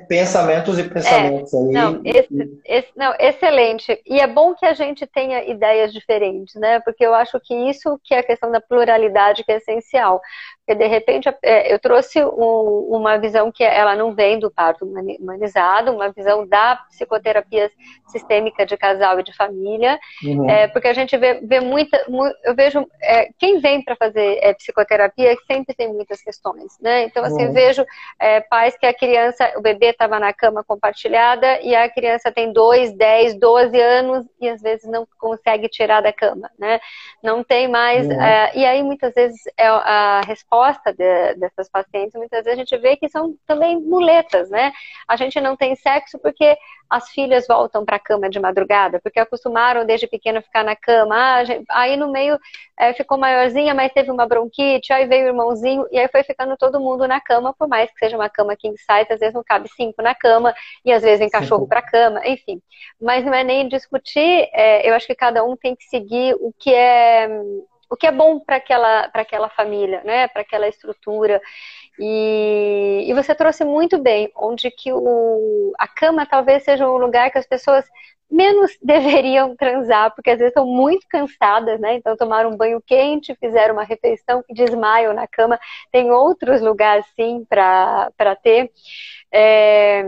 pensamentos 0.09 0.79
e 0.79 0.85
pensamentos 0.85 1.53
é, 1.53 1.59
aí. 1.59 1.65
Não, 1.67 2.01
esse, 2.03 2.61
esse, 2.65 2.89
não, 2.97 3.15
excelente. 3.19 4.01
E 4.07 4.19
é 4.19 4.27
bom 4.27 4.55
que 4.55 4.65
a 4.65 4.73
gente 4.73 5.07
tenha 5.07 5.45
ideias 5.45 5.93
diferentes, 5.93 6.55
né? 6.55 6.81
Porque 6.81 7.05
eu 7.05 7.13
acho 7.13 7.39
que 7.39 7.55
isso 7.69 8.01
que 8.03 8.15
é 8.15 8.21
a 8.21 8.23
questão 8.23 8.51
da 8.51 8.63
pluralidade 8.63 9.45
que 9.45 9.53
é 9.53 9.59
essencial. 9.59 10.23
Porque, 10.69 10.85
de 10.85 10.87
repente, 10.87 11.35
é, 11.43 11.73
eu 11.73 11.79
trouxe 11.79 12.23
um, 12.23 12.89
uma 12.91 13.17
visão 13.17 13.51
que 13.51 13.65
ela 13.65 13.97
não 13.97 14.15
vem 14.15 14.39
do 14.39 14.51
parto 14.51 14.85
humanizado, 14.85 15.91
uma 15.93 16.13
visão 16.13 16.47
da 16.47 16.77
psicoterapia 16.91 17.71
sistêmica 18.09 18.67
de 18.67 18.77
casal 18.77 19.19
e 19.19 19.23
de 19.23 19.35
família, 19.35 19.99
uhum. 20.23 20.49
é, 20.49 20.69
porque 20.69 20.89
a 20.89 20.93
gente 20.93 21.17
vê, 21.17 21.41
vê 21.43 21.61
muita, 21.61 21.99
eu 22.45 22.55
vejo, 22.55 22.87
é, 23.03 23.31
quem 23.39 23.61
vem 23.61 23.83
para 23.83 23.97
fazer 23.97 24.41
é, 24.43 24.53
psicoterapia 24.53 25.35
sempre 25.47 25.75
tem 25.75 25.91
muitas 25.91 26.21
questões, 26.21 26.79
né? 26.83 27.05
Então, 27.05 27.25
assim, 27.25 27.47
uhum. 27.47 27.53
vejo 27.55 27.83
é, 28.19 28.41
pais 28.41 28.77
que 28.77 28.85
a 28.85 28.93
criança, 28.93 29.51
o 29.57 29.63
bebê 29.63 29.87
estava 29.87 30.21
na 30.21 30.35
cama 30.35 30.63
compartilhada 30.63 31.63
e 31.63 31.75
a 31.75 31.89
criança 31.89 32.31
tem 32.31 32.53
2, 32.53 32.93
10, 32.93 33.39
12 33.39 33.81
anos 33.81 34.27
e 34.39 34.47
às 34.47 34.61
vezes 34.61 34.87
não 34.87 35.07
consegue 35.19 35.67
tirar 35.67 36.03
da 36.03 36.13
cama, 36.13 36.51
né? 36.59 36.79
Não 37.23 37.43
tem 37.43 37.69
mais, 37.69 38.07
uhum. 38.07 38.21
É, 38.21 38.53
e 38.55 38.67
aí 38.67 38.83
muitas 38.83 39.15
vezes 39.15 39.41
é 39.57 39.67
a 39.67 40.21
resposta 40.27 40.58
resposta 40.59 40.93
de, 40.93 41.35
dessas 41.35 41.69
pacientes, 41.69 42.15
muitas 42.15 42.45
vezes 42.45 42.59
a 42.59 42.63
gente 42.63 42.77
vê 42.79 42.97
que 42.97 43.09
são 43.09 43.37
também 43.47 43.81
muletas, 43.81 44.51
né? 44.51 44.73
A 45.07 45.17
gente 45.17 45.41
não 45.41 45.57
tem 45.57 45.77
sexo 45.77 46.19
porque 46.19 46.57
as 46.91 47.11
filhas 47.11 47.47
voltam 47.47 47.85
para 47.85 47.97
a 47.97 48.01
cama 48.01 48.31
de 48.31 48.41
madrugada, 48.41 48.99
porque 49.01 49.21
acostumaram 49.21 49.85
desde 49.85 50.07
pequeno 50.07 50.43
ficar 50.43 50.65
na 50.65 50.75
cama. 50.75 51.15
Ah, 51.15 51.45
gente, 51.45 51.65
aí 51.71 51.97
no 51.97 52.11
meio 52.11 52.39
é, 52.79 52.93
ficou 52.95 53.19
maiorzinha, 53.19 53.75
mas 53.75 53.93
teve 53.93 54.11
uma 54.11 54.27
bronquite, 54.27 54.93
aí 54.93 55.07
veio 55.07 55.27
o 55.27 55.29
irmãozinho, 55.29 55.87
e 55.93 55.99
aí 55.99 56.09
foi 56.09 56.23
ficando 56.23 56.57
todo 56.57 56.81
mundo 56.81 57.07
na 57.07 57.21
cama, 57.21 57.55
por 57.55 57.69
mais 57.69 57.91
que 57.91 57.99
seja 57.99 58.17
uma 58.17 58.29
cama 58.29 58.57
king 58.57 58.77
size, 58.79 59.13
às 59.13 59.21
vezes 59.21 59.35
não 59.35 59.45
cabe 59.45 59.69
cinco 59.69 60.03
na 60.03 60.15
cama, 60.15 60.55
e 60.85 60.93
às 60.93 61.03
vezes 61.03 61.19
vem 61.19 61.29
cachorro 61.29 61.67
para 61.69 61.81
a 61.81 61.83
cama, 61.91 62.27
enfim. 62.27 62.61
Mas 63.01 63.25
não 63.25 63.35
é 63.35 63.45
nem 63.45 63.69
discutir, 63.69 64.49
é, 64.53 64.89
eu 64.89 64.95
acho 64.95 65.07
que 65.07 65.15
cada 65.15 65.45
um 65.45 65.57
tem 65.57 65.77
que 65.77 65.85
seguir 65.85 66.35
o 66.41 66.53
que 66.59 66.73
é 66.73 67.29
o 67.91 67.97
que 67.97 68.07
é 68.07 68.13
bom 68.13 68.39
para 68.39 68.57
aquela, 68.57 69.11
aquela 69.13 69.49
família, 69.49 70.03
né? 70.05 70.29
para 70.29 70.43
aquela 70.43 70.69
estrutura. 70.69 71.41
E, 71.99 73.05
e, 73.09 73.15
você 73.15 73.35
trouxe 73.35 73.65
muito 73.65 73.99
bem, 73.99 74.31
onde 74.37 74.71
que 74.71 74.93
o, 74.93 75.73
a 75.79 75.89
cama 75.89 76.25
talvez 76.27 76.63
seja 76.63 76.89
um 76.89 76.97
lugar 76.97 77.31
que 77.31 77.39
as 77.39 77.47
pessoas 77.47 77.85
menos 78.31 78.77
deveriam 78.83 79.57
transar, 79.57 80.15
porque 80.15 80.31
às 80.31 80.39
vezes 80.39 80.51
estão 80.51 80.67
muito 80.67 81.07
cansadas, 81.09 81.81
né? 81.81 81.95
Então 81.95 82.17
tomaram 82.17 82.51
um 82.51 82.57
banho 82.57 82.81
quente, 82.87 83.35
fizeram 83.37 83.75
uma 83.75 83.85
refeição 83.85 84.45
desmaiam 84.51 85.13
na 85.15 85.27
cama. 85.27 85.59
Tem 85.91 86.11
outros 86.11 86.61
lugares 86.61 87.07
sim 87.17 87.45
para 87.49 88.37
ter. 88.43 88.71
É... 89.33 90.05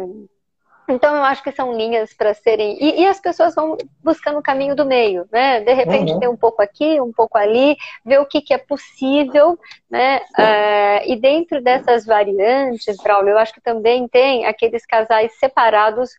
Então, 0.90 1.14
eu 1.14 1.22
acho 1.22 1.42
que 1.42 1.52
são 1.52 1.76
linhas 1.76 2.12
para 2.12 2.34
serem. 2.34 2.76
E, 2.80 3.02
e, 3.02 3.06
as 3.06 3.20
pessoas 3.20 3.54
vão 3.54 3.76
buscando 4.02 4.38
o 4.38 4.42
caminho 4.42 4.74
do 4.74 4.84
meio, 4.84 5.26
né? 5.30 5.60
De 5.60 5.72
repente, 5.72 6.12
uhum. 6.12 6.18
tem 6.18 6.28
um 6.28 6.36
pouco 6.36 6.60
aqui, 6.60 7.00
um 7.00 7.12
pouco 7.12 7.38
ali, 7.38 7.76
ver 8.04 8.18
o 8.18 8.26
que, 8.26 8.40
que 8.40 8.52
é 8.52 8.58
possível, 8.58 9.58
né? 9.90 10.18
Uh, 10.38 11.12
e 11.12 11.16
dentro 11.16 11.60
dessas 11.60 12.06
variantes, 12.06 12.96
Braulio, 13.02 13.30
eu 13.30 13.38
acho 13.38 13.52
que 13.52 13.60
também 13.60 14.06
tem 14.06 14.46
aqueles 14.46 14.86
casais 14.86 15.36
separados 15.38 16.10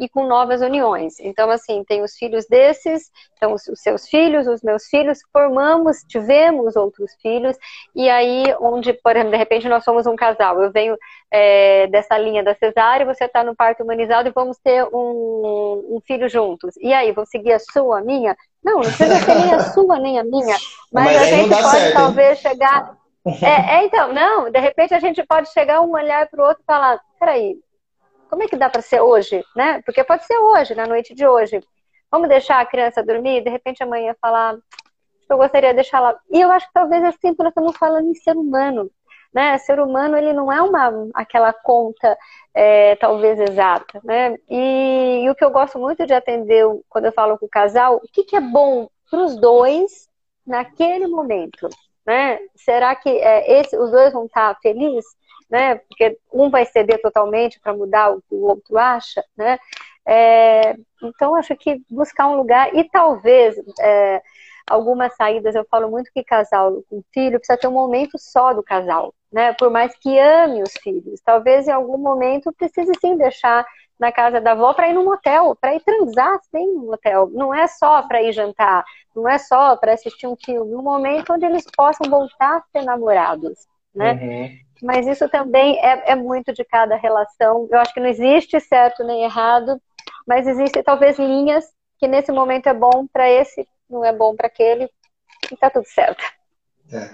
e 0.00 0.08
com 0.08 0.26
novas 0.26 0.62
uniões. 0.62 1.20
Então, 1.20 1.48
assim, 1.48 1.84
tem 1.84 2.02
os 2.02 2.16
filhos 2.16 2.46
desses, 2.48 3.10
então 3.36 3.52
os, 3.52 3.68
os 3.68 3.80
seus 3.80 4.08
filhos, 4.08 4.48
os 4.48 4.62
meus 4.62 4.86
filhos, 4.86 5.20
formamos, 5.32 5.98
tivemos 6.08 6.74
outros 6.74 7.12
filhos, 7.22 7.56
e 7.94 8.08
aí, 8.08 8.44
onde, 8.60 8.94
por 8.94 9.12
exemplo, 9.12 9.30
de 9.30 9.36
repente 9.36 9.68
nós 9.68 9.84
somos 9.84 10.06
um 10.06 10.16
casal, 10.16 10.60
eu 10.60 10.72
venho 10.72 10.96
é, 11.30 11.86
dessa 11.86 12.18
linha 12.18 12.42
da 12.42 12.54
cesárea, 12.54 13.06
você 13.06 13.26
está 13.26 13.44
no 13.44 13.54
parto 13.54 13.84
humanizado 13.84 14.28
e 14.28 14.32
vamos 14.32 14.58
ter 14.58 14.84
um, 14.92 15.84
um, 15.88 16.00
filho 16.04 16.28
juntos. 16.28 16.74
E 16.78 16.92
aí, 16.92 17.12
vou 17.12 17.26
seguir 17.26 17.52
a 17.52 17.58
sua, 17.60 17.98
a 18.00 18.02
minha? 18.02 18.36
Não, 18.64 18.76
não 18.76 18.80
precisa 18.80 19.16
ser 19.20 19.34
nem 19.34 19.54
a 19.54 19.60
sua, 19.60 19.98
nem 19.98 20.18
a 20.18 20.24
minha, 20.24 20.56
mas, 20.92 21.04
mas 21.04 21.16
a 21.16 21.24
gente 21.26 21.48
pode 21.48 21.70
certo, 21.70 21.94
talvez 21.94 22.44
hein? 22.44 22.50
chegar. 22.50 22.99
É, 23.26 23.80
é, 23.80 23.84
então, 23.84 24.12
não, 24.12 24.50
de 24.50 24.58
repente 24.58 24.94
a 24.94 25.00
gente 25.00 25.22
pode 25.24 25.52
chegar 25.52 25.80
um 25.80 25.92
olhar 25.92 26.28
para 26.28 26.42
o 26.42 26.46
outro 26.46 26.62
e 26.62 26.66
falar, 26.66 27.00
peraí, 27.18 27.56
como 28.28 28.42
é 28.42 28.48
que 28.48 28.56
dá 28.56 28.70
para 28.70 28.80
ser 28.80 29.00
hoje, 29.00 29.44
né? 29.56 29.82
Porque 29.84 30.04
pode 30.04 30.24
ser 30.24 30.38
hoje, 30.38 30.74
na 30.74 30.86
noite 30.86 31.14
de 31.14 31.26
hoje. 31.26 31.60
Vamos 32.10 32.28
deixar 32.28 32.60
a 32.60 32.66
criança 32.66 33.02
dormir, 33.02 33.42
de 33.42 33.50
repente 33.50 33.82
amanhã 33.82 34.14
falar, 34.20 34.56
eu 35.28 35.36
gostaria 35.36 35.70
de 35.70 35.76
deixar 35.76 36.00
lá. 36.00 36.18
E 36.30 36.40
eu 36.40 36.50
acho 36.50 36.66
que 36.66 36.72
talvez 36.72 37.02
assim, 37.04 37.34
nós 37.38 37.48
estamos 37.48 37.76
falando 37.76 38.08
em 38.08 38.14
ser 38.14 38.36
humano, 38.36 38.90
né? 39.32 39.58
Ser 39.58 39.80
humano 39.80 40.16
ele 40.16 40.32
não 40.32 40.52
é 40.52 40.60
uma 40.60 41.08
aquela 41.14 41.52
conta 41.52 42.16
é, 42.54 42.96
talvez 42.96 43.38
exata, 43.38 44.00
né? 44.04 44.36
E, 44.48 45.22
e, 45.24 45.30
o 45.30 45.34
que 45.34 45.44
eu 45.44 45.50
gosto 45.50 45.78
muito 45.78 46.06
de 46.06 46.12
atender 46.12 46.64
quando 46.88 47.06
eu 47.06 47.12
falo 47.12 47.38
com 47.38 47.46
o 47.46 47.50
casal, 47.50 47.96
o 47.96 48.08
que, 48.12 48.24
que 48.24 48.36
é 48.36 48.40
bom 48.40 48.88
para 49.10 49.20
os 49.20 49.36
dois 49.40 50.08
naquele 50.46 51.06
momento, 51.06 51.68
né? 52.10 52.40
Será 52.56 52.96
que 52.96 53.08
é, 53.08 53.60
esse, 53.60 53.78
os 53.78 53.92
dois 53.92 54.12
vão 54.12 54.26
estar 54.26 54.58
felizes? 54.60 55.04
né? 55.48 55.76
Porque 55.76 56.16
um 56.32 56.48
vai 56.48 56.64
ceder 56.64 57.00
totalmente 57.02 57.58
para 57.60 57.74
mudar 57.74 58.12
o 58.12 58.22
que 58.22 58.34
o 58.34 58.42
outro 58.42 58.78
acha, 58.78 59.22
né? 59.36 59.58
É, 60.06 60.76
então, 61.02 61.34
acho 61.34 61.56
que 61.56 61.82
buscar 61.90 62.28
um 62.28 62.36
lugar 62.36 62.74
e 62.74 62.88
talvez 62.88 63.56
é, 63.80 64.22
algumas 64.68 65.14
saídas, 65.16 65.54
eu 65.54 65.66
falo 65.68 65.90
muito 65.90 66.10
que 66.12 66.22
casal 66.22 66.82
com 66.88 67.02
filho 67.12 67.38
precisa 67.38 67.58
ter 67.58 67.66
um 67.66 67.72
momento 67.72 68.16
só 68.16 68.54
do 68.54 68.62
casal, 68.62 69.12
né? 69.32 69.52
Por 69.54 69.70
mais 69.70 69.92
que 69.98 70.18
ame 70.18 70.62
os 70.62 70.72
filhos, 70.80 71.20
talvez 71.24 71.66
em 71.66 71.72
algum 71.72 71.98
momento 71.98 72.52
precise 72.52 72.92
sim 73.00 73.16
deixar 73.16 73.66
na 74.00 74.10
casa 74.10 74.40
da 74.40 74.52
avó 74.52 74.72
para 74.72 74.88
ir 74.88 74.94
num 74.94 75.04
motel, 75.04 75.54
para 75.60 75.74
ir 75.74 75.82
transar 75.82 76.40
sim 76.50 76.66
no 76.74 76.86
motel. 76.86 77.28
Não 77.32 77.54
é 77.54 77.68
só 77.68 78.02
para 78.02 78.22
ir 78.22 78.32
jantar, 78.32 78.82
não 79.14 79.28
é 79.28 79.38
só 79.38 79.76
para 79.76 79.92
assistir 79.92 80.26
um 80.26 80.36
filme, 80.36 80.74
um 80.74 80.82
momento 80.82 81.32
onde 81.32 81.44
eles 81.44 81.64
possam 81.76 82.10
voltar 82.10 82.56
a 82.56 82.62
ser 82.72 82.84
namorados, 82.84 83.66
né? 83.94 84.12
Uhum 84.12 84.70
mas 84.82 85.06
isso 85.06 85.28
também 85.28 85.78
é, 85.78 86.12
é 86.12 86.14
muito 86.14 86.52
de 86.52 86.64
cada 86.64 86.96
relação. 86.96 87.68
Eu 87.70 87.78
acho 87.78 87.92
que 87.92 88.00
não 88.00 88.08
existe 88.08 88.58
certo 88.60 89.04
nem 89.04 89.24
errado, 89.24 89.80
mas 90.26 90.46
existem 90.46 90.82
talvez 90.82 91.18
linhas 91.18 91.66
que 91.98 92.08
nesse 92.08 92.32
momento 92.32 92.66
é 92.66 92.74
bom 92.74 93.06
para 93.12 93.28
esse, 93.28 93.68
não 93.88 94.04
é 94.04 94.12
bom 94.12 94.34
para 94.34 94.46
aquele, 94.46 94.88
e 95.52 95.56
tá 95.56 95.68
tudo 95.68 95.86
certo. 95.86 96.24
É. 96.92 97.10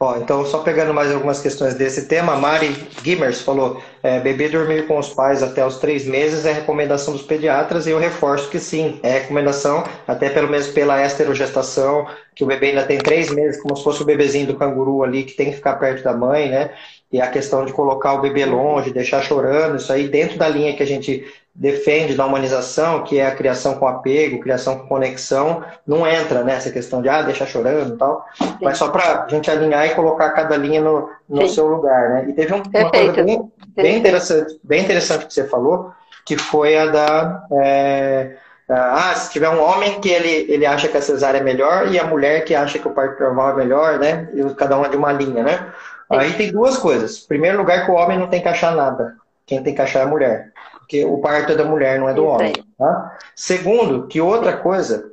Ó, 0.00 0.16
então, 0.16 0.46
só 0.46 0.60
pegando 0.60 0.94
mais 0.94 1.12
algumas 1.12 1.40
questões 1.40 1.74
desse 1.74 2.06
tema, 2.06 2.36
Mari 2.36 2.88
Gimmers 3.02 3.40
falou: 3.40 3.82
é, 4.00 4.20
bebê 4.20 4.48
dormir 4.48 4.86
com 4.86 4.96
os 4.96 5.08
pais 5.08 5.42
até 5.42 5.66
os 5.66 5.78
três 5.78 6.06
meses 6.06 6.46
é 6.46 6.52
recomendação 6.52 7.12
dos 7.14 7.22
pediatras, 7.22 7.86
e 7.86 7.90
eu 7.90 7.98
reforço 7.98 8.48
que 8.48 8.60
sim, 8.60 9.00
é 9.02 9.18
recomendação, 9.18 9.82
até 10.06 10.30
pelo 10.30 10.48
menos 10.48 10.68
pela 10.68 11.04
esterogestação, 11.04 12.06
que 12.32 12.44
o 12.44 12.46
bebê 12.46 12.68
ainda 12.68 12.84
tem 12.84 12.98
três 12.98 13.28
meses, 13.30 13.60
como 13.60 13.76
se 13.76 13.82
fosse 13.82 14.00
o 14.00 14.04
bebezinho 14.04 14.46
do 14.46 14.56
canguru 14.56 15.02
ali, 15.02 15.24
que 15.24 15.32
tem 15.34 15.50
que 15.50 15.56
ficar 15.56 15.74
perto 15.74 16.04
da 16.04 16.12
mãe, 16.12 16.48
né? 16.48 16.70
E 17.10 17.20
a 17.20 17.26
questão 17.28 17.64
de 17.64 17.72
colocar 17.72 18.12
o 18.14 18.20
bebê 18.20 18.44
longe, 18.44 18.92
deixar 18.92 19.22
chorando, 19.22 19.76
isso 19.76 19.92
aí 19.92 20.08
dentro 20.08 20.38
da 20.38 20.46
linha 20.46 20.76
que 20.76 20.82
a 20.82 20.86
gente 20.86 21.24
defende 21.54 22.14
da 22.14 22.24
humanização, 22.24 23.02
que 23.02 23.18
é 23.18 23.26
a 23.26 23.34
criação 23.34 23.74
com 23.74 23.88
apego, 23.88 24.38
criação 24.40 24.78
com 24.78 24.86
conexão, 24.86 25.64
não 25.84 26.06
entra 26.06 26.44
nessa 26.44 26.70
questão 26.70 27.02
de 27.02 27.08
ah, 27.08 27.22
deixar 27.22 27.46
chorando 27.46 27.94
e 27.94 27.98
tal, 27.98 28.24
Sim. 28.34 28.58
mas 28.62 28.78
só 28.78 28.88
para 28.88 29.24
a 29.24 29.28
gente 29.28 29.50
alinhar 29.50 29.86
e 29.86 29.94
colocar 29.94 30.30
cada 30.30 30.56
linha 30.56 30.80
no, 30.80 31.10
no 31.28 31.48
seu 31.48 31.66
lugar, 31.66 32.10
né? 32.10 32.26
E 32.28 32.32
teve 32.32 32.54
um, 32.54 32.62
uma 32.62 32.90
coisa 32.90 33.24
bem, 33.24 33.52
bem, 33.74 33.98
interessante, 33.98 34.60
bem 34.62 34.84
interessante 34.84 35.26
que 35.26 35.34
você 35.34 35.48
falou, 35.48 35.90
que 36.24 36.36
foi 36.36 36.78
a 36.78 36.86
da 36.86 37.42
é, 37.60 38.36
ah, 38.68 39.14
se 39.14 39.32
tiver 39.32 39.48
um 39.48 39.62
homem 39.62 39.98
que 39.98 40.10
ele, 40.10 40.52
ele 40.52 40.66
acha 40.66 40.88
que 40.88 40.96
a 40.96 41.00
cesárea 41.00 41.38
é 41.38 41.42
melhor 41.42 41.90
e 41.90 41.98
a 41.98 42.04
mulher 42.04 42.44
que 42.44 42.54
acha 42.54 42.78
que 42.78 42.86
o 42.86 42.90
parto 42.90 43.22
normal 43.22 43.52
é 43.52 43.56
melhor, 43.56 43.98
né? 43.98 44.28
E 44.34 44.54
cada 44.54 44.76
uma 44.76 44.90
de 44.90 44.96
uma 44.96 45.10
linha, 45.10 45.42
né? 45.42 45.72
Aí 46.10 46.32
tem 46.34 46.50
duas 46.50 46.78
coisas. 46.78 47.22
Em 47.24 47.28
primeiro 47.28 47.58
lugar, 47.58 47.84
que 47.84 47.90
o 47.90 47.94
homem 47.94 48.18
não 48.18 48.28
tem 48.28 48.40
que 48.40 48.48
achar 48.48 48.74
nada. 48.74 49.16
Quem 49.46 49.62
tem 49.62 49.74
que 49.74 49.82
achar 49.82 50.00
é 50.00 50.02
a 50.02 50.06
mulher. 50.06 50.52
Porque 50.78 51.04
o 51.04 51.18
parto 51.18 51.52
é 51.52 51.54
da 51.54 51.64
mulher, 51.64 51.98
não 51.98 52.08
é 52.08 52.14
do 52.14 52.22
Isso 52.22 52.30
homem. 52.30 52.52
Tá? 52.78 53.18
Segundo, 53.34 54.06
que 54.06 54.20
outra 54.20 54.56
coisa 54.56 55.12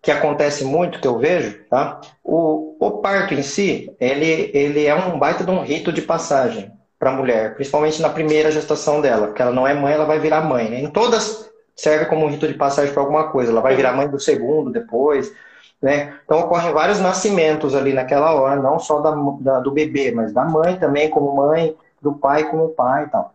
que 0.00 0.10
acontece 0.10 0.64
muito, 0.64 1.00
que 1.00 1.08
eu 1.08 1.18
vejo, 1.18 1.58
tá? 1.68 2.00
O, 2.22 2.76
o 2.78 2.90
parto 2.98 3.34
em 3.34 3.42
si, 3.42 3.92
ele, 3.98 4.52
ele 4.54 4.86
é 4.86 4.94
um 4.94 5.18
baita 5.18 5.42
de 5.42 5.50
um 5.50 5.62
rito 5.62 5.92
de 5.92 6.00
passagem 6.00 6.70
para 6.96 7.10
a 7.10 7.12
mulher, 7.12 7.54
principalmente 7.54 8.00
na 8.00 8.08
primeira 8.08 8.52
gestação 8.52 9.00
dela, 9.00 9.26
porque 9.26 9.42
ela 9.42 9.52
não 9.52 9.66
é 9.66 9.74
mãe, 9.74 9.94
ela 9.94 10.04
vai 10.04 10.20
virar 10.20 10.42
mãe. 10.42 10.70
Né? 10.70 10.80
Em 10.80 10.90
todas 10.90 11.50
serve 11.76 12.06
como 12.06 12.24
um 12.24 12.28
rito 12.30 12.48
de 12.48 12.54
passagem 12.54 12.92
para 12.92 13.02
alguma 13.02 13.30
coisa. 13.30 13.52
Ela 13.52 13.60
vai 13.60 13.76
virar 13.76 13.92
mãe 13.92 14.08
do 14.08 14.18
segundo 14.18 14.70
depois. 14.70 15.32
Né? 15.80 16.14
Então 16.24 16.40
ocorrem 16.40 16.72
vários 16.72 17.00
nascimentos 17.00 17.74
ali 17.74 17.92
naquela 17.92 18.34
hora, 18.34 18.60
não 18.60 18.78
só 18.78 19.00
da, 19.00 19.10
da, 19.40 19.60
do 19.60 19.70
bebê, 19.70 20.10
mas 20.10 20.32
da 20.32 20.44
mãe 20.44 20.76
também 20.76 21.10
como 21.10 21.36
mãe, 21.36 21.76
do 22.00 22.12
pai 22.14 22.44
como 22.50 22.70
pai 22.70 23.04
e 23.04 23.08
tal. 23.08 23.34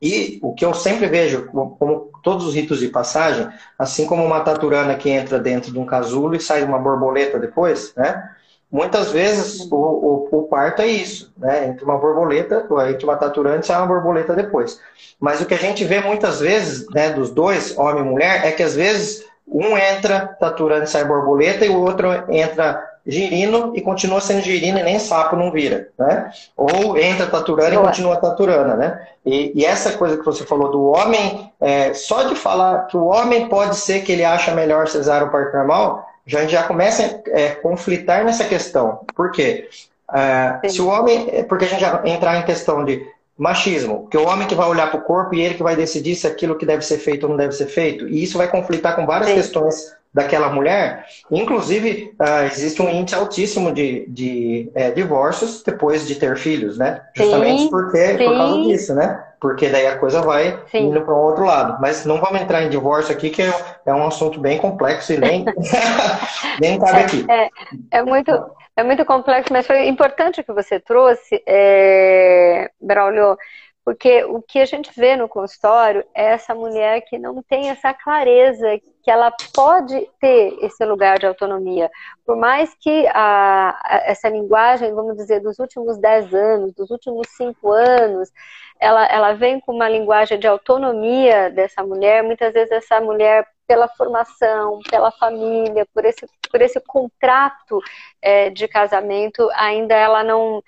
E 0.00 0.38
o 0.42 0.52
que 0.52 0.64
eu 0.64 0.74
sempre 0.74 1.06
vejo, 1.06 1.46
como 1.46 2.10
todos 2.22 2.46
os 2.46 2.54
ritos 2.54 2.80
de 2.80 2.88
passagem, 2.88 3.48
assim 3.78 4.06
como 4.06 4.24
uma 4.24 4.40
taturana 4.40 4.94
que 4.94 5.08
entra 5.08 5.38
dentro 5.38 5.72
de 5.72 5.78
um 5.78 5.86
casulo 5.86 6.34
e 6.34 6.40
sai 6.40 6.62
uma 6.64 6.78
borboleta 6.78 7.38
depois, 7.38 7.94
né? 7.96 8.30
Muitas 8.70 9.12
vezes 9.12 9.60
o, 9.70 9.76
o, 9.76 10.28
o, 10.30 10.42
parto 10.48 10.82
é 10.82 10.88
isso, 10.88 11.32
né? 11.38 11.68
Entre 11.68 11.84
uma 11.84 11.96
borboleta, 11.96 12.66
entre 12.90 13.04
uma 13.04 13.16
taturana 13.16 13.60
e 13.60 13.66
sai 13.66 13.78
uma 13.78 13.86
borboleta 13.86 14.34
depois. 14.34 14.80
Mas 15.20 15.40
o 15.40 15.46
que 15.46 15.54
a 15.54 15.58
gente 15.58 15.84
vê 15.84 16.00
muitas 16.00 16.40
vezes, 16.40 16.86
né, 16.90 17.10
dos 17.10 17.30
dois, 17.30 17.78
homem 17.78 18.04
e 18.04 18.06
mulher, 18.06 18.44
é 18.44 18.50
que 18.50 18.62
às 18.62 18.74
vezes 18.74 19.24
um 19.46 19.76
entra 19.76 20.36
taturana 20.40 20.84
e 20.84 20.88
sai 20.88 21.04
borboleta 21.04 21.64
e 21.64 21.68
o 21.68 21.80
outro 21.80 22.08
entra 22.30 22.96
girino 23.06 23.72
e 23.76 23.80
continua 23.80 24.20
sendo 24.20 24.42
girino 24.42 24.78
e 24.78 24.82
nem 24.82 24.98
sapo 24.98 25.36
não 25.36 25.52
vira, 25.52 25.88
né? 25.96 26.30
Ou 26.56 26.98
entra 26.98 27.26
taturana 27.26 27.74
e 27.74 27.78
continua 27.78 28.16
taturana, 28.16 28.74
né? 28.74 29.06
E, 29.24 29.52
e, 29.54 29.64
essa 29.64 29.92
coisa 29.92 30.16
que 30.16 30.24
você 30.24 30.44
falou 30.44 30.70
do 30.70 30.84
homem, 30.86 31.52
é, 31.60 31.94
só 31.94 32.24
de 32.24 32.34
falar 32.34 32.86
que 32.86 32.96
o 32.96 33.06
homem 33.06 33.48
pode 33.48 33.76
ser 33.76 34.02
que 34.02 34.12
ele 34.12 34.24
acha 34.24 34.54
melhor 34.54 34.88
cesárea 34.88 35.26
ou 35.26 35.30
parto 35.30 35.56
normal, 35.56 36.08
já, 36.26 36.38
a 36.38 36.42
gente 36.42 36.52
já 36.52 36.64
começa 36.64 37.02
a 37.02 37.38
é, 37.38 37.50
conflitar 37.50 38.24
nessa 38.24 38.44
questão. 38.44 39.00
Por 39.14 39.30
quê? 39.30 39.68
É, 40.12 40.68
se 40.68 40.82
o 40.82 40.88
homem, 40.88 41.28
é, 41.32 41.42
porque 41.44 41.64
a 41.64 41.68
gente 41.68 41.80
já 41.80 42.02
entrar 42.04 42.36
em 42.38 42.44
questão 42.44 42.84
de 42.84 43.06
machismo, 43.38 44.08
que 44.08 44.16
o 44.16 44.26
homem 44.26 44.48
que 44.48 44.54
vai 44.54 44.66
olhar 44.66 44.90
para 44.90 45.00
o 45.00 45.04
corpo 45.04 45.34
e 45.34 45.40
ele 45.40 45.54
que 45.54 45.62
vai 45.62 45.76
decidir 45.76 46.14
se 46.14 46.26
aquilo 46.26 46.56
que 46.56 46.64
deve 46.64 46.82
ser 46.84 46.98
feito 46.98 47.24
ou 47.24 47.30
não 47.30 47.36
deve 47.36 47.52
ser 47.52 47.66
feito, 47.66 48.08
e 48.08 48.22
isso 48.22 48.38
vai 48.38 48.48
conflitar 48.48 48.96
com 48.96 49.04
várias 49.04 49.30
Sim. 49.30 49.36
questões 49.36 49.96
daquela 50.16 50.48
mulher. 50.48 51.04
Inclusive, 51.30 52.14
uh, 52.18 52.46
existe 52.50 52.80
um 52.80 52.88
índice 52.88 53.14
altíssimo 53.14 53.70
de, 53.70 54.06
de 54.08 54.70
é, 54.74 54.90
divórcios 54.90 55.62
depois 55.62 56.06
de 56.06 56.14
ter 56.14 56.38
filhos, 56.38 56.78
né? 56.78 57.02
Justamente 57.14 57.62
sim, 57.64 57.68
porque, 57.68 58.06
sim. 58.06 58.24
por 58.24 58.34
causa 58.34 58.62
disso, 58.62 58.94
né? 58.94 59.22
Porque 59.38 59.68
daí 59.68 59.86
a 59.86 59.98
coisa 59.98 60.22
vai 60.22 60.58
sim. 60.70 60.88
indo 60.88 61.02
para 61.02 61.14
um 61.14 61.18
outro 61.18 61.44
lado. 61.44 61.76
Mas 61.82 62.06
não 62.06 62.18
vamos 62.18 62.40
entrar 62.40 62.62
em 62.62 62.70
divórcio 62.70 63.12
aqui, 63.12 63.28
que 63.28 63.42
é, 63.42 63.52
é 63.86 63.94
um 63.94 64.06
assunto 64.06 64.40
bem 64.40 64.58
complexo 64.58 65.12
e 65.12 65.18
nem, 65.18 65.44
nem 66.60 66.78
cabe 66.78 66.98
aqui. 67.00 67.26
É, 67.30 67.50
é, 67.90 68.02
muito, 68.02 68.30
é 68.76 68.82
muito 68.82 69.04
complexo, 69.04 69.52
mas 69.52 69.66
foi 69.66 69.86
importante 69.88 70.42
que 70.42 70.52
você 70.52 70.80
trouxe, 70.80 71.42
é, 71.46 72.70
Braulio, 72.80 73.36
porque 73.84 74.24
o 74.24 74.42
que 74.42 74.58
a 74.58 74.66
gente 74.66 74.90
vê 74.96 75.16
no 75.16 75.28
consultório 75.28 76.04
é 76.12 76.32
essa 76.32 76.54
mulher 76.54 77.02
que 77.02 77.18
não 77.18 77.40
tem 77.42 77.70
essa 77.70 77.94
clareza 77.94 78.80
que 79.06 79.10
ela 79.12 79.32
pode 79.54 80.10
ter 80.20 80.58
esse 80.62 80.84
lugar 80.84 81.16
de 81.16 81.26
autonomia. 81.28 81.88
Por 82.24 82.36
mais 82.36 82.74
que 82.74 83.06
a, 83.14 84.02
essa 84.04 84.28
linguagem, 84.28 84.92
vamos 84.92 85.16
dizer, 85.16 85.38
dos 85.38 85.60
últimos 85.60 85.96
dez 85.96 86.34
anos, 86.34 86.74
dos 86.74 86.90
últimos 86.90 87.28
cinco 87.36 87.70
anos, 87.70 88.32
ela, 88.80 89.06
ela 89.06 89.32
vem 89.32 89.60
com 89.60 89.72
uma 89.72 89.88
linguagem 89.88 90.40
de 90.40 90.48
autonomia 90.48 91.50
dessa 91.50 91.84
mulher, 91.84 92.24
muitas 92.24 92.52
vezes 92.52 92.72
essa 92.72 93.00
mulher 93.00 93.46
pela 93.64 93.86
formação, 93.86 94.80
pela 94.90 95.12
família, 95.12 95.86
por 95.94 96.04
esse, 96.04 96.26
por 96.50 96.60
esse 96.60 96.80
contrato 96.80 97.80
é, 98.20 98.50
de 98.50 98.66
casamento, 98.66 99.48
ainda 99.54 99.94
ela 99.94 100.24
não 100.24 100.60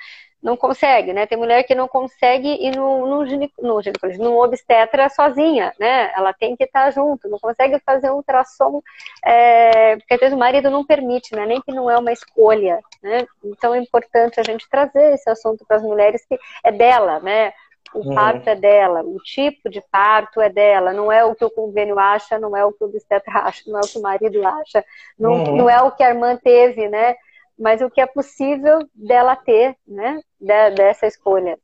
não 0.43 0.57
consegue, 0.57 1.13
né? 1.13 1.27
Tem 1.27 1.37
mulher 1.37 1.65
que 1.65 1.75
não 1.75 1.89
consegue 1.89 2.49
ir 2.49 2.77
no, 2.77 3.07
no, 3.07 3.25
no, 3.25 3.81
no 4.19 4.43
obstetra 4.43 5.09
sozinha, 5.09 5.73
né? 5.79 6.13
Ela 6.17 6.33
tem 6.33 6.57
que 6.57 6.65
estar 6.65 6.91
junto, 6.93 7.29
não 7.29 7.39
consegue 7.39 7.79
fazer 7.81 8.11
um 8.11 8.17
ultrassom, 8.17 8.81
é, 9.25 9.97
porque 9.97 10.15
às 10.15 10.21
vezes 10.21 10.35
o 10.35 10.39
marido 10.39 10.71
não 10.71 10.85
permite, 10.85 11.35
né? 11.35 11.45
Nem 11.45 11.61
que 11.61 11.73
não 11.73 11.91
é 11.91 11.99
uma 11.99 12.13
escolha, 12.13 12.81
né? 13.03 13.27
Então 13.45 13.75
é 13.75 13.79
importante 13.79 14.39
a 14.39 14.45
gente 14.45 14.69
trazer 14.69 15.15
esse 15.15 15.29
assunto 15.29 15.65
para 15.67 15.77
as 15.79 15.83
mulheres 15.83 16.25
que 16.25 16.39
é 16.63 16.71
dela, 16.71 17.19
né? 17.21 17.53
O 17.95 18.01
uhum. 18.01 18.15
parto 18.15 18.49
é 18.49 18.55
dela, 18.55 19.03
o 19.03 19.19
tipo 19.19 19.71
de 19.71 19.81
parto 19.91 20.41
é 20.41 20.51
dela, 20.51 20.93
não 20.93 21.11
é 21.11 21.25
o 21.25 21.35
que 21.35 21.45
o 21.45 21.51
convênio 21.51 21.99
acha, 21.99 22.39
não 22.39 22.57
é 22.57 22.65
o 22.65 22.73
que 22.73 22.85
o 22.85 22.87
obstetra 22.87 23.33
acha, 23.41 23.63
não 23.67 23.79
é 23.79 23.83
o 23.83 23.89
que 23.89 23.99
o 23.99 24.03
marido 24.03 24.47
acha, 24.47 24.85
não, 25.19 25.33
uhum. 25.33 25.57
não 25.57 25.71
é 25.71 25.83
o 25.83 25.91
que 25.91 26.05
a 26.05 26.11
irmã 26.11 26.37
teve, 26.37 26.87
né? 26.89 27.17
Mas 27.59 27.81
o 27.81 27.91
que 27.91 28.01
é 28.01 28.07
possível 28.07 28.79
dela 28.95 29.35
ter, 29.35 29.77
né, 29.87 30.21
dessa 30.41 31.07
escolha. 31.07 31.59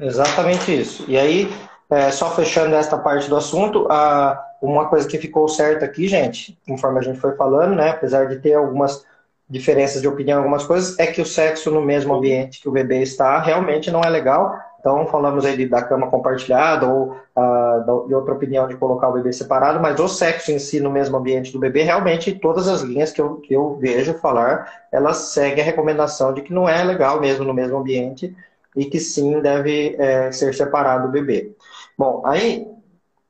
Exatamente 0.00 0.74
isso. 0.74 1.04
E 1.08 1.18
aí, 1.18 1.48
é, 1.90 2.10
só 2.10 2.30
fechando 2.30 2.74
esta 2.74 2.96
parte 2.96 3.28
do 3.28 3.36
assunto, 3.36 3.86
a, 3.90 4.42
uma 4.62 4.88
coisa 4.88 5.08
que 5.08 5.18
ficou 5.18 5.48
certa 5.48 5.84
aqui, 5.84 6.08
gente, 6.08 6.58
conforme 6.66 6.98
a 6.98 7.02
gente 7.02 7.18
foi 7.18 7.34
falando, 7.36 7.74
né, 7.74 7.90
apesar 7.90 8.26
de 8.26 8.38
ter 8.38 8.54
algumas 8.54 9.04
diferenças 9.48 10.00
de 10.00 10.08
opinião, 10.08 10.38
algumas 10.38 10.64
coisas, 10.64 10.98
é 10.98 11.06
que 11.06 11.20
o 11.20 11.26
sexo 11.26 11.70
no 11.70 11.80
mesmo 11.80 12.14
ambiente 12.14 12.60
que 12.60 12.68
o 12.68 12.72
bebê 12.72 13.02
está 13.02 13.40
realmente 13.40 13.90
não 13.90 14.02
é 14.02 14.08
legal. 14.08 14.54
Então, 14.80 15.06
falamos 15.06 15.44
aí 15.44 15.68
da 15.68 15.82
cama 15.82 16.08
compartilhada 16.08 16.86
ou 16.86 17.16
uh, 17.36 18.06
de 18.06 18.14
outra 18.14 18.34
opinião 18.34 18.68
de 18.68 18.76
colocar 18.76 19.08
o 19.08 19.12
bebê 19.12 19.32
separado, 19.32 19.80
mas 19.80 19.98
o 19.98 20.06
sexo 20.06 20.52
em 20.52 20.58
si 20.58 20.78
no 20.78 20.90
mesmo 20.90 21.16
ambiente 21.16 21.52
do 21.52 21.58
bebê, 21.58 21.82
realmente, 21.82 22.32
todas 22.32 22.68
as 22.68 22.82
linhas 22.82 23.10
que 23.10 23.20
eu, 23.20 23.36
que 23.36 23.54
eu 23.54 23.76
vejo 23.76 24.14
falar, 24.14 24.86
elas 24.92 25.16
seguem 25.32 25.62
a 25.62 25.66
recomendação 25.66 26.32
de 26.32 26.42
que 26.42 26.52
não 26.52 26.68
é 26.68 26.82
legal 26.84 27.20
mesmo 27.20 27.44
no 27.44 27.52
mesmo 27.52 27.76
ambiente 27.76 28.34
e 28.76 28.84
que 28.84 29.00
sim 29.00 29.40
deve 29.40 29.96
é, 29.98 30.30
ser 30.30 30.54
separado 30.54 31.08
o 31.08 31.10
bebê. 31.10 31.52
Bom, 31.96 32.22
aí, 32.24 32.64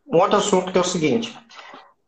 um 0.06 0.18
outro 0.18 0.36
assunto 0.36 0.70
que 0.70 0.76
é 0.78 0.80
o 0.80 0.84
seguinte: 0.84 1.34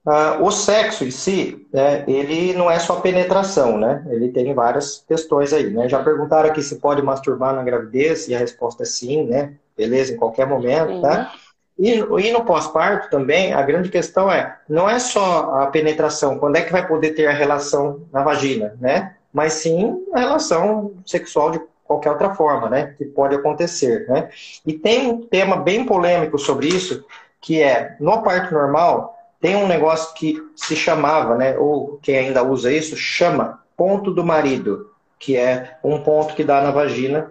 Uh, 0.07 0.43
o 0.43 0.51
sexo 0.51 1.05
em 1.05 1.11
si, 1.11 1.67
né, 1.71 2.05
ele 2.09 2.55
não 2.55 2.71
é 2.71 2.79
só 2.79 3.01
penetração, 3.01 3.77
né? 3.77 4.03
Ele 4.09 4.31
tem 4.31 4.55
várias 4.55 5.05
questões 5.07 5.53
aí, 5.53 5.71
né? 5.71 5.91
Já 5.91 6.03
perguntaram 6.03 6.49
aqui 6.49 6.63
se 6.63 6.77
pode 6.77 7.03
masturbar 7.03 7.55
na 7.55 7.63
gravidez, 7.63 8.27
e 8.27 8.35
a 8.35 8.39
resposta 8.39 8.83
é 8.83 8.87
sim, 8.87 9.25
né? 9.25 9.53
Beleza, 9.77 10.15
em 10.15 10.17
qualquer 10.17 10.47
momento, 10.47 11.03
tá? 11.03 11.33
E, 11.79 11.99
e 11.99 12.33
no 12.33 12.45
pós-parto 12.45 13.11
também, 13.11 13.53
a 13.53 13.63
grande 13.63 13.91
questão 13.91 14.31
é, 14.31 14.57
não 14.69 14.89
é 14.89 14.99
só 14.99 15.61
a 15.61 15.67
penetração, 15.67 16.39
quando 16.39 16.57
é 16.57 16.63
que 16.63 16.73
vai 16.73 16.87
poder 16.87 17.11
ter 17.11 17.27
a 17.27 17.33
relação 17.33 18.03
na 18.11 18.23
vagina, 18.23 18.77
né? 18.81 19.17
Mas 19.33 19.55
sim 19.55 20.03
a 20.15 20.21
relação 20.21 20.93
sexual 21.07 21.51
de 21.51 21.61
qualquer 21.85 22.11
outra 22.11 22.35
forma, 22.35 22.71
né? 22.71 22.95
Que 22.97 23.05
pode 23.05 23.35
acontecer, 23.35 24.07
né? 24.09 24.31
E 24.65 24.73
tem 24.73 25.11
um 25.11 25.21
tema 25.23 25.57
bem 25.57 25.85
polêmico 25.85 26.39
sobre 26.39 26.69
isso, 26.69 27.05
que 27.41 27.63
é, 27.63 27.97
no 28.01 28.23
parto 28.23 28.55
normal, 28.55 29.20
tem 29.41 29.57
um 29.57 29.67
negócio 29.67 30.15
que 30.15 30.37
se 30.55 30.77
chamava, 30.77 31.35
né, 31.35 31.57
ou 31.57 31.99
quem 32.03 32.19
ainda 32.19 32.43
usa 32.45 32.71
isso, 32.71 32.97
chama 32.97 33.61
ponto 33.77 34.11
do 34.11 34.23
marido, 34.23 34.91
que 35.19 35.37
é 35.37 35.79
um 35.83 36.01
ponto 36.03 36.35
que 36.35 36.45
dá 36.45 36.61
na 36.61 36.71
vagina 36.71 37.31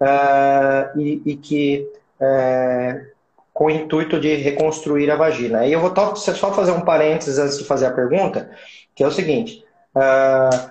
uh, 0.00 0.98
e, 0.98 1.22
e, 1.26 1.36
que 1.36 1.86
uh, 2.18 3.06
com 3.52 3.66
o 3.66 3.70
intuito 3.70 4.18
de 4.18 4.34
reconstruir 4.36 5.10
a 5.10 5.16
vagina. 5.16 5.60
Aí 5.60 5.72
eu 5.72 5.80
vou 5.80 5.92
só 6.16 6.52
fazer 6.52 6.72
um 6.72 6.80
parênteses 6.80 7.38
antes 7.38 7.58
de 7.58 7.64
fazer 7.64 7.86
a 7.86 7.92
pergunta, 7.92 8.50
que 8.94 9.04
é 9.04 9.06
o 9.06 9.12
seguinte. 9.12 9.62
Uh, 9.94 10.70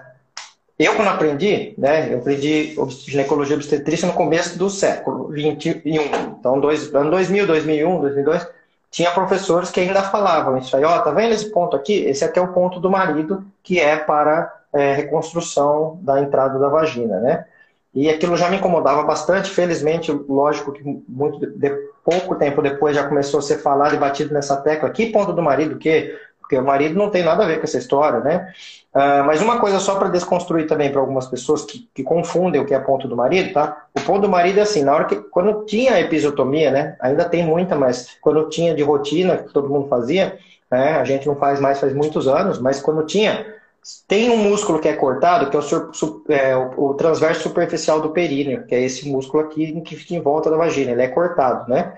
eu, 0.79 0.95
quando 0.95 1.09
aprendi, 1.09 1.75
né, 1.77 2.11
eu 2.11 2.17
aprendi 2.17 2.75
ginecologia 3.05 3.55
obstetrícia 3.55 4.07
no 4.07 4.15
começo 4.15 4.57
do 4.57 4.67
século 4.67 5.27
21. 5.27 5.83
Então, 6.39 6.59
dois, 6.59 6.91
ano 6.95 7.11
2000, 7.11 7.45
2001, 7.45 8.01
2002 8.01 8.60
tinha 8.91 9.09
professores 9.11 9.71
que 9.71 9.79
ainda 9.79 10.03
falavam 10.03 10.57
isso 10.57 10.75
aí, 10.75 10.83
ó, 10.83 10.99
tá 10.99 11.11
vendo 11.11 11.33
esse 11.33 11.49
ponto 11.49 11.75
aqui? 11.77 11.93
Esse 12.03 12.25
aqui 12.25 12.37
é 12.37 12.41
o 12.41 12.51
ponto 12.51 12.79
do 12.79 12.91
marido, 12.91 13.43
que 13.63 13.79
é 13.79 13.95
para 13.95 14.53
é, 14.73 14.93
reconstrução 14.93 15.97
da 16.01 16.21
entrada 16.21 16.59
da 16.59 16.67
vagina, 16.67 17.19
né? 17.21 17.45
E 17.93 18.09
aquilo 18.09 18.37
já 18.37 18.49
me 18.49 18.57
incomodava 18.57 19.03
bastante, 19.03 19.49
felizmente, 19.49 20.11
lógico 20.11 20.73
que 20.73 20.83
muito 21.07 21.39
de, 21.39 21.69
pouco 22.03 22.35
tempo 22.35 22.61
depois 22.61 22.95
já 22.95 23.07
começou 23.07 23.39
a 23.39 23.43
ser 23.43 23.57
falado 23.59 23.95
e 23.95 23.97
batido 23.97 24.33
nessa 24.33 24.57
tecla, 24.57 24.89
que 24.89 25.07
ponto 25.07 25.33
do 25.33 25.41
marido, 25.41 25.77
que 25.77 26.17
porque 26.39 26.57
o 26.57 26.65
marido 26.65 26.95
não 26.95 27.09
tem 27.09 27.23
nada 27.23 27.43
a 27.43 27.47
ver 27.47 27.57
com 27.59 27.63
essa 27.63 27.77
história, 27.77 28.19
né? 28.19 28.53
Uh, 28.93 29.23
mas 29.25 29.41
uma 29.41 29.57
coisa 29.59 29.79
só 29.79 29.95
para 29.95 30.09
desconstruir 30.09 30.67
também 30.67 30.91
para 30.91 30.99
algumas 30.99 31.25
pessoas 31.25 31.63
que, 31.63 31.87
que, 31.93 32.03
confundem 32.03 32.59
o 32.59 32.65
que 32.65 32.73
é 32.73 32.79
ponto 32.79 33.07
do 33.07 33.15
marido, 33.15 33.53
tá? 33.53 33.85
O 33.95 34.01
ponto 34.01 34.23
do 34.23 34.29
marido 34.29 34.59
é 34.59 34.63
assim, 34.63 34.83
na 34.83 34.93
hora 34.93 35.05
que, 35.05 35.15
quando 35.15 35.63
tinha 35.65 35.97
episiotomia, 35.97 36.71
né? 36.71 36.97
Ainda 36.99 37.23
tem 37.23 37.45
muita, 37.45 37.73
mas 37.73 38.17
quando 38.19 38.49
tinha 38.49 38.75
de 38.75 38.83
rotina, 38.83 39.37
que 39.37 39.53
todo 39.53 39.69
mundo 39.69 39.87
fazia, 39.87 40.37
né? 40.69 40.97
A 40.97 41.05
gente 41.05 41.25
não 41.25 41.37
faz 41.37 41.61
mais 41.61 41.79
faz 41.79 41.93
muitos 41.93 42.27
anos, 42.27 42.59
mas 42.59 42.81
quando 42.81 43.05
tinha, 43.05 43.45
tem 44.09 44.29
um 44.29 44.37
músculo 44.37 44.79
que 44.79 44.89
é 44.89 44.93
cortado, 44.93 45.49
que 45.49 45.55
é 45.55 45.59
o, 45.59 46.23
é, 46.27 46.55
o, 46.57 46.89
o 46.89 46.93
transverso 46.93 47.43
superficial 47.43 48.01
do 48.01 48.11
períneo, 48.11 48.65
que 48.67 48.75
é 48.75 48.81
esse 48.81 49.07
músculo 49.07 49.43
aqui 49.43 49.79
que 49.81 49.95
fica 49.95 50.15
em 50.15 50.21
volta 50.21 50.51
da 50.51 50.57
vagina, 50.57 50.91
ele 50.91 51.01
é 51.01 51.07
cortado, 51.07 51.69
né? 51.69 51.93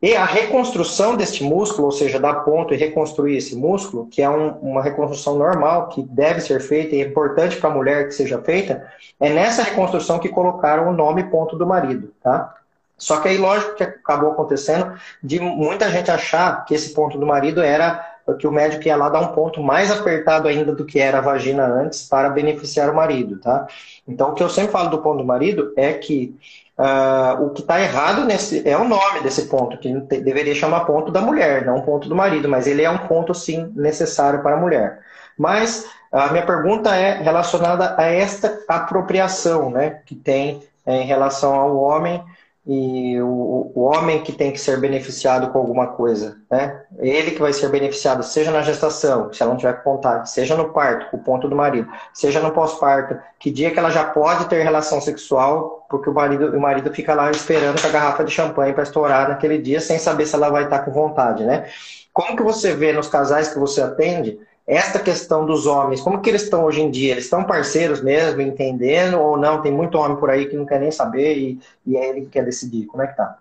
E 0.00 0.14
a 0.14 0.26
reconstrução 0.26 1.16
deste 1.16 1.42
músculo, 1.42 1.86
ou 1.86 1.92
seja, 1.92 2.20
dar 2.20 2.40
ponto 2.40 2.74
e 2.74 2.76
reconstruir 2.76 3.36
esse 3.36 3.56
músculo, 3.56 4.06
que 4.06 4.20
é 4.20 4.28
um, 4.28 4.50
uma 4.58 4.82
reconstrução 4.82 5.36
normal, 5.38 5.88
que 5.88 6.02
deve 6.02 6.40
ser 6.40 6.60
feita 6.60 6.94
e 6.94 7.00
é 7.00 7.06
importante 7.06 7.56
para 7.56 7.70
a 7.70 7.72
mulher 7.72 8.06
que 8.06 8.14
seja 8.14 8.40
feita, 8.42 8.86
é 9.18 9.30
nessa 9.30 9.62
reconstrução 9.62 10.18
que 10.18 10.28
colocaram 10.28 10.90
o 10.90 10.92
nome 10.92 11.24
ponto 11.24 11.56
do 11.56 11.66
marido, 11.66 12.12
tá? 12.22 12.54
Só 12.98 13.20
que 13.20 13.28
aí, 13.28 13.38
lógico 13.38 13.74
que 13.74 13.82
acabou 13.82 14.32
acontecendo 14.32 14.94
de 15.22 15.38
muita 15.40 15.90
gente 15.90 16.10
achar 16.10 16.64
que 16.64 16.74
esse 16.74 16.94
ponto 16.94 17.18
do 17.18 17.26
marido 17.26 17.62
era 17.62 18.15
que 18.34 18.46
o 18.46 18.52
médico 18.52 18.86
ia 18.86 18.96
lá 18.96 19.08
dar 19.08 19.20
um 19.20 19.28
ponto 19.28 19.62
mais 19.62 19.90
apertado 19.90 20.48
ainda 20.48 20.74
do 20.74 20.84
que 20.84 20.98
era 20.98 21.18
a 21.18 21.22
vagina 21.22 21.64
antes 21.64 22.08
para 22.08 22.28
beneficiar 22.30 22.90
o 22.90 22.96
marido, 22.96 23.38
tá? 23.38 23.66
Então, 24.06 24.30
o 24.30 24.34
que 24.34 24.42
eu 24.42 24.48
sempre 24.48 24.72
falo 24.72 24.90
do 24.90 24.98
ponto 24.98 25.18
do 25.18 25.24
marido 25.24 25.72
é 25.76 25.92
que 25.92 26.34
uh, 26.78 27.44
o 27.44 27.50
que 27.50 27.60
está 27.60 27.80
errado 27.80 28.24
nesse 28.24 28.68
é 28.68 28.76
o 28.76 28.88
nome 28.88 29.20
desse 29.20 29.46
ponto, 29.46 29.78
que 29.78 29.92
deveria 30.20 30.54
chamar 30.54 30.80
ponto 30.84 31.12
da 31.12 31.20
mulher, 31.20 31.64
não 31.64 31.82
ponto 31.82 32.08
do 32.08 32.16
marido, 32.16 32.48
mas 32.48 32.66
ele 32.66 32.82
é 32.82 32.90
um 32.90 33.06
ponto, 33.06 33.34
sim, 33.34 33.72
necessário 33.76 34.42
para 34.42 34.56
a 34.56 34.60
mulher. 34.60 35.00
Mas 35.38 35.86
a 36.10 36.28
minha 36.28 36.46
pergunta 36.46 36.94
é 36.96 37.22
relacionada 37.22 37.94
a 37.98 38.04
esta 38.04 38.58
apropriação 38.68 39.70
né, 39.70 40.00
que 40.06 40.14
tem 40.14 40.62
é, 40.84 41.02
em 41.02 41.06
relação 41.06 41.54
ao 41.54 41.76
homem 41.76 42.22
e 42.66 43.20
o, 43.20 43.70
o, 43.74 43.80
homem 43.82 44.24
que 44.24 44.32
tem 44.32 44.50
que 44.50 44.58
ser 44.58 44.80
beneficiado 44.80 45.52
com 45.52 45.58
alguma 45.58 45.86
coisa, 45.86 46.36
né? 46.50 46.82
Ele 46.98 47.30
que 47.30 47.40
vai 47.40 47.52
ser 47.52 47.68
beneficiado, 47.68 48.24
seja 48.24 48.50
na 48.50 48.60
gestação, 48.62 49.32
se 49.32 49.40
ela 49.40 49.52
não 49.52 49.58
tiver 49.58 49.80
vontade, 49.84 50.28
seja 50.28 50.56
no 50.56 50.72
parto, 50.72 51.08
com 51.08 51.16
o 51.16 51.22
ponto 51.22 51.48
do 51.48 51.54
marido, 51.54 51.88
seja 52.12 52.40
no 52.40 52.50
pós-parto, 52.50 53.16
que 53.38 53.52
dia 53.52 53.70
que 53.70 53.78
ela 53.78 53.90
já 53.90 54.02
pode 54.04 54.46
ter 54.46 54.64
relação 54.64 55.00
sexual, 55.00 55.86
porque 55.88 56.10
o 56.10 56.12
marido, 56.12 56.56
o 56.56 56.60
marido 56.60 56.92
fica 56.92 57.14
lá 57.14 57.30
esperando 57.30 57.80
com 57.80 57.86
a 57.86 57.90
garrafa 57.90 58.24
de 58.24 58.32
champanhe 58.32 58.72
para 58.72 58.82
estourar 58.82 59.28
naquele 59.28 59.58
dia, 59.58 59.80
sem 59.80 59.96
saber 59.96 60.26
se 60.26 60.34
ela 60.34 60.50
vai 60.50 60.64
estar 60.64 60.80
com 60.80 60.90
vontade, 60.90 61.44
né? 61.44 61.66
Como 62.12 62.36
que 62.36 62.42
você 62.42 62.74
vê 62.74 62.92
nos 62.92 63.08
casais 63.08 63.48
que 63.48 63.60
você 63.60 63.80
atende 63.80 64.40
esta 64.66 64.98
questão 64.98 65.46
dos 65.46 65.64
homens, 65.66 66.00
como 66.00 66.20
que 66.20 66.28
eles 66.28 66.42
estão 66.42 66.64
hoje 66.64 66.80
em 66.82 66.90
dia? 66.90 67.12
Eles 67.12 67.24
estão 67.24 67.44
parceiros 67.44 68.02
mesmo, 68.02 68.40
entendendo, 68.40 69.20
ou 69.20 69.36
não? 69.36 69.62
Tem 69.62 69.70
muito 69.70 69.96
homem 69.96 70.16
por 70.16 70.28
aí 70.28 70.46
que 70.46 70.56
não 70.56 70.66
quer 70.66 70.80
nem 70.80 70.90
saber 70.90 71.36
e, 71.36 71.60
e 71.86 71.96
é 71.96 72.08
ele 72.08 72.22
que 72.22 72.30
quer 72.30 72.44
decidir. 72.44 72.86
Como 72.86 73.02
é 73.02 73.06
que 73.06 73.16
tá? 73.16 73.38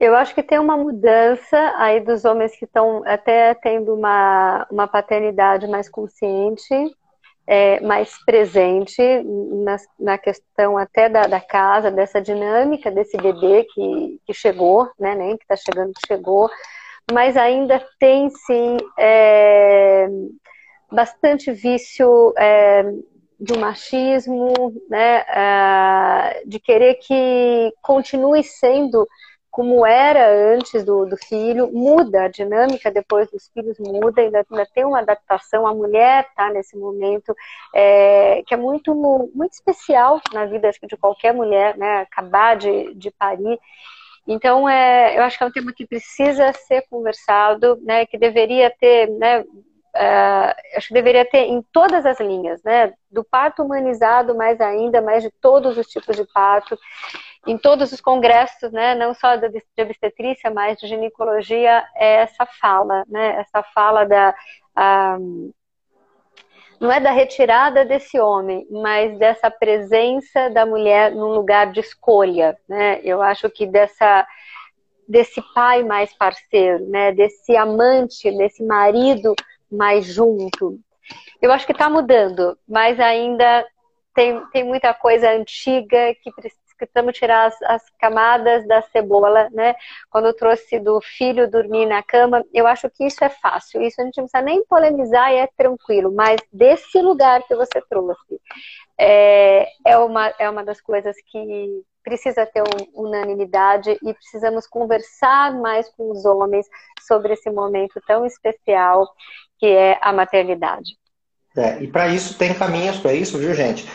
Eu 0.00 0.16
acho 0.16 0.34
que 0.34 0.42
tem 0.42 0.58
uma 0.58 0.76
mudança 0.76 1.74
aí 1.76 2.00
dos 2.00 2.24
homens 2.24 2.56
que 2.56 2.64
estão 2.64 3.02
até 3.04 3.54
tendo 3.54 3.94
uma, 3.94 4.66
uma 4.70 4.88
paternidade 4.88 5.68
mais 5.68 5.88
consciente, 5.88 6.74
é, 7.46 7.78
mais 7.80 8.12
presente 8.24 9.00
na, 9.22 9.76
na 10.00 10.18
questão 10.18 10.78
até 10.78 11.08
da, 11.08 11.26
da, 11.26 11.40
casa, 11.40 11.90
dessa 11.90 12.20
dinâmica 12.20 12.90
desse 12.90 13.16
bebê 13.16 13.64
que, 13.72 14.20
que 14.26 14.32
chegou, 14.32 14.90
né, 14.98 15.14
nem 15.14 15.36
que 15.36 15.44
está 15.44 15.56
chegando, 15.56 15.92
que 15.92 16.06
chegou, 16.06 16.50
mas 17.12 17.36
ainda 17.36 17.84
tem 17.98 18.30
sim 18.30 18.76
é, 18.98 20.08
bastante 20.90 21.52
vício 21.52 22.32
é, 22.36 22.84
do 23.38 23.58
machismo, 23.58 24.72
né, 24.88 25.24
é, 25.28 26.42
de 26.46 26.60
querer 26.60 26.94
que 26.94 27.72
continue 27.82 28.42
sendo 28.42 29.06
como 29.52 29.84
era 29.84 30.54
antes 30.54 30.82
do, 30.82 31.04
do, 31.04 31.14
filho, 31.14 31.70
muda 31.70 32.22
a 32.22 32.28
dinâmica 32.28 32.90
depois 32.90 33.30
dos 33.30 33.50
filhos, 33.52 33.78
muda, 33.78 34.22
ainda, 34.22 34.42
ainda 34.50 34.66
tem 34.74 34.82
uma 34.82 35.00
adaptação. 35.00 35.66
A 35.66 35.74
mulher 35.74 36.26
está 36.26 36.50
nesse 36.50 36.74
momento 36.74 37.36
é, 37.74 38.42
que 38.46 38.54
é 38.54 38.56
muito, 38.56 38.94
muito 38.94 39.52
especial 39.52 40.22
na 40.32 40.46
vida 40.46 40.70
de 40.70 40.96
qualquer 40.96 41.34
mulher, 41.34 41.76
né? 41.76 41.98
Acabar 41.98 42.56
de, 42.56 42.94
de 42.94 43.10
parir. 43.10 43.60
Então, 44.26 44.68
é, 44.68 45.18
eu 45.18 45.22
acho 45.22 45.36
que 45.36 45.44
é 45.44 45.46
um 45.46 45.52
tema 45.52 45.72
que 45.72 45.86
precisa 45.86 46.52
ser 46.52 46.84
conversado, 46.88 47.78
né, 47.82 48.06
que 48.06 48.16
deveria 48.16 48.70
ter, 48.70 49.08
né, 49.10 49.40
uh, 49.40 50.76
acho 50.76 50.88
que 50.88 50.94
deveria 50.94 51.24
ter 51.24 51.46
em 51.46 51.60
todas 51.72 52.06
as 52.06 52.20
linhas, 52.20 52.62
né, 52.62 52.92
do 53.10 53.24
parto 53.24 53.62
humanizado 53.62 54.34
mais 54.34 54.60
ainda, 54.60 55.02
mais 55.02 55.22
de 55.22 55.30
todos 55.40 55.76
os 55.76 55.88
tipos 55.88 56.16
de 56.16 56.24
parto, 56.32 56.78
em 57.46 57.58
todos 57.58 57.92
os 57.92 58.00
congressos, 58.00 58.70
né, 58.70 58.94
não 58.94 59.12
só 59.12 59.34
de 59.34 59.46
obstetrícia, 59.78 60.50
mas 60.50 60.78
de 60.78 60.86
ginecologia, 60.86 61.84
é 61.96 62.22
essa 62.22 62.46
fala, 62.60 63.04
né, 63.08 63.40
essa 63.40 63.62
fala 63.62 64.04
da... 64.04 64.34
Uh, 64.78 65.52
não 66.82 66.90
é 66.90 66.98
da 66.98 67.12
retirada 67.12 67.84
desse 67.84 68.18
homem, 68.18 68.66
mas 68.68 69.16
dessa 69.16 69.48
presença 69.48 70.50
da 70.50 70.66
mulher 70.66 71.12
num 71.12 71.28
lugar 71.28 71.70
de 71.70 71.78
escolha, 71.78 72.58
né? 72.68 73.00
Eu 73.04 73.22
acho 73.22 73.48
que 73.48 73.64
dessa 73.64 74.26
desse 75.08 75.40
pai 75.54 75.84
mais 75.84 76.12
parceiro, 76.12 76.84
né? 76.88 77.12
Desse 77.12 77.56
amante, 77.56 78.36
desse 78.36 78.64
marido 78.64 79.32
mais 79.70 80.06
junto. 80.06 80.80
Eu 81.40 81.52
acho 81.52 81.66
que 81.66 81.72
está 81.72 81.88
mudando, 81.88 82.58
mas 82.68 82.98
ainda 82.98 83.64
tem, 84.12 84.44
tem 84.46 84.64
muita 84.64 84.92
coisa 84.92 85.30
antiga 85.30 86.12
que 86.20 86.32
precisa 86.32 86.61
precisamos 86.86 87.16
tirar 87.16 87.46
as, 87.46 87.62
as, 87.62 87.82
camadas 87.98 88.66
da 88.66 88.82
cebola, 88.82 89.48
né? 89.50 89.74
Quando 90.10 90.26
eu 90.26 90.34
trouxe 90.34 90.78
do 90.78 91.00
filho 91.00 91.50
dormir 91.50 91.86
na 91.86 92.02
cama, 92.02 92.44
eu 92.52 92.66
acho 92.66 92.88
que 92.90 93.04
isso 93.04 93.24
é 93.24 93.28
fácil, 93.28 93.82
isso 93.82 94.00
a 94.00 94.04
gente 94.04 94.16
não 94.16 94.24
precisa 94.24 94.44
nem 94.44 94.64
polemizar 94.66 95.32
e 95.32 95.36
é 95.36 95.48
tranquilo, 95.56 96.12
mas 96.12 96.40
desse 96.52 97.00
lugar 97.00 97.42
que 97.42 97.54
você 97.54 97.80
trouxe, 97.88 98.40
é, 98.98 99.66
é, 99.86 99.98
uma, 99.98 100.32
é 100.38 100.48
uma 100.48 100.64
das 100.64 100.80
coisas 100.80 101.16
que 101.26 101.82
precisa 102.02 102.44
ter 102.46 102.62
unanimidade 102.94 103.96
e 104.02 104.14
precisamos 104.14 104.66
conversar 104.66 105.54
mais 105.54 105.88
com 105.90 106.10
os 106.10 106.24
homens 106.24 106.66
sobre 107.06 107.32
esse 107.32 107.50
momento 107.50 108.00
tão 108.06 108.26
especial 108.26 109.08
que 109.58 109.66
é 109.66 109.98
a 110.00 110.12
maternidade. 110.12 110.96
É, 111.56 111.82
e 111.82 111.86
para 111.86 112.08
isso 112.08 112.36
tem 112.36 112.54
caminhos 112.54 112.98
para 112.98 113.12
isso, 113.12 113.38
viu, 113.38 113.54
gente? 113.54 113.86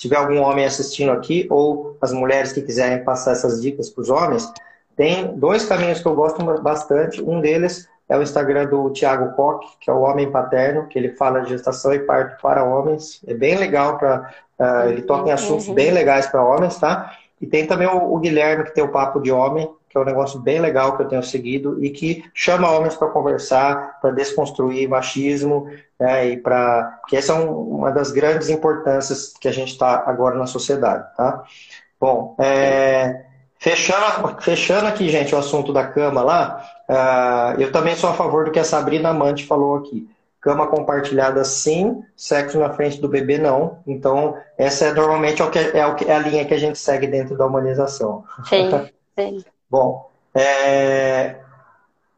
Se 0.00 0.08
tiver 0.08 0.16
algum 0.16 0.40
homem 0.40 0.64
assistindo 0.64 1.12
aqui, 1.12 1.46
ou 1.50 1.94
as 2.00 2.10
mulheres 2.10 2.54
que 2.54 2.62
quiserem 2.62 3.04
passar 3.04 3.32
essas 3.32 3.60
dicas 3.60 3.90
para 3.90 4.00
os 4.00 4.08
homens, 4.08 4.50
tem 4.96 5.36
dois 5.36 5.66
caminhos 5.66 6.00
que 6.00 6.06
eu 6.08 6.14
gosto 6.14 6.42
bastante. 6.62 7.22
Um 7.22 7.38
deles 7.38 7.86
é 8.08 8.16
o 8.16 8.22
Instagram 8.22 8.64
do 8.64 8.88
Tiago 8.88 9.36
Koch, 9.36 9.76
que 9.78 9.90
é 9.90 9.92
o 9.92 10.00
Homem 10.00 10.30
Paterno, 10.30 10.86
que 10.86 10.98
ele 10.98 11.10
fala 11.10 11.42
de 11.42 11.50
gestação 11.50 11.92
e 11.92 11.98
parto 11.98 12.40
para 12.40 12.64
homens. 12.64 13.20
É 13.26 13.34
bem 13.34 13.58
legal 13.58 13.98
para. 13.98 14.32
Uh, 14.58 14.62
ah, 14.62 14.86
ele 14.88 15.02
toca 15.02 15.28
em 15.28 15.32
assuntos 15.32 15.68
uhum. 15.68 15.74
bem 15.74 15.90
legais 15.90 16.26
para 16.28 16.42
homens, 16.42 16.78
tá? 16.78 17.14
E 17.38 17.46
tem 17.46 17.66
também 17.66 17.86
o, 17.86 18.14
o, 18.14 18.18
Guilherme, 18.18 18.64
que 18.64 18.74
tem 18.74 18.82
o 18.82 18.88
Papo 18.88 19.20
de 19.20 19.30
Homem, 19.30 19.70
que 19.90 19.98
é 19.98 20.00
um 20.00 20.04
negócio 20.04 20.38
bem 20.38 20.60
legal 20.60 20.96
que 20.96 21.02
eu 21.02 21.08
tenho 21.08 21.22
seguido 21.22 21.84
e 21.84 21.90
que 21.90 22.24
chama 22.32 22.70
homens 22.70 22.94
para 22.94 23.08
conversar, 23.08 23.98
para 24.00 24.12
desconstruir 24.12 24.88
machismo, 24.88 25.68
né, 25.98 26.28
e 26.28 26.36
para 26.36 26.98
porque 27.00 27.16
essa 27.16 27.32
é 27.32 27.34
um, 27.34 27.50
uma 27.50 27.90
das 27.90 28.12
grandes 28.12 28.48
importâncias 28.48 29.34
que 29.38 29.48
a 29.48 29.52
gente 29.52 29.72
está 29.72 30.04
agora 30.06 30.38
na 30.38 30.46
sociedade, 30.46 31.04
tá? 31.16 31.42
Bom, 32.00 32.36
é, 32.38 33.24
fechando, 33.58 34.40
fechando 34.40 34.86
aqui, 34.86 35.08
gente, 35.08 35.34
o 35.34 35.38
assunto 35.38 35.72
da 35.72 35.84
cama 35.86 36.22
lá, 36.22 36.64
uh, 36.88 37.60
eu 37.60 37.72
também 37.72 37.96
sou 37.96 38.10
a 38.10 38.14
favor 38.14 38.44
do 38.44 38.52
que 38.52 38.60
a 38.60 38.64
Sabrina 38.64 39.10
Amante 39.10 39.44
falou 39.44 39.76
aqui. 39.76 40.08
Cama 40.40 40.68
compartilhada 40.68 41.44
sim, 41.44 42.02
sexo 42.16 42.58
na 42.58 42.70
frente 42.70 42.98
do 42.98 43.08
bebê 43.08 43.36
não. 43.36 43.80
Então, 43.86 44.38
essa 44.56 44.86
é 44.86 44.94
normalmente 44.94 45.42
é, 45.42 45.44
o 45.44 45.50
que, 45.50 45.58
é, 45.58 45.86
o 45.86 45.94
que, 45.94 46.04
é 46.06 46.14
a 46.14 46.18
linha 46.18 46.46
que 46.46 46.54
a 46.54 46.58
gente 46.58 46.78
segue 46.78 47.06
dentro 47.06 47.36
da 47.36 47.44
humanização. 47.44 48.24
Sim, 48.48 48.70
sim. 49.18 49.44
Bom, 49.70 50.10
é... 50.34 51.36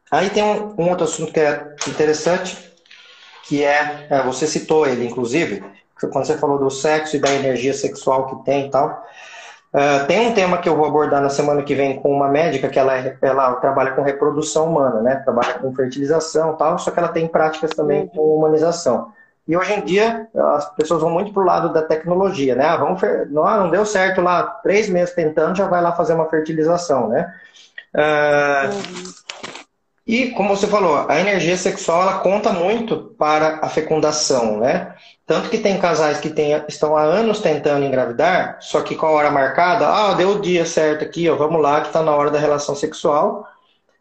aí 0.09 0.29
tem 0.31 0.43
um, 0.43 0.73
um, 0.81 0.89
outro 0.89 1.03
assunto 1.03 1.31
que 1.31 1.39
é 1.39 1.75
interessante, 1.87 2.73
que 3.43 3.63
é, 3.63 4.07
é, 4.09 4.23
você 4.23 4.47
citou 4.47 4.87
ele, 4.87 5.05
inclusive, 5.05 5.63
quando 6.11 6.25
você 6.25 6.37
falou 6.37 6.57
do 6.57 6.71
sexo 6.71 7.15
e 7.15 7.19
da 7.19 7.31
energia 7.31 7.73
sexual 7.73 8.27
que 8.27 8.45
tem 8.45 8.67
e 8.67 8.69
tal. 8.71 9.05
Uh, 9.73 10.05
tem 10.05 10.27
um 10.27 10.33
tema 10.33 10.59
que 10.59 10.69
eu 10.69 10.75
vou 10.75 10.85
abordar 10.85 11.19
na 11.19 11.29
semana 11.29 11.63
que 11.63 11.73
vem 11.73 11.99
com 11.99 12.11
uma 12.11 12.27
médica 12.27 12.69
que 12.69 12.77
ela, 12.77 12.95
é, 12.95 13.17
ela 13.21 13.55
trabalha 13.55 13.91
com 13.93 14.03
reprodução 14.03 14.67
humana, 14.67 15.01
né? 15.01 15.15
Trabalha 15.15 15.55
com 15.55 15.73
fertilização 15.73 16.53
e 16.53 16.57
tal, 16.57 16.77
só 16.77 16.91
que 16.91 16.99
ela 16.99 17.07
tem 17.07 17.27
práticas 17.27 17.71
também 17.71 18.01
uhum. 18.01 18.07
com 18.09 18.35
humanização. 18.37 19.11
E 19.47 19.57
hoje 19.57 19.73
em 19.73 19.81
dia 19.83 20.27
as 20.55 20.73
pessoas 20.75 21.01
vão 21.01 21.11
muito 21.11 21.33
pro 21.33 21.43
lado 21.43 21.73
da 21.73 21.81
tecnologia, 21.81 22.55
né? 22.55 22.65
Ah, 22.65 22.77
vamos 22.77 23.01
não, 23.29 23.43
não 23.43 23.69
deu 23.69 23.85
certo 23.85 24.21
lá, 24.21 24.43
três 24.63 24.89
meses 24.89 25.13
tentando, 25.13 25.57
já 25.57 25.67
vai 25.67 25.81
lá 25.81 25.91
fazer 25.93 26.13
uma 26.13 26.29
fertilização, 26.29 27.09
né? 27.09 27.33
Uh, 27.95 29.13
E 30.05 30.31
como 30.31 30.49
você 30.55 30.67
falou, 30.67 31.05
a 31.09 31.19
energia 31.19 31.55
sexual 31.55 32.01
ela 32.01 32.19
conta 32.19 32.51
muito 32.51 33.15
para 33.17 33.59
a 33.61 33.69
fecundação, 33.69 34.57
né? 34.59 34.93
Tanto 35.25 35.49
que 35.49 35.57
tem 35.57 35.79
casais 35.79 36.19
que 36.19 36.29
tem, 36.29 36.51
estão 36.67 36.97
há 36.97 37.03
anos 37.03 37.39
tentando 37.39 37.85
engravidar, 37.85 38.57
só 38.59 38.81
que 38.81 38.95
com 38.95 39.05
a 39.05 39.11
hora 39.11 39.31
marcada, 39.31 39.87
ah, 39.87 40.13
deu 40.13 40.31
o 40.31 40.41
dia 40.41 40.65
certo 40.65 41.05
aqui, 41.05 41.29
ó, 41.29 41.35
vamos 41.37 41.61
lá, 41.61 41.79
que 41.81 41.87
está 41.87 42.03
na 42.03 42.13
hora 42.13 42.29
da 42.29 42.39
relação 42.39 42.75
sexual. 42.75 43.47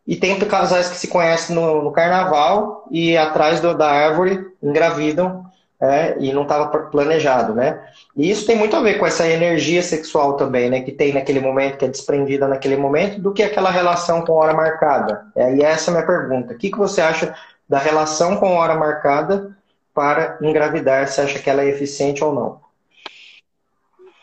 E 0.06 0.16
tem 0.16 0.38
casais 0.38 0.88
que 0.88 0.96
se 0.96 1.08
conhecem 1.08 1.54
no, 1.54 1.82
no 1.82 1.92
carnaval 1.92 2.86
e 2.90 3.16
atrás 3.16 3.60
do, 3.60 3.76
da 3.76 3.88
árvore 3.88 4.48
engravidam 4.62 5.44
é, 5.80 6.16
e 6.20 6.32
não 6.32 6.42
estava 6.42 6.68
planejado, 6.68 7.54
né? 7.54 7.84
E 8.16 8.30
isso 8.30 8.46
tem 8.46 8.56
muito 8.56 8.76
a 8.76 8.80
ver 8.80 8.98
com 8.98 9.06
essa 9.06 9.26
energia 9.26 9.82
sexual 9.82 10.36
também, 10.36 10.70
né? 10.70 10.80
Que 10.80 10.92
tem 10.92 11.12
naquele 11.12 11.40
momento, 11.40 11.76
que 11.76 11.84
é 11.84 11.88
desprendida 11.88 12.46
naquele 12.46 12.76
momento, 12.76 13.20
do 13.20 13.32
que 13.32 13.42
aquela 13.42 13.70
relação 13.70 14.24
com 14.24 14.32
hora 14.34 14.54
marcada. 14.54 15.26
É, 15.34 15.56
e 15.56 15.62
essa 15.62 15.90
é 15.90 15.94
a 15.94 15.94
minha 15.96 16.06
pergunta. 16.06 16.54
O 16.54 16.56
que, 16.56 16.70
que 16.70 16.78
você 16.78 17.00
acha 17.00 17.34
da 17.68 17.78
relação 17.78 18.36
com 18.36 18.54
hora 18.54 18.76
marcada 18.76 19.50
para 19.92 20.38
engravidar? 20.40 21.08
Você 21.08 21.20
acha 21.20 21.38
que 21.40 21.50
ela 21.50 21.62
é 21.62 21.68
eficiente 21.68 22.22
ou 22.22 22.32
não? 22.32 22.60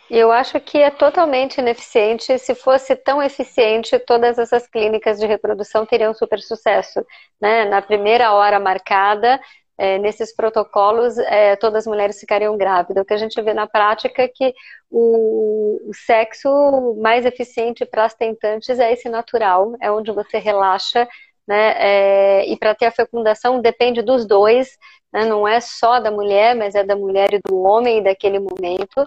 Eu 0.09 0.31
acho 0.31 0.59
que 0.59 0.79
é 0.79 0.89
totalmente 0.89 1.59
ineficiente. 1.59 2.37
Se 2.39 2.55
fosse 2.55 2.95
tão 2.95 3.21
eficiente, 3.21 3.99
todas 3.99 4.39
essas 4.39 4.67
clínicas 4.67 5.19
de 5.19 5.27
reprodução 5.27 5.85
teriam 5.85 6.13
super 6.13 6.39
sucesso. 6.39 7.05
Né? 7.39 7.65
Na 7.65 7.81
primeira 7.81 8.33
hora 8.33 8.59
marcada, 8.59 9.39
é, 9.77 9.97
nesses 9.99 10.35
protocolos, 10.35 11.17
é, 11.19 11.55
todas 11.55 11.85
as 11.85 11.87
mulheres 11.87 12.19
ficariam 12.19 12.57
grávidas. 12.57 13.01
O 13.01 13.05
que 13.05 13.13
a 13.13 13.17
gente 13.17 13.39
vê 13.41 13.53
na 13.53 13.67
prática 13.67 14.23
é 14.23 14.27
que 14.27 14.53
o, 14.89 15.79
o 15.89 15.93
sexo 15.93 16.95
mais 16.99 17.25
eficiente 17.25 17.85
para 17.85 18.05
as 18.05 18.13
tentantes 18.13 18.79
é 18.79 18.91
esse 18.91 19.07
natural, 19.07 19.75
é 19.81 19.89
onde 19.91 20.11
você 20.11 20.37
relaxa, 20.37 21.07
né? 21.47 21.73
É, 21.77 22.45
e 22.47 22.57
para 22.57 22.75
ter 22.75 22.85
a 22.85 22.91
fecundação 22.91 23.61
depende 23.61 24.01
dos 24.01 24.27
dois, 24.27 24.77
né? 25.11 25.25
não 25.25 25.47
é 25.47 25.59
só 25.59 25.99
da 25.99 26.11
mulher, 26.11 26.55
mas 26.55 26.75
é 26.75 26.83
da 26.83 26.95
mulher 26.95 27.33
e 27.33 27.39
do 27.47 27.61
homem 27.61 28.01
daquele 28.03 28.39
momento. 28.39 29.05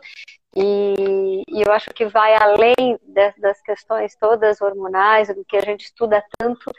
E, 0.55 1.43
e, 1.49 1.63
eu 1.63 1.73
acho 1.73 1.91
que 1.91 2.05
vai 2.05 2.35
além 2.35 2.99
das, 3.07 3.35
das 3.39 3.63
questões 3.63 4.15
todas 4.17 4.61
hormonais, 4.61 5.29
do 5.29 5.45
que 5.45 5.57
a 5.57 5.63
gente 5.63 5.87
estuda 5.87 6.23
tanto 6.39 6.71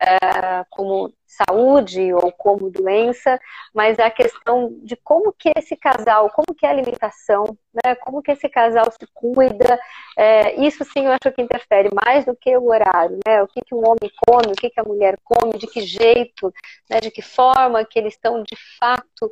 é, 0.00 0.64
como 0.70 1.12
saúde 1.30 2.12
ou 2.12 2.32
como 2.32 2.70
doença, 2.70 3.40
mas 3.72 3.98
a 3.98 4.10
questão 4.10 4.76
de 4.82 4.96
como 4.96 5.32
que 5.32 5.52
esse 5.56 5.76
casal, 5.76 6.28
como 6.30 6.54
que 6.54 6.66
é 6.66 6.68
a 6.68 6.72
alimentação, 6.72 7.56
né, 7.72 7.94
como 7.94 8.20
que 8.20 8.32
esse 8.32 8.48
casal 8.48 8.86
se 8.90 9.06
cuida, 9.14 9.78
é, 10.18 10.60
isso 10.60 10.84
sim 10.84 11.06
eu 11.06 11.12
acho 11.12 11.32
que 11.32 11.40
interfere 11.40 11.88
mais 12.04 12.24
do 12.24 12.34
que 12.34 12.56
o 12.56 12.66
horário, 12.66 13.18
né, 13.24 13.42
o 13.42 13.46
que, 13.46 13.60
que 13.60 13.74
um 13.74 13.78
homem 13.78 14.10
come, 14.26 14.52
o 14.52 14.56
que, 14.56 14.70
que 14.70 14.80
a 14.80 14.84
mulher 14.84 15.16
come, 15.22 15.56
de 15.56 15.68
que 15.68 15.82
jeito, 15.82 16.52
né, 16.88 16.98
de 17.00 17.10
que 17.12 17.22
forma 17.22 17.84
que 17.84 17.98
eles 17.98 18.14
estão 18.14 18.42
de 18.42 18.56
fato 18.78 19.30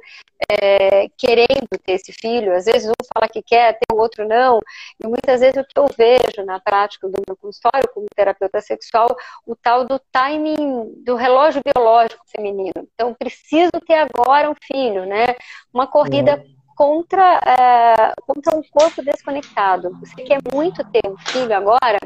é, 0.49 1.09
querendo 1.18 1.68
ter 1.84 1.94
esse 1.94 2.12
filho, 2.12 2.55
às 2.55 2.66
vezes 2.66 2.88
um 2.88 2.94
fala 3.12 3.28
que 3.28 3.42
quer, 3.42 3.72
tem 3.72 3.96
o 3.96 4.01
outro 4.01 4.26
não, 4.26 4.61
e 5.03 5.07
muitas 5.07 5.40
vezes 5.40 5.61
o 5.61 5.66
que 5.66 5.78
eu 5.78 5.86
vejo 5.96 6.46
na 6.46 6.61
prática 6.61 7.09
do 7.09 7.20
meu 7.26 7.36
consultório 7.36 7.88
como 7.92 8.07
terapeuta 8.14 8.61
sexual, 8.61 9.09
o 9.44 9.57
tal 9.57 9.84
do 9.84 10.01
timing, 10.12 10.94
do 11.05 11.16
relógio 11.16 11.61
biológico, 11.64 11.88
biológico 11.89 12.24
feminino. 12.28 12.89
Então, 12.95 13.14
preciso 13.14 13.72
ter 13.86 13.95
agora 13.95 14.51
um 14.51 14.55
filho, 14.62 15.07
né? 15.07 15.26
Uma 15.72 15.86
corrida 15.86 16.36
uhum. 16.36 16.55
contra, 16.76 17.41
é, 17.45 18.14
contra 18.26 18.57
um 18.57 18.62
corpo 18.70 19.03
desconectado. 19.03 19.99
Você 20.01 20.22
quer 20.22 20.39
muito 20.53 20.84
ter 20.91 21.09
um 21.09 21.16
filho 21.16 21.55
agora? 21.55 21.99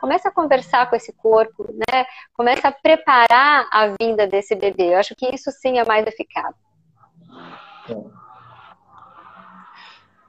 Começa 0.00 0.28
a 0.28 0.32
conversar 0.32 0.88
com 0.88 0.96
esse 0.96 1.12
corpo, 1.12 1.64
né? 1.72 2.06
Começa 2.34 2.68
a 2.68 2.72
preparar 2.72 3.68
a 3.70 3.94
vinda 4.00 4.26
desse 4.26 4.54
bebê. 4.54 4.94
Eu 4.94 4.98
acho 4.98 5.14
que 5.14 5.26
isso 5.34 5.50
sim 5.50 5.78
é 5.78 5.84
mais 5.84 6.06
eficaz. 6.06 6.54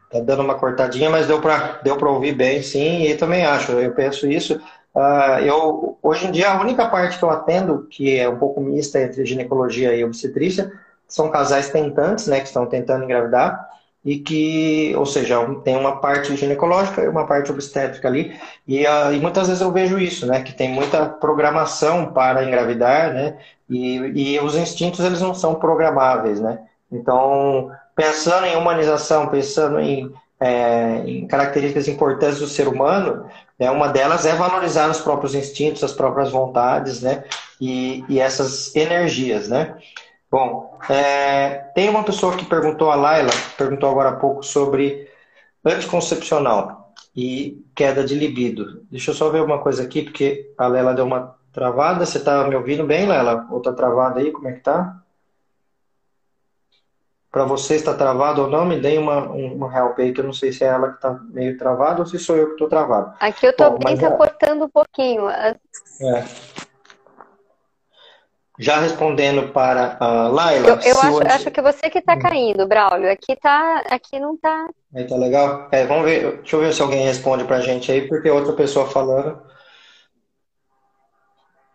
Tá 0.09 0.19
dando 0.21 0.41
uma 0.41 0.55
cortadinha, 0.55 1.07
mas 1.09 1.27
deu 1.27 1.39
para 1.39 1.79
deu 1.83 1.95
ouvir 2.03 2.33
bem, 2.33 2.63
sim, 2.63 3.03
e 3.03 3.15
também 3.15 3.45
acho, 3.45 3.73
eu 3.73 3.93
penso 3.93 4.27
isso. 4.27 4.59
Uh, 4.93 5.39
eu, 5.43 5.97
hoje 6.01 6.27
em 6.27 6.31
dia, 6.31 6.51
a 6.51 6.59
única 6.59 6.87
parte 6.89 7.17
que 7.17 7.23
eu 7.23 7.29
atendo, 7.29 7.87
que 7.89 8.17
é 8.17 8.27
um 8.27 8.37
pouco 8.37 8.59
mista 8.59 8.99
entre 8.99 9.25
ginecologia 9.25 9.95
e 9.95 10.03
obstetrícia, 10.03 10.71
são 11.07 11.29
casais 11.29 11.69
tentantes, 11.69 12.27
né, 12.27 12.39
que 12.39 12.47
estão 12.47 12.65
tentando 12.65 13.03
engravidar, 13.03 13.67
e 14.03 14.19
que, 14.19 14.93
ou 14.95 15.05
seja, 15.05 15.37
tem 15.63 15.75
uma 15.75 15.99
parte 15.99 16.35
ginecológica 16.35 17.01
e 17.01 17.07
uma 17.07 17.27
parte 17.27 17.51
obstétrica 17.51 18.07
ali, 18.07 18.39
e, 18.67 18.85
uh, 18.85 19.13
e 19.13 19.19
muitas 19.19 19.47
vezes 19.47 19.61
eu 19.61 19.71
vejo 19.71 19.99
isso, 19.99 20.25
né, 20.25 20.41
que 20.41 20.53
tem 20.53 20.69
muita 20.69 21.05
programação 21.05 22.11
para 22.11 22.43
engravidar, 22.43 23.13
né, 23.13 23.37
e, 23.69 23.97
e 24.35 24.39
os 24.39 24.55
instintos, 24.55 25.01
eles 25.01 25.21
não 25.21 25.33
são 25.33 25.55
programáveis, 25.55 26.39
né, 26.39 26.59
então, 26.91 27.71
pensando 27.95 28.45
em 28.47 28.55
humanização, 28.55 29.27
pensando 29.27 29.79
em 29.79 30.11
é, 30.39 31.03
em 31.05 31.27
características 31.27 31.87
importantes 31.87 32.39
do 32.39 32.47
ser 32.47 32.67
humano, 32.67 33.25
né, 33.59 33.69
uma 33.69 33.87
delas 33.89 34.25
é 34.25 34.33
valorizar 34.33 34.89
os 34.89 35.01
próprios 35.01 35.35
instintos, 35.35 35.83
as 35.83 35.91
próprias 35.91 36.31
vontades, 36.31 37.01
né, 37.01 37.23
e, 37.59 38.03
e 38.07 38.19
essas 38.19 38.75
energias, 38.75 39.49
né. 39.49 39.75
Bom, 40.31 40.77
é, 40.87 41.65
tem 41.73 41.89
uma 41.89 42.03
pessoa 42.03 42.37
que 42.37 42.45
perguntou, 42.45 42.91
a 42.91 42.95
Laila, 42.95 43.31
perguntou 43.57 43.89
agora 43.89 44.09
há 44.09 44.15
pouco 44.15 44.43
sobre 44.43 45.09
anticoncepcional 45.65 46.93
e 47.15 47.65
queda 47.75 48.03
de 48.03 48.13
libido. 48.13 48.83
Deixa 48.91 49.11
eu 49.11 49.15
só 49.15 49.29
ver 49.29 49.41
uma 49.41 49.57
coisa 49.57 49.83
aqui, 49.83 50.03
porque 50.03 50.53
a 50.57 50.67
Laila 50.67 50.93
deu 50.93 51.05
uma 51.05 51.35
travada. 51.51 52.05
Você 52.05 52.19
está 52.19 52.47
me 52.47 52.55
ouvindo 52.55 52.85
bem, 52.85 53.07
Laila? 53.07 53.47
Ou 53.49 53.59
travada 53.59 54.19
aí? 54.19 54.31
Como 54.31 54.47
é 54.47 54.53
que 54.53 54.59
tá? 54.59 55.01
Para 57.31 57.43
você 57.45 57.75
está 57.75 57.93
travado 57.93 58.43
ou 58.43 58.49
não, 58.49 58.65
me 58.65 58.79
dê 58.79 58.97
uma, 58.97 59.19
uma 59.29 59.77
help 59.77 59.99
aí, 59.99 60.11
que 60.11 60.19
eu 60.19 60.25
não 60.25 60.33
sei 60.33 60.51
se 60.51 60.63
é 60.63 60.67
ela 60.67 60.89
que 60.89 60.95
está 60.95 61.11
meio 61.29 61.57
travada 61.57 62.01
ou 62.01 62.05
se 62.05 62.17
sou 62.17 62.35
eu 62.35 62.47
que 62.47 62.51
estou 62.53 62.67
travado. 62.67 63.13
Aqui 63.19 63.45
eu 63.45 63.51
estou 63.51 63.77
bem, 63.77 63.93
está 63.93 64.07
é... 64.07 64.11
cortando 64.11 64.65
um 64.65 64.69
pouquinho. 64.69 65.29
É. 65.29 65.55
Já 68.57 68.79
respondendo 68.79 69.53
para 69.53 69.95
a 69.99 70.27
Laila. 70.27 70.67
Eu, 70.67 70.79
eu 70.81 70.99
acho, 70.99 71.27
acho, 71.27 71.51
que 71.51 71.61
você 71.61 71.89
que 71.89 71.99
está 71.99 72.15
hum. 72.15 72.19
caindo, 72.19 72.67
Braulio. 72.67 73.09
Aqui, 73.09 73.35
tá, 73.35 73.83
aqui 73.89 74.19
não 74.19 74.33
está. 74.33 74.67
Aí 74.93 75.07
tá 75.07 75.15
legal? 75.15 75.69
É, 75.71 75.85
vamos 75.85 76.03
ver. 76.03 76.37
Deixa 76.37 76.55
eu 76.55 76.59
ver 76.59 76.73
se 76.73 76.81
alguém 76.81 77.05
responde 77.05 77.45
para 77.45 77.57
a 77.57 77.61
gente 77.61 77.89
aí, 77.89 78.07
porque 78.07 78.29
outra 78.29 78.51
pessoa 78.53 78.87
falando. 78.87 79.39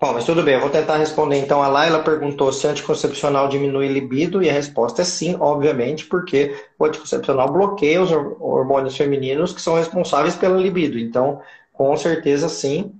Bom, 0.05 0.13
mas 0.13 0.27
tudo 0.27 0.43
bem, 0.43 0.53
eu 0.53 0.61
vou 0.61 0.69
tentar 0.69 0.99
responder 0.99 1.39
então. 1.39 1.63
A 1.63 1.69
Laila 1.69 2.03
perguntou 2.03 2.53
se 2.53 2.67
anticoncepcional 2.67 3.49
diminui 3.49 3.89
libido 3.89 4.43
e 4.43 4.51
a 4.51 4.53
resposta 4.53 5.01
é 5.01 5.05
sim, 5.05 5.35
obviamente, 5.41 6.05
porque 6.05 6.55
o 6.79 6.85
anticoncepcional 6.85 7.51
bloqueia 7.51 8.03
os 8.03 8.13
hormônios 8.13 8.99
femininos 8.99 9.55
que 9.55 9.63
são 9.63 9.77
responsáveis 9.77 10.37
pela 10.37 10.59
libido. 10.59 10.99
Então, 10.99 11.41
com 11.73 11.97
certeza 11.97 12.51
sim. 12.51 12.93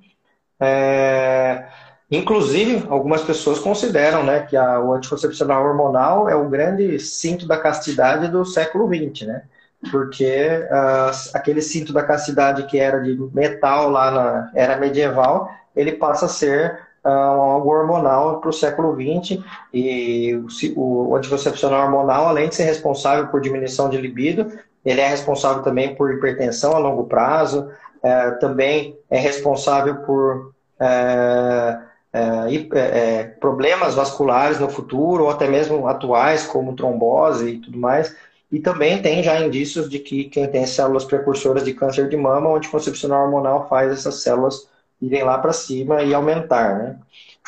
É... 0.59 1.67
Inclusive, 2.11 2.87
algumas 2.89 3.21
pessoas 3.21 3.59
consideram 3.59 4.25
né, 4.25 4.41
que 4.41 4.57
a, 4.57 4.81
o 4.81 4.95
anticoncepcional 4.95 5.63
hormonal 5.63 6.27
é 6.27 6.35
o 6.35 6.49
grande 6.49 6.99
cinto 6.99 7.47
da 7.47 7.59
castidade 7.59 8.29
do 8.29 8.47
século 8.47 8.89
XX, 8.89 9.27
né? 9.27 9.43
Porque 9.91 10.25
uh, 10.71 11.13
aquele 11.35 11.61
cinto 11.61 11.93
da 11.93 12.03
castidade 12.03 12.63
que 12.63 12.79
era 12.79 12.99
de 13.01 13.15
metal 13.35 13.91
lá 13.91 14.11
na 14.11 14.51
era 14.55 14.79
medieval, 14.79 15.51
ele 15.77 15.93
passa 15.93 16.25
a 16.25 16.31
ser 16.31 16.84
algo 17.05 17.71
hormonal 17.71 18.41
para 18.41 18.51
o 18.51 18.53
século 18.53 18.95
XX 18.95 19.43
e 19.73 20.35
o, 20.77 21.15
anticoncepcional 21.15 21.85
hormonal, 21.85 22.29
além 22.29 22.49
de 22.49 22.55
ser 22.55 22.65
responsável 22.65 23.29
por 23.29 23.41
diminuição 23.41 23.91
de 23.91 23.99
libido, 23.99 24.51
ele 24.85 25.01
é 25.01 25.09
responsável 25.09 25.63
também 25.63 25.95
por 25.95 26.13
hipertensão 26.13 26.75
a 26.75 26.79
longo 26.79 27.05
prazo, 27.05 27.71
é, 28.03 28.31
também 28.33 28.99
é 29.11 29.19
responsável 29.19 29.97
por 29.97 30.53
é, 30.79 31.79
é, 32.13 32.69
é, 32.75 33.25
problemas 33.25 33.95
vasculares 33.95 34.61
no 34.61 34.69
futuro, 34.69 35.25
ou 35.25 35.31
até 35.31 35.49
mesmo 35.49 35.89
atuais, 35.89 36.47
como 36.47 36.77
trombose 36.77 37.49
e 37.49 37.59
tudo 37.59 37.79
mais. 37.79 38.15
E 38.53 38.61
também 38.61 39.03
tem 39.03 39.23
já 39.23 39.41
indícios 39.41 39.89
de 39.89 39.99
que 39.99 40.25
quem 40.25 40.47
tem 40.47 40.67
células 40.67 41.05
precursoras 41.05 41.65
de 41.65 41.73
câncer 41.75 42.09
de 42.09 42.17
mama, 42.17 42.51
o 42.51 42.57
anticoncepcional 42.57 43.25
hormonal 43.25 43.69
faz 43.69 43.91
essas 43.91 44.23
células 44.23 44.69
irem 45.01 45.23
lá 45.23 45.39
para 45.39 45.53
cima 45.53 46.03
e 46.03 46.15
aumentar, 46.15 46.79
né? 46.79 46.99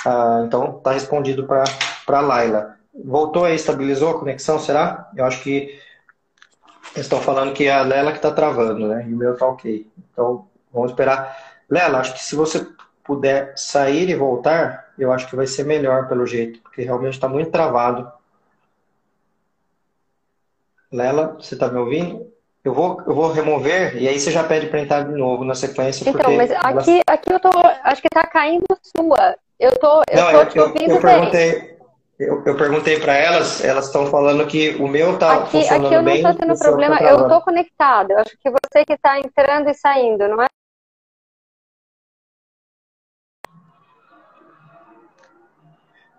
Ah, 0.04 0.42
então, 0.46 0.76
está 0.78 0.92
respondido 0.92 1.46
para 1.46 1.64
a 2.08 2.20
Laila. 2.20 2.76
Voltou 3.04 3.44
aí, 3.44 3.54
estabilizou 3.54 4.10
a 4.10 4.18
conexão, 4.18 4.58
será? 4.58 5.10
Eu 5.14 5.24
acho 5.24 5.42
que 5.42 5.78
estão 6.96 7.20
falando 7.20 7.52
que 7.52 7.64
é 7.66 7.72
a 7.72 7.82
Lela 7.82 8.12
que 8.12 8.18
está 8.18 8.30
travando, 8.30 8.88
né? 8.88 9.06
E 9.08 9.14
o 9.14 9.16
meu 9.16 9.34
está 9.34 9.46
ok. 9.46 9.86
Então, 10.12 10.46
vamos 10.72 10.90
esperar. 10.90 11.36
Lela, 11.68 11.98
acho 11.98 12.14
que 12.14 12.22
se 12.22 12.34
você 12.34 12.66
puder 13.04 13.56
sair 13.56 14.08
e 14.08 14.14
voltar, 14.14 14.92
eu 14.98 15.12
acho 15.12 15.28
que 15.28 15.36
vai 15.36 15.46
ser 15.46 15.64
melhor 15.64 16.08
pelo 16.08 16.26
jeito, 16.26 16.60
porque 16.60 16.82
realmente 16.82 17.14
está 17.14 17.28
muito 17.28 17.50
travado. 17.50 18.10
Lela, 20.90 21.34
você 21.34 21.54
está 21.54 21.68
me 21.68 21.78
ouvindo? 21.78 22.25
Eu 22.66 22.74
vou, 22.74 23.00
eu 23.06 23.14
vou 23.14 23.30
remover 23.30 23.96
e 23.96 24.08
aí 24.08 24.18
você 24.18 24.32
já 24.32 24.42
pede 24.42 24.66
para 24.66 24.80
entrar 24.80 25.04
de 25.04 25.12
novo 25.12 25.44
na 25.44 25.54
sequência. 25.54 26.10
Então, 26.10 26.36
mas 26.36 26.50
aqui, 26.50 27.00
aqui 27.06 27.32
eu 27.32 27.38
tô. 27.38 27.50
Acho 27.84 28.02
que 28.02 28.08
está 28.08 28.26
caindo 28.26 28.64
sua. 28.82 29.36
Eu 29.56 29.78
tô, 29.78 30.02
eu 30.10 30.16
Não, 30.16 30.30
tô 30.32 30.38
eu, 30.38 30.48
te 30.48 30.58
ouvindo 30.58 30.90
eu, 30.90 30.96
eu 30.96 31.00
perguntei, 31.00 31.78
eu, 32.18 32.42
eu, 32.44 32.56
perguntei 32.56 32.98
para 32.98 33.14
elas, 33.14 33.64
elas 33.64 33.86
estão 33.86 34.08
falando 34.08 34.44
que 34.48 34.70
o 34.80 34.88
meu 34.88 35.14
está 35.14 35.46
funcionando 35.46 35.62
bem. 35.62 35.86
Aqui 35.86 35.94
eu 35.94 36.02
não 36.02 36.12
estou 36.12 36.34
tendo 36.34 36.58
problema, 36.58 36.98
tá 36.98 37.04
eu 37.04 37.22
estou 37.22 37.40
conectado. 37.40 38.10
Eu 38.10 38.18
acho 38.18 38.36
que 38.36 38.50
você 38.50 38.84
que 38.84 38.94
está 38.94 39.20
entrando 39.20 39.70
e 39.70 39.74
saindo, 39.74 40.26
não 40.26 40.42
é? 40.42 40.46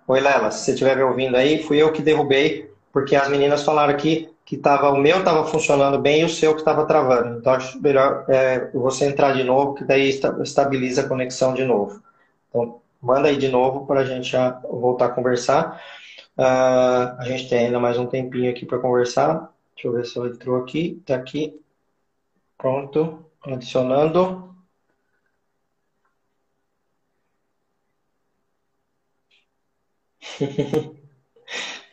Oi, 0.07 0.21
Lela, 0.21 0.49
se 0.51 0.63
você 0.63 0.71
estiver 0.71 0.95
me 0.95 1.03
ouvindo 1.03 1.35
aí, 1.35 1.61
fui 1.61 1.81
eu 1.81 1.91
que 1.91 2.01
derrubei, 2.01 2.71
porque 2.93 3.17
as 3.17 3.27
meninas 3.27 3.65
falaram 3.65 3.93
aqui 3.93 4.33
que 4.47 4.55
tava, 4.55 4.89
o 4.91 4.97
meu 4.97 5.19
estava 5.19 5.45
funcionando 5.45 5.99
bem 5.99 6.21
e 6.21 6.23
o 6.23 6.29
seu 6.29 6.53
que 6.53 6.61
estava 6.61 6.85
travando. 6.85 7.37
Então, 7.37 7.51
acho 7.51 7.81
melhor 7.81 8.23
é, 8.29 8.71
você 8.71 9.03
entrar 9.03 9.33
de 9.33 9.43
novo, 9.43 9.73
que 9.73 9.83
daí 9.83 10.07
estabiliza 10.41 11.01
a 11.01 11.07
conexão 11.07 11.53
de 11.53 11.65
novo. 11.65 12.01
Então, 12.47 12.81
manda 13.01 13.27
aí 13.27 13.35
de 13.35 13.49
novo 13.49 13.85
para 13.85 13.99
a 13.99 14.05
gente 14.05 14.29
já 14.29 14.51
voltar 14.61 15.07
a 15.07 15.09
conversar. 15.09 15.83
Uh, 16.37 17.19
a 17.19 17.25
gente 17.25 17.49
tem 17.49 17.65
ainda 17.65 17.77
mais 17.77 17.97
um 17.97 18.05
tempinho 18.05 18.49
aqui 18.49 18.65
para 18.65 18.79
conversar. 18.79 19.53
Deixa 19.75 19.89
eu 19.89 19.91
ver 19.91 20.05
se 20.05 20.17
ela 20.17 20.29
entrou 20.29 20.55
aqui. 20.55 20.97
Está 21.01 21.15
aqui. 21.15 21.59
Pronto. 22.57 23.25
Adicionando. 23.43 24.55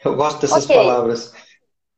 Eu 0.05 0.14
gosto 0.14 0.40
dessas 0.40 0.64
okay. 0.64 0.76
palavras. 0.76 1.34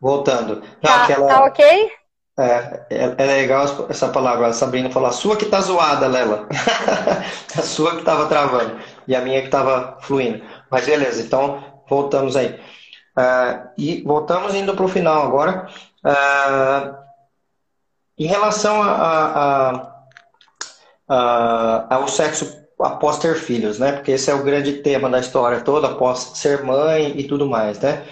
Voltando. 0.01 0.57
Não, 0.57 0.81
tá, 0.81 1.05
aquela... 1.05 1.27
tá 1.27 1.45
ok? 1.45 1.91
É, 2.39 2.87
é, 2.91 3.15
é, 3.17 3.25
legal 3.25 3.65
essa 3.89 4.09
palavra. 4.09 4.49
A 4.49 4.53
Sabrina 4.53 4.91
falou: 4.91 5.09
a 5.09 5.13
sua 5.13 5.37
que 5.37 5.47
tá 5.47 5.61
zoada, 5.61 6.07
Lela. 6.07 6.47
a 7.57 7.63
sua 7.63 7.97
que 7.97 8.03
tava 8.03 8.27
travando. 8.27 8.79
E 9.09 9.17
a 9.17 9.23
minha 9.23 9.41
que 9.43 9.49
tava 9.49 9.97
fluindo. 10.01 10.45
Mas 10.71 10.85
beleza, 10.85 11.23
então 11.23 11.83
voltamos 11.89 12.37
aí. 12.37 12.61
Uh, 13.19 13.69
e 13.79 14.03
voltamos 14.03 14.55
indo 14.55 14.75
para 14.75 14.85
o 14.85 14.89
final 14.89 15.23
agora. 15.23 15.67
Uh, 16.05 16.95
em 18.19 18.27
relação 18.27 18.83
a, 18.83 18.93
a, 18.93 19.95
a, 21.09 21.95
ao 21.95 22.09
sexo 22.09 22.67
após 22.79 23.19
ter 23.19 23.37
filhos, 23.37 23.79
né? 23.79 23.93
Porque 23.93 24.13
esse 24.13 24.31
é 24.31 24.35
o 24.35 24.43
grande 24.43 24.75
tema 24.75 25.09
da 25.09 25.19
história 25.19 25.61
toda, 25.61 25.89
após 25.89 26.19
ser 26.35 26.63
mãe 26.63 27.19
e 27.19 27.25
tudo 27.25 27.47
mais, 27.47 27.79
né? 27.81 28.05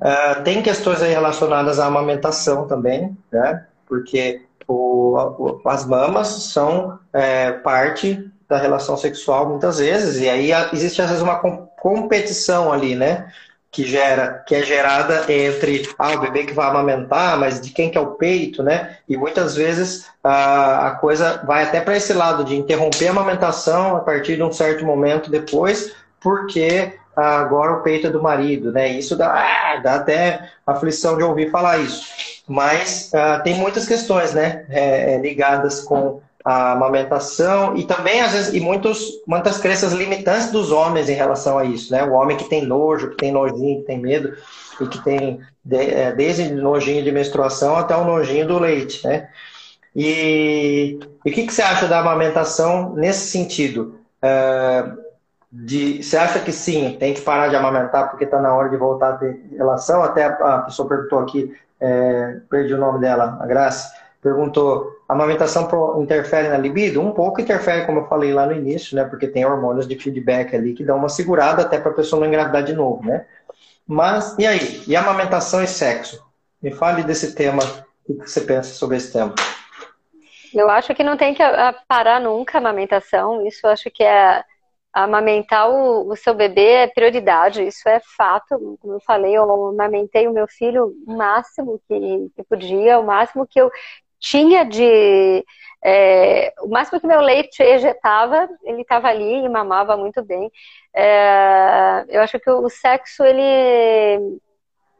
Uh, 0.00 0.42
tem 0.42 0.62
questões 0.62 1.00
aí 1.02 1.12
relacionadas 1.12 1.78
à 1.78 1.86
amamentação 1.86 2.66
também, 2.66 3.16
né? 3.32 3.64
Porque 3.86 4.42
o, 4.68 5.16
o, 5.16 5.68
as 5.68 5.86
mamas 5.86 6.28
são 6.28 6.98
é, 7.12 7.52
parte 7.52 8.30
da 8.48 8.58
relação 8.58 8.96
sexual 8.96 9.48
muitas 9.48 9.78
vezes, 9.78 10.20
e 10.20 10.28
aí 10.28 10.50
existe 10.72 11.00
às 11.02 11.08
vezes 11.08 11.22
uma 11.22 11.36
competição 11.36 12.72
ali, 12.72 12.94
né? 12.94 13.32
Que, 13.70 13.84
gera, 13.84 14.42
que 14.46 14.54
é 14.54 14.62
gerada 14.62 15.30
entre 15.30 15.86
ah, 15.98 16.12
o 16.12 16.20
bebê 16.20 16.44
que 16.44 16.54
vai 16.54 16.66
amamentar, 16.66 17.38
mas 17.38 17.60
de 17.60 17.70
quem 17.70 17.90
que 17.90 17.98
é 17.98 18.00
o 18.00 18.12
peito, 18.12 18.62
né? 18.62 18.96
E 19.08 19.16
muitas 19.16 19.54
vezes 19.54 20.06
a, 20.24 20.88
a 20.88 20.90
coisa 20.92 21.42
vai 21.44 21.64
até 21.64 21.80
para 21.80 21.96
esse 21.96 22.14
lado 22.14 22.42
de 22.44 22.56
interromper 22.56 23.08
a 23.08 23.10
amamentação 23.10 23.96
a 23.96 24.00
partir 24.00 24.36
de 24.36 24.42
um 24.42 24.52
certo 24.52 24.84
momento 24.84 25.30
depois, 25.30 25.92
porque 26.20 26.94
agora 27.16 27.72
o 27.72 27.82
peito 27.82 28.08
é 28.08 28.10
do 28.10 28.22
marido, 28.22 28.70
né? 28.70 28.88
Isso 28.88 29.16
dá, 29.16 29.32
ah, 29.32 29.80
dá 29.80 29.94
até 29.94 30.50
aflição 30.66 31.16
de 31.16 31.22
ouvir 31.22 31.50
falar 31.50 31.78
isso. 31.78 32.06
Mas 32.46 33.10
uh, 33.14 33.42
tem 33.42 33.54
muitas 33.54 33.86
questões, 33.86 34.34
né? 34.34 34.66
É, 34.68 35.14
é, 35.14 35.18
ligadas 35.18 35.80
com 35.80 36.20
a 36.44 36.72
amamentação 36.72 37.76
e 37.76 37.84
também 37.84 38.20
às 38.20 38.32
vezes 38.32 38.54
e 38.54 38.60
muitos 38.60 39.20
muitas 39.26 39.58
crenças 39.58 39.92
limitantes 39.92 40.52
dos 40.52 40.70
homens 40.70 41.08
em 41.08 41.14
relação 41.14 41.58
a 41.58 41.64
isso, 41.64 41.90
né? 41.90 42.04
O 42.04 42.12
homem 42.12 42.36
que 42.36 42.48
tem 42.48 42.64
nojo, 42.64 43.10
que 43.10 43.16
tem 43.16 43.32
nojinho, 43.32 43.80
que 43.80 43.86
tem 43.86 43.98
medo 43.98 44.36
e 44.80 44.86
que 44.86 45.02
tem 45.02 45.40
de, 45.64 45.76
é, 45.76 46.12
desde 46.12 46.52
nojinho 46.52 47.02
de 47.02 47.10
menstruação 47.10 47.76
até 47.76 47.96
o 47.96 48.04
nojinho 48.04 48.46
do 48.46 48.58
leite, 48.58 49.04
né? 49.04 49.28
E, 49.94 50.98
e 51.24 51.30
o 51.30 51.34
que, 51.34 51.46
que 51.46 51.52
você 51.52 51.62
acha 51.62 51.88
da 51.88 52.00
amamentação 52.00 52.94
nesse 52.94 53.30
sentido? 53.30 53.98
Uh, 54.22 55.05
de 55.64 56.02
você 56.02 56.16
acha 56.18 56.40
que 56.40 56.52
sim, 56.52 56.96
tem 56.98 57.14
que 57.14 57.22
parar 57.22 57.48
de 57.48 57.56
amamentar 57.56 58.10
porque 58.10 58.24
está 58.24 58.40
na 58.40 58.54
hora 58.54 58.68
de 58.68 58.76
voltar 58.76 59.10
a 59.10 59.16
ter 59.16 59.42
relação? 59.56 60.02
Até 60.02 60.24
a, 60.24 60.58
pessoa 60.58 60.88
perguntou 60.88 61.20
aqui, 61.20 61.56
é, 61.80 62.40
perdi 62.50 62.74
o 62.74 62.78
nome 62.78 63.00
dela, 63.00 63.38
a 63.40 63.46
Graça, 63.46 63.90
perguntou: 64.20 64.90
a 65.08 65.14
amamentação 65.14 65.68
interfere 66.02 66.48
na 66.48 66.58
libido? 66.58 67.00
Um 67.00 67.12
pouco 67.12 67.40
interfere, 67.40 67.86
como 67.86 68.00
eu 68.00 68.06
falei 68.06 68.34
lá 68.34 68.44
no 68.44 68.52
início, 68.52 68.94
né? 68.94 69.04
Porque 69.04 69.26
tem 69.26 69.46
hormônios 69.46 69.88
de 69.88 69.96
feedback 69.96 70.54
ali 70.54 70.74
que 70.74 70.84
dão 70.84 70.98
uma 70.98 71.08
segurada 71.08 71.62
até 71.62 71.78
para 71.78 71.92
a 71.92 71.94
pessoa 71.94 72.20
não 72.20 72.26
engravidar 72.26 72.62
de 72.62 72.74
novo, 72.74 73.02
né? 73.04 73.24
Mas, 73.86 74.36
e 74.38 74.46
aí? 74.46 74.82
E 74.86 74.94
amamentação 74.94 75.62
e 75.62 75.66
sexo? 75.66 76.22
Me 76.60 76.70
fale 76.70 77.02
desse 77.02 77.34
tema, 77.34 77.62
o 78.06 78.14
que 78.18 78.28
você 78.28 78.40
pensa 78.40 78.74
sobre 78.74 78.96
esse 78.96 79.12
tema? 79.12 79.34
Eu 80.52 80.68
acho 80.68 80.94
que 80.94 81.04
não 81.04 81.16
tem 81.16 81.34
que 81.34 81.42
parar 81.86 82.20
nunca 82.20 82.58
a 82.58 82.60
amamentação, 82.60 83.46
isso 83.46 83.66
eu 83.66 83.70
acho 83.70 83.90
que 83.90 84.02
é 84.02 84.42
amamentar 85.04 85.70
o, 85.70 86.10
o, 86.10 86.16
seu 86.16 86.34
bebê 86.34 86.84
é 86.84 86.86
prioridade, 86.86 87.66
isso 87.66 87.88
é 87.88 88.00
fato. 88.16 88.78
Como 88.80 88.94
eu 88.94 89.00
falei, 89.00 89.36
eu 89.36 89.44
amamentei 89.68 90.26
o 90.26 90.32
meu 90.32 90.46
filho 90.48 90.94
o 91.06 91.16
máximo 91.16 91.80
que, 91.86 92.30
que 92.34 92.42
podia, 92.44 92.98
o 92.98 93.04
máximo 93.04 93.46
que 93.46 93.60
eu 93.60 93.70
tinha 94.18 94.64
de. 94.64 95.44
É, 95.84 96.52
o 96.62 96.68
máximo 96.68 96.98
que 97.00 97.06
meu 97.06 97.20
leite 97.20 97.62
ejetava, 97.62 98.48
ele 98.64 98.80
estava 98.82 99.08
ali 99.08 99.44
e 99.44 99.48
mamava 99.48 99.96
muito 99.96 100.24
bem. 100.24 100.50
É, 100.94 102.04
eu 102.08 102.22
acho 102.22 102.40
que 102.40 102.50
o 102.50 102.68
sexo, 102.70 103.22
ele 103.22 104.40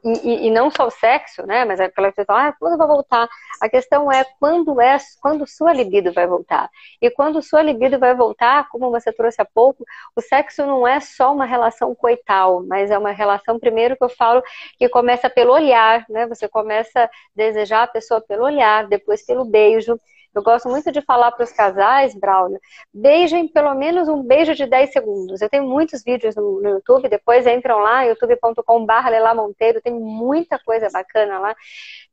e, 0.03 0.47
e, 0.47 0.51
não 0.51 0.69
só 0.69 0.87
o 0.87 0.91
sexo, 0.91 1.45
né? 1.45 1.65
Mas 1.65 1.79
aquela 1.79 2.11
questão, 2.11 2.35
ah, 2.35 2.53
quando 2.59 2.77
vai 2.77 2.87
voltar? 2.87 3.27
A 3.59 3.67
questão 3.69 4.11
é 4.11 4.23
quando 4.39 4.79
é 4.79 4.97
quando 5.21 5.47
sua 5.47 5.73
libido 5.73 6.13
vai 6.13 6.27
voltar. 6.27 6.69
E 7.01 7.09
quando 7.09 7.41
sua 7.41 7.61
libido 7.61 7.99
vai 7.99 8.15
voltar, 8.15 8.69
como 8.69 8.91
você 8.91 9.11
trouxe 9.11 9.41
há 9.41 9.45
pouco, 9.45 9.83
o 10.15 10.21
sexo 10.21 10.65
não 10.65 10.87
é 10.87 10.99
só 10.99 11.33
uma 11.33 11.45
relação 11.45 11.93
coital, 11.95 12.63
mas 12.65 12.91
é 12.91 12.97
uma 12.97 13.11
relação, 13.11 13.59
primeiro 13.59 13.97
que 13.97 14.03
eu 14.03 14.09
falo, 14.09 14.41
que 14.77 14.87
começa 14.89 15.29
pelo 15.29 15.51
olhar, 15.53 16.05
né? 16.09 16.27
Você 16.27 16.47
começa 16.47 17.05
a 17.05 17.09
desejar 17.35 17.83
a 17.83 17.87
pessoa 17.87 18.21
pelo 18.21 18.43
olhar, 18.43 18.87
depois 18.87 19.25
pelo 19.25 19.45
beijo. 19.45 19.99
Eu 20.37 20.43
gosto 20.43 20.69
muito 20.69 20.91
de 20.91 21.01
falar 21.01 21.31
para 21.31 21.43
os 21.43 21.51
casais, 21.51 22.13
Braulio, 22.13 22.59
beijem 22.93 23.47
pelo 23.47 23.73
menos 23.73 24.07
um 24.07 24.21
beijo 24.21 24.53
de 24.53 24.67
10 24.67 24.91
segundos. 24.91 25.41
Eu 25.41 25.49
tenho 25.49 25.67
muitos 25.67 26.03
vídeos 26.03 26.35
no, 26.35 26.61
no 26.61 26.69
YouTube, 26.69 27.09
depois 27.09 27.47
entram 27.47 27.79
lá, 27.79 28.03
youtube.com.br 28.03 29.81
tem 29.83 29.93
muita 29.93 30.59
coisa 30.59 30.89
bacana 30.93 31.39
lá. 31.39 31.55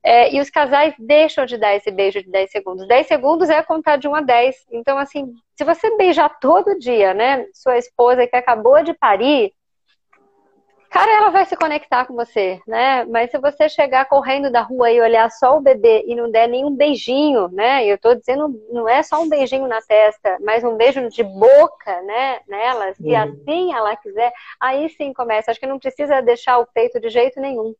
É, 0.03 0.35
e 0.35 0.41
os 0.41 0.49
casais 0.49 0.95
deixam 0.99 1.45
de 1.45 1.59
dar 1.59 1.75
esse 1.75 1.91
beijo 1.91 2.23
de 2.23 2.31
10 2.31 2.51
segundos. 2.51 2.89
10 2.89 3.07
segundos 3.07 3.51
é 3.51 3.63
contar 3.63 3.97
de 3.97 4.09
1 4.09 4.15
a 4.15 4.21
10. 4.23 4.57
Então, 4.73 4.97
assim, 4.97 5.35
se 5.55 5.63
você 5.63 5.95
beijar 5.99 6.31
todo 6.41 6.79
dia, 6.79 7.13
né, 7.13 7.47
sua 7.53 7.77
esposa 7.77 8.27
que 8.27 8.37
acabou 8.37 8.83
de 8.83 8.95
parir, 8.95 9.53
Cara, 10.95 11.11
ela 11.11 11.31
vai 11.31 11.45
se 11.45 11.57
conectar 11.57 12.07
com 12.07 12.15
você, 12.15 12.61
né? 12.69 13.05
Mas 13.07 13.29
se 13.29 13.37
você 13.37 13.69
chegar 13.69 14.05
correndo 14.05 14.49
da 14.49 14.61
rua 14.61 14.93
e 14.93 15.01
olhar 15.01 15.29
só 15.29 15.59
o 15.59 15.61
bebê 15.61 16.05
e 16.07 16.15
não 16.15 16.31
der 16.31 16.49
nenhum 16.49 16.73
beijinho, 16.73 17.49
né? 17.49 17.85
Eu 17.85 17.99
tô 17.99 18.15
dizendo, 18.15 18.49
não 18.71 18.89
é 18.89 19.03
só 19.03 19.21
um 19.21 19.29
beijinho 19.29 19.67
na 19.67 19.83
testa, 19.83 20.39
mas 20.41 20.63
um 20.63 20.77
beijo 20.77 21.09
de 21.09 21.25
boca, 21.25 22.01
né? 22.03 22.39
Nela, 22.47 22.95
se 22.95 23.09
uhum. 23.09 23.17
assim 23.17 23.75
ela 23.75 23.97
quiser, 23.97 24.33
aí 24.61 24.89
sim 24.91 25.13
começa. 25.13 25.51
Acho 25.51 25.59
que 25.59 25.67
não 25.67 25.81
precisa 25.81 26.23
deixar 26.23 26.59
o 26.59 26.67
peito 26.67 27.01
de 27.01 27.09
jeito 27.09 27.41
nenhum. 27.41 27.75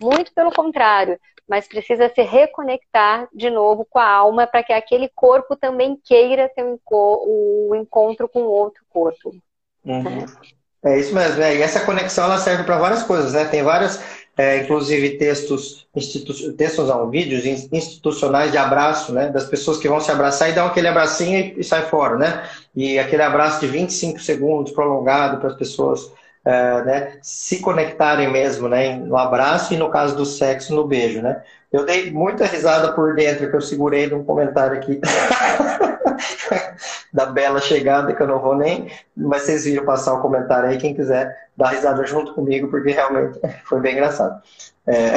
Muito 0.00 0.32
pelo 0.32 0.52
contrário, 0.52 1.18
mas 1.48 1.66
precisa 1.66 2.08
se 2.08 2.22
reconectar 2.22 3.28
de 3.34 3.50
novo 3.50 3.84
com 3.84 3.98
a 3.98 4.08
alma 4.08 4.46
para 4.46 4.62
que 4.62 4.72
aquele 4.72 5.08
corpo 5.08 5.56
também 5.56 6.00
queira 6.04 6.48
ter 6.48 6.62
um, 6.64 6.78
o 6.88 7.74
encontro 7.74 8.28
com 8.28 8.42
outro 8.42 8.84
corpo. 8.88 9.34
Uhum. 9.84 10.02
Né? 10.04 10.26
É 10.84 10.98
isso 10.98 11.14
mesmo. 11.14 11.42
É. 11.42 11.56
E 11.56 11.62
essa 11.62 11.80
conexão 11.80 12.24
ela 12.24 12.38
serve 12.38 12.64
para 12.64 12.78
várias 12.78 13.02
coisas, 13.02 13.32
né? 13.32 13.44
Tem 13.44 13.62
várias, 13.62 14.00
é, 14.36 14.58
inclusive 14.58 15.18
textos, 15.18 15.86
institu 15.94 16.52
textos 16.54 16.88
não, 16.88 17.10
vídeos 17.10 17.44
institucionais 17.44 18.50
de 18.50 18.56
abraço, 18.56 19.12
né? 19.12 19.28
Das 19.28 19.44
pessoas 19.44 19.78
que 19.78 19.88
vão 19.88 20.00
se 20.00 20.10
abraçar 20.10 20.48
e 20.48 20.52
dão 20.52 20.66
aquele 20.66 20.88
abracinho 20.88 21.38
e, 21.38 21.60
e 21.60 21.64
sai 21.64 21.82
fora, 21.82 22.16
né? 22.16 22.48
E 22.74 22.98
aquele 22.98 23.22
abraço 23.22 23.60
de 23.60 23.66
25 23.66 24.20
segundos 24.20 24.72
prolongado 24.72 25.38
para 25.38 25.50
as 25.50 25.56
pessoas 25.56 26.10
é, 26.50 26.82
né, 26.82 27.18
se 27.22 27.60
conectarem 27.60 28.28
mesmo, 28.28 28.68
né? 28.68 28.96
No 28.96 29.16
abraço 29.16 29.72
e 29.72 29.76
no 29.76 29.88
caso 29.88 30.16
do 30.16 30.26
sexo, 30.26 30.74
no 30.74 30.84
beijo, 30.84 31.22
né? 31.22 31.44
Eu 31.72 31.84
dei 31.84 32.10
muita 32.10 32.44
risada 32.44 32.92
por 32.92 33.14
dentro 33.14 33.48
que 33.48 33.54
eu 33.54 33.60
segurei 33.60 34.08
num 34.08 34.24
comentário 34.24 34.76
aqui 34.76 35.00
da 37.14 37.26
bela 37.26 37.60
chegada, 37.60 38.12
que 38.12 38.20
eu 38.20 38.26
não 38.26 38.40
vou 38.40 38.56
nem. 38.56 38.90
Mas 39.16 39.42
vocês 39.42 39.64
viram 39.64 39.84
passar 39.84 40.14
o 40.14 40.20
comentário 40.20 40.68
aí, 40.68 40.78
quem 40.78 40.92
quiser 40.92 41.48
dar 41.56 41.68
risada 41.68 42.04
junto 42.04 42.34
comigo, 42.34 42.68
porque 42.68 42.90
realmente 42.90 43.38
foi 43.64 43.80
bem 43.80 43.92
engraçado. 43.92 44.42
É... 44.88 45.12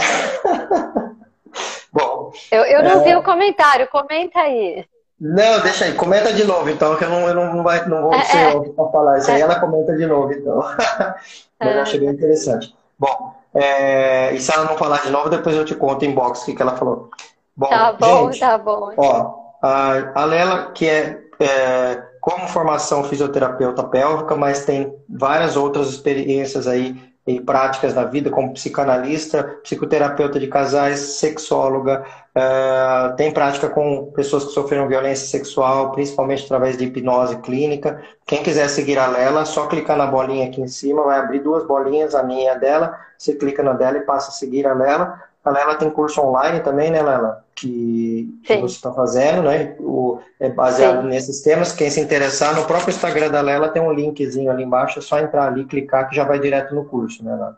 Bom. 1.92 2.32
Eu, 2.52 2.64
eu 2.64 2.84
não 2.84 3.02
é... 3.02 3.04
vi 3.06 3.16
o 3.16 3.24
comentário, 3.24 3.88
comenta 3.88 4.40
aí. 4.40 4.86
Não, 5.26 5.62
deixa 5.62 5.86
aí, 5.86 5.94
comenta 5.94 6.34
de 6.34 6.44
novo, 6.44 6.70
então, 6.70 6.98
que 6.98 7.06
eu 7.06 7.10
não, 7.10 7.30
eu 7.30 7.34
não, 7.34 7.64
vai, 7.64 7.88
não 7.88 8.02
vou 8.02 8.14
é, 8.14 8.26
ser 8.26 8.38
é, 8.40 8.70
para 8.72 8.90
falar 8.90 9.18
isso 9.20 9.32
aí, 9.32 9.40
ela 9.40 9.58
comenta 9.58 9.96
de 9.96 10.06
novo, 10.06 10.34
então. 10.34 10.60
Mas 11.58 11.76
eu 11.76 11.82
achei 11.82 12.00
bem 12.02 12.10
interessante. 12.10 12.76
Bom, 13.00 13.34
é, 13.54 14.34
e 14.34 14.42
se 14.42 14.54
ela 14.54 14.66
não 14.66 14.76
falar 14.76 15.02
de 15.02 15.10
novo, 15.12 15.30
depois 15.30 15.56
eu 15.56 15.64
te 15.64 15.76
conto 15.76 16.04
em 16.04 16.14
box 16.14 16.42
o 16.42 16.46
que, 16.46 16.54
que 16.54 16.62
ela 16.62 16.76
falou. 16.76 17.10
Bom, 17.56 17.70
tá 17.70 17.94
bom, 17.94 18.32
gente, 18.34 18.42
tá 18.42 18.58
bom. 18.58 18.92
Ó, 18.98 19.34
a, 19.62 20.26
Lela, 20.26 20.72
que 20.74 20.90
é, 20.90 21.22
é 21.40 22.04
como 22.20 22.46
formação 22.50 23.06
fisioterapeuta 23.06 23.82
pélvica, 23.82 24.36
mas 24.36 24.66
tem 24.66 24.94
várias 25.08 25.56
outras 25.56 25.88
experiências 25.88 26.68
aí 26.68 27.13
e 27.26 27.40
práticas 27.40 27.94
na 27.94 28.04
vida, 28.04 28.30
como 28.30 28.54
psicanalista, 28.54 29.44
psicoterapeuta 29.64 30.40
de 30.40 30.48
casais, 30.48 31.00
sexóloga, 31.00 32.06
uh, 32.36 33.16
tem 33.16 33.32
prática 33.32 33.70
com 33.70 34.12
pessoas 34.14 34.46
que 34.46 34.52
sofreram 34.52 34.90
violência 34.90 35.26
sexual, 35.26 35.92
principalmente 35.92 36.44
através 36.44 36.78
de 36.78 36.84
hipnose 36.84 37.38
clínica. 37.38 38.02
Quem 38.26 38.44
quiser 38.44 38.68
seguir 38.68 39.00
a 39.00 39.08
Lela, 39.08 39.46
só 39.46 39.68
clicar 39.68 39.96
na 39.96 40.06
bolinha 40.06 40.48
aqui 40.48 40.62
em 40.62 40.68
cima, 40.68 41.04
vai 41.04 41.18
abrir 41.18 41.40
duas 41.40 41.66
bolinhas, 41.66 42.14
a 42.14 42.24
minha 42.24 42.44
e 42.44 42.50
a 42.50 42.56
dela, 42.56 43.00
você 43.18 43.34
clica 43.36 43.64
na 43.64 43.72
dela 43.72 43.98
e 43.98 44.02
passa 44.02 44.30
a 44.30 44.34
seguir 44.34 44.68
a 44.68 44.74
Lela. 44.74 45.22
A 45.46 45.50
Lela 45.50 45.76
tem 45.76 45.90
curso 45.90 46.22
online 46.22 46.60
também, 46.60 46.92
né, 46.92 47.02
Lela? 47.02 47.43
Que, 47.56 48.30
que 48.44 48.58
você 48.58 48.76
está 48.76 48.92
fazendo, 48.92 49.44
né? 49.44 49.76
O, 49.80 50.20
é 50.40 50.50
baseado 50.50 51.04
Sim. 51.04 51.08
nesses 51.08 51.42
temas. 51.42 51.72
Quem 51.72 51.90
se 51.90 52.02
interessar, 52.02 52.56
no 52.56 52.66
próprio 52.66 52.90
Instagram 52.90 53.30
da 53.30 53.42
Lela 53.42 53.70
tem 53.70 53.82
um 53.82 53.92
linkzinho 53.92 54.52
ali 54.52 54.64
embaixo, 54.64 55.00
é 55.00 55.02
só 55.02 55.20
entrar 55.20 55.48
ali, 55.48 55.66
clicar 55.66 56.10
que 56.10 56.16
já 56.16 56.24
vai 56.24 56.40
direto 56.40 56.74
no 56.74 56.86
curso, 56.86 57.24
né, 57.24 57.34
Lela? 57.34 57.58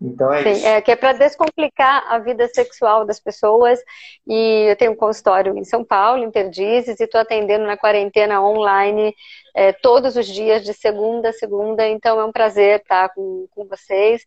Então 0.00 0.32
é 0.32 0.42
Sim, 0.44 0.50
isso. 0.52 0.66
É, 0.66 0.80
que 0.80 0.92
é 0.92 0.96
para 0.96 1.12
descomplicar 1.12 2.04
a 2.08 2.18
vida 2.18 2.46
sexual 2.48 3.04
das 3.04 3.18
pessoas. 3.18 3.80
E 4.26 4.70
eu 4.70 4.76
tenho 4.76 4.92
um 4.92 4.96
consultório 4.96 5.56
em 5.58 5.64
São 5.64 5.84
Paulo, 5.84 6.22
em 6.22 6.30
Perdizes, 6.30 7.00
e 7.00 7.04
estou 7.04 7.20
atendendo 7.20 7.66
na 7.66 7.76
quarentena 7.76 8.40
online 8.40 9.14
é, 9.54 9.72
todos 9.72 10.16
os 10.16 10.26
dias, 10.26 10.64
de 10.64 10.72
segunda 10.72 11.30
a 11.30 11.32
segunda. 11.32 11.86
Então 11.88 12.20
é 12.20 12.24
um 12.24 12.32
prazer 12.32 12.80
estar 12.80 13.08
com, 13.08 13.48
com 13.50 13.66
vocês. 13.66 14.22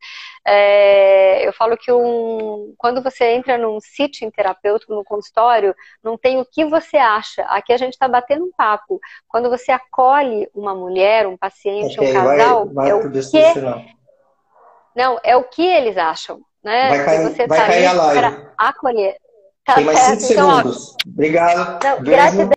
É, 0.45 1.47
eu 1.47 1.53
falo 1.53 1.77
que 1.77 1.91
um, 1.91 2.73
quando 2.77 3.01
você 3.01 3.25
entra 3.25 3.57
num 3.57 3.79
sítio 3.79 4.31
terapêutico, 4.31 4.93
no 4.93 5.03
consultório, 5.03 5.75
não 6.03 6.17
tem 6.17 6.39
o 6.39 6.45
que 6.45 6.65
você 6.65 6.97
acha. 6.97 7.43
Aqui 7.43 7.71
a 7.71 7.77
gente 7.77 7.93
está 7.93 8.07
batendo 8.07 8.45
um 8.45 8.51
papo. 8.57 8.99
Quando 9.27 9.49
você 9.49 9.71
acolhe 9.71 10.49
uma 10.53 10.73
mulher, 10.73 11.27
um 11.27 11.37
paciente, 11.37 11.99
okay, 11.99 12.09
um 12.09 12.13
casal, 12.13 12.65
vai, 12.65 12.73
vai 12.73 12.89
é 12.89 12.95
o 12.95 13.11
que 13.11 13.21
não, 14.95 15.19
é 15.23 15.35
o 15.35 15.43
que 15.43 15.65
eles 15.65 15.97
acham, 15.97 16.41
né? 16.63 16.89
Vai 16.89 17.05
cair, 17.05 17.23
você 17.23 17.47
vai 17.47 17.59
tá 17.59 17.67
cair 17.67 17.85
a 17.85 17.93
live. 17.93 18.37
acolher. 18.57 19.15
Tá 19.63 19.75
Tem 19.75 19.85
mais 19.85 19.99
cinco 19.99 20.33
então, 20.33 20.57
segundos. 20.57 20.91
Ó, 20.91 21.09
Obrigado. 21.09 21.83
Não, 21.83 22.03
gratidão. 22.03 22.49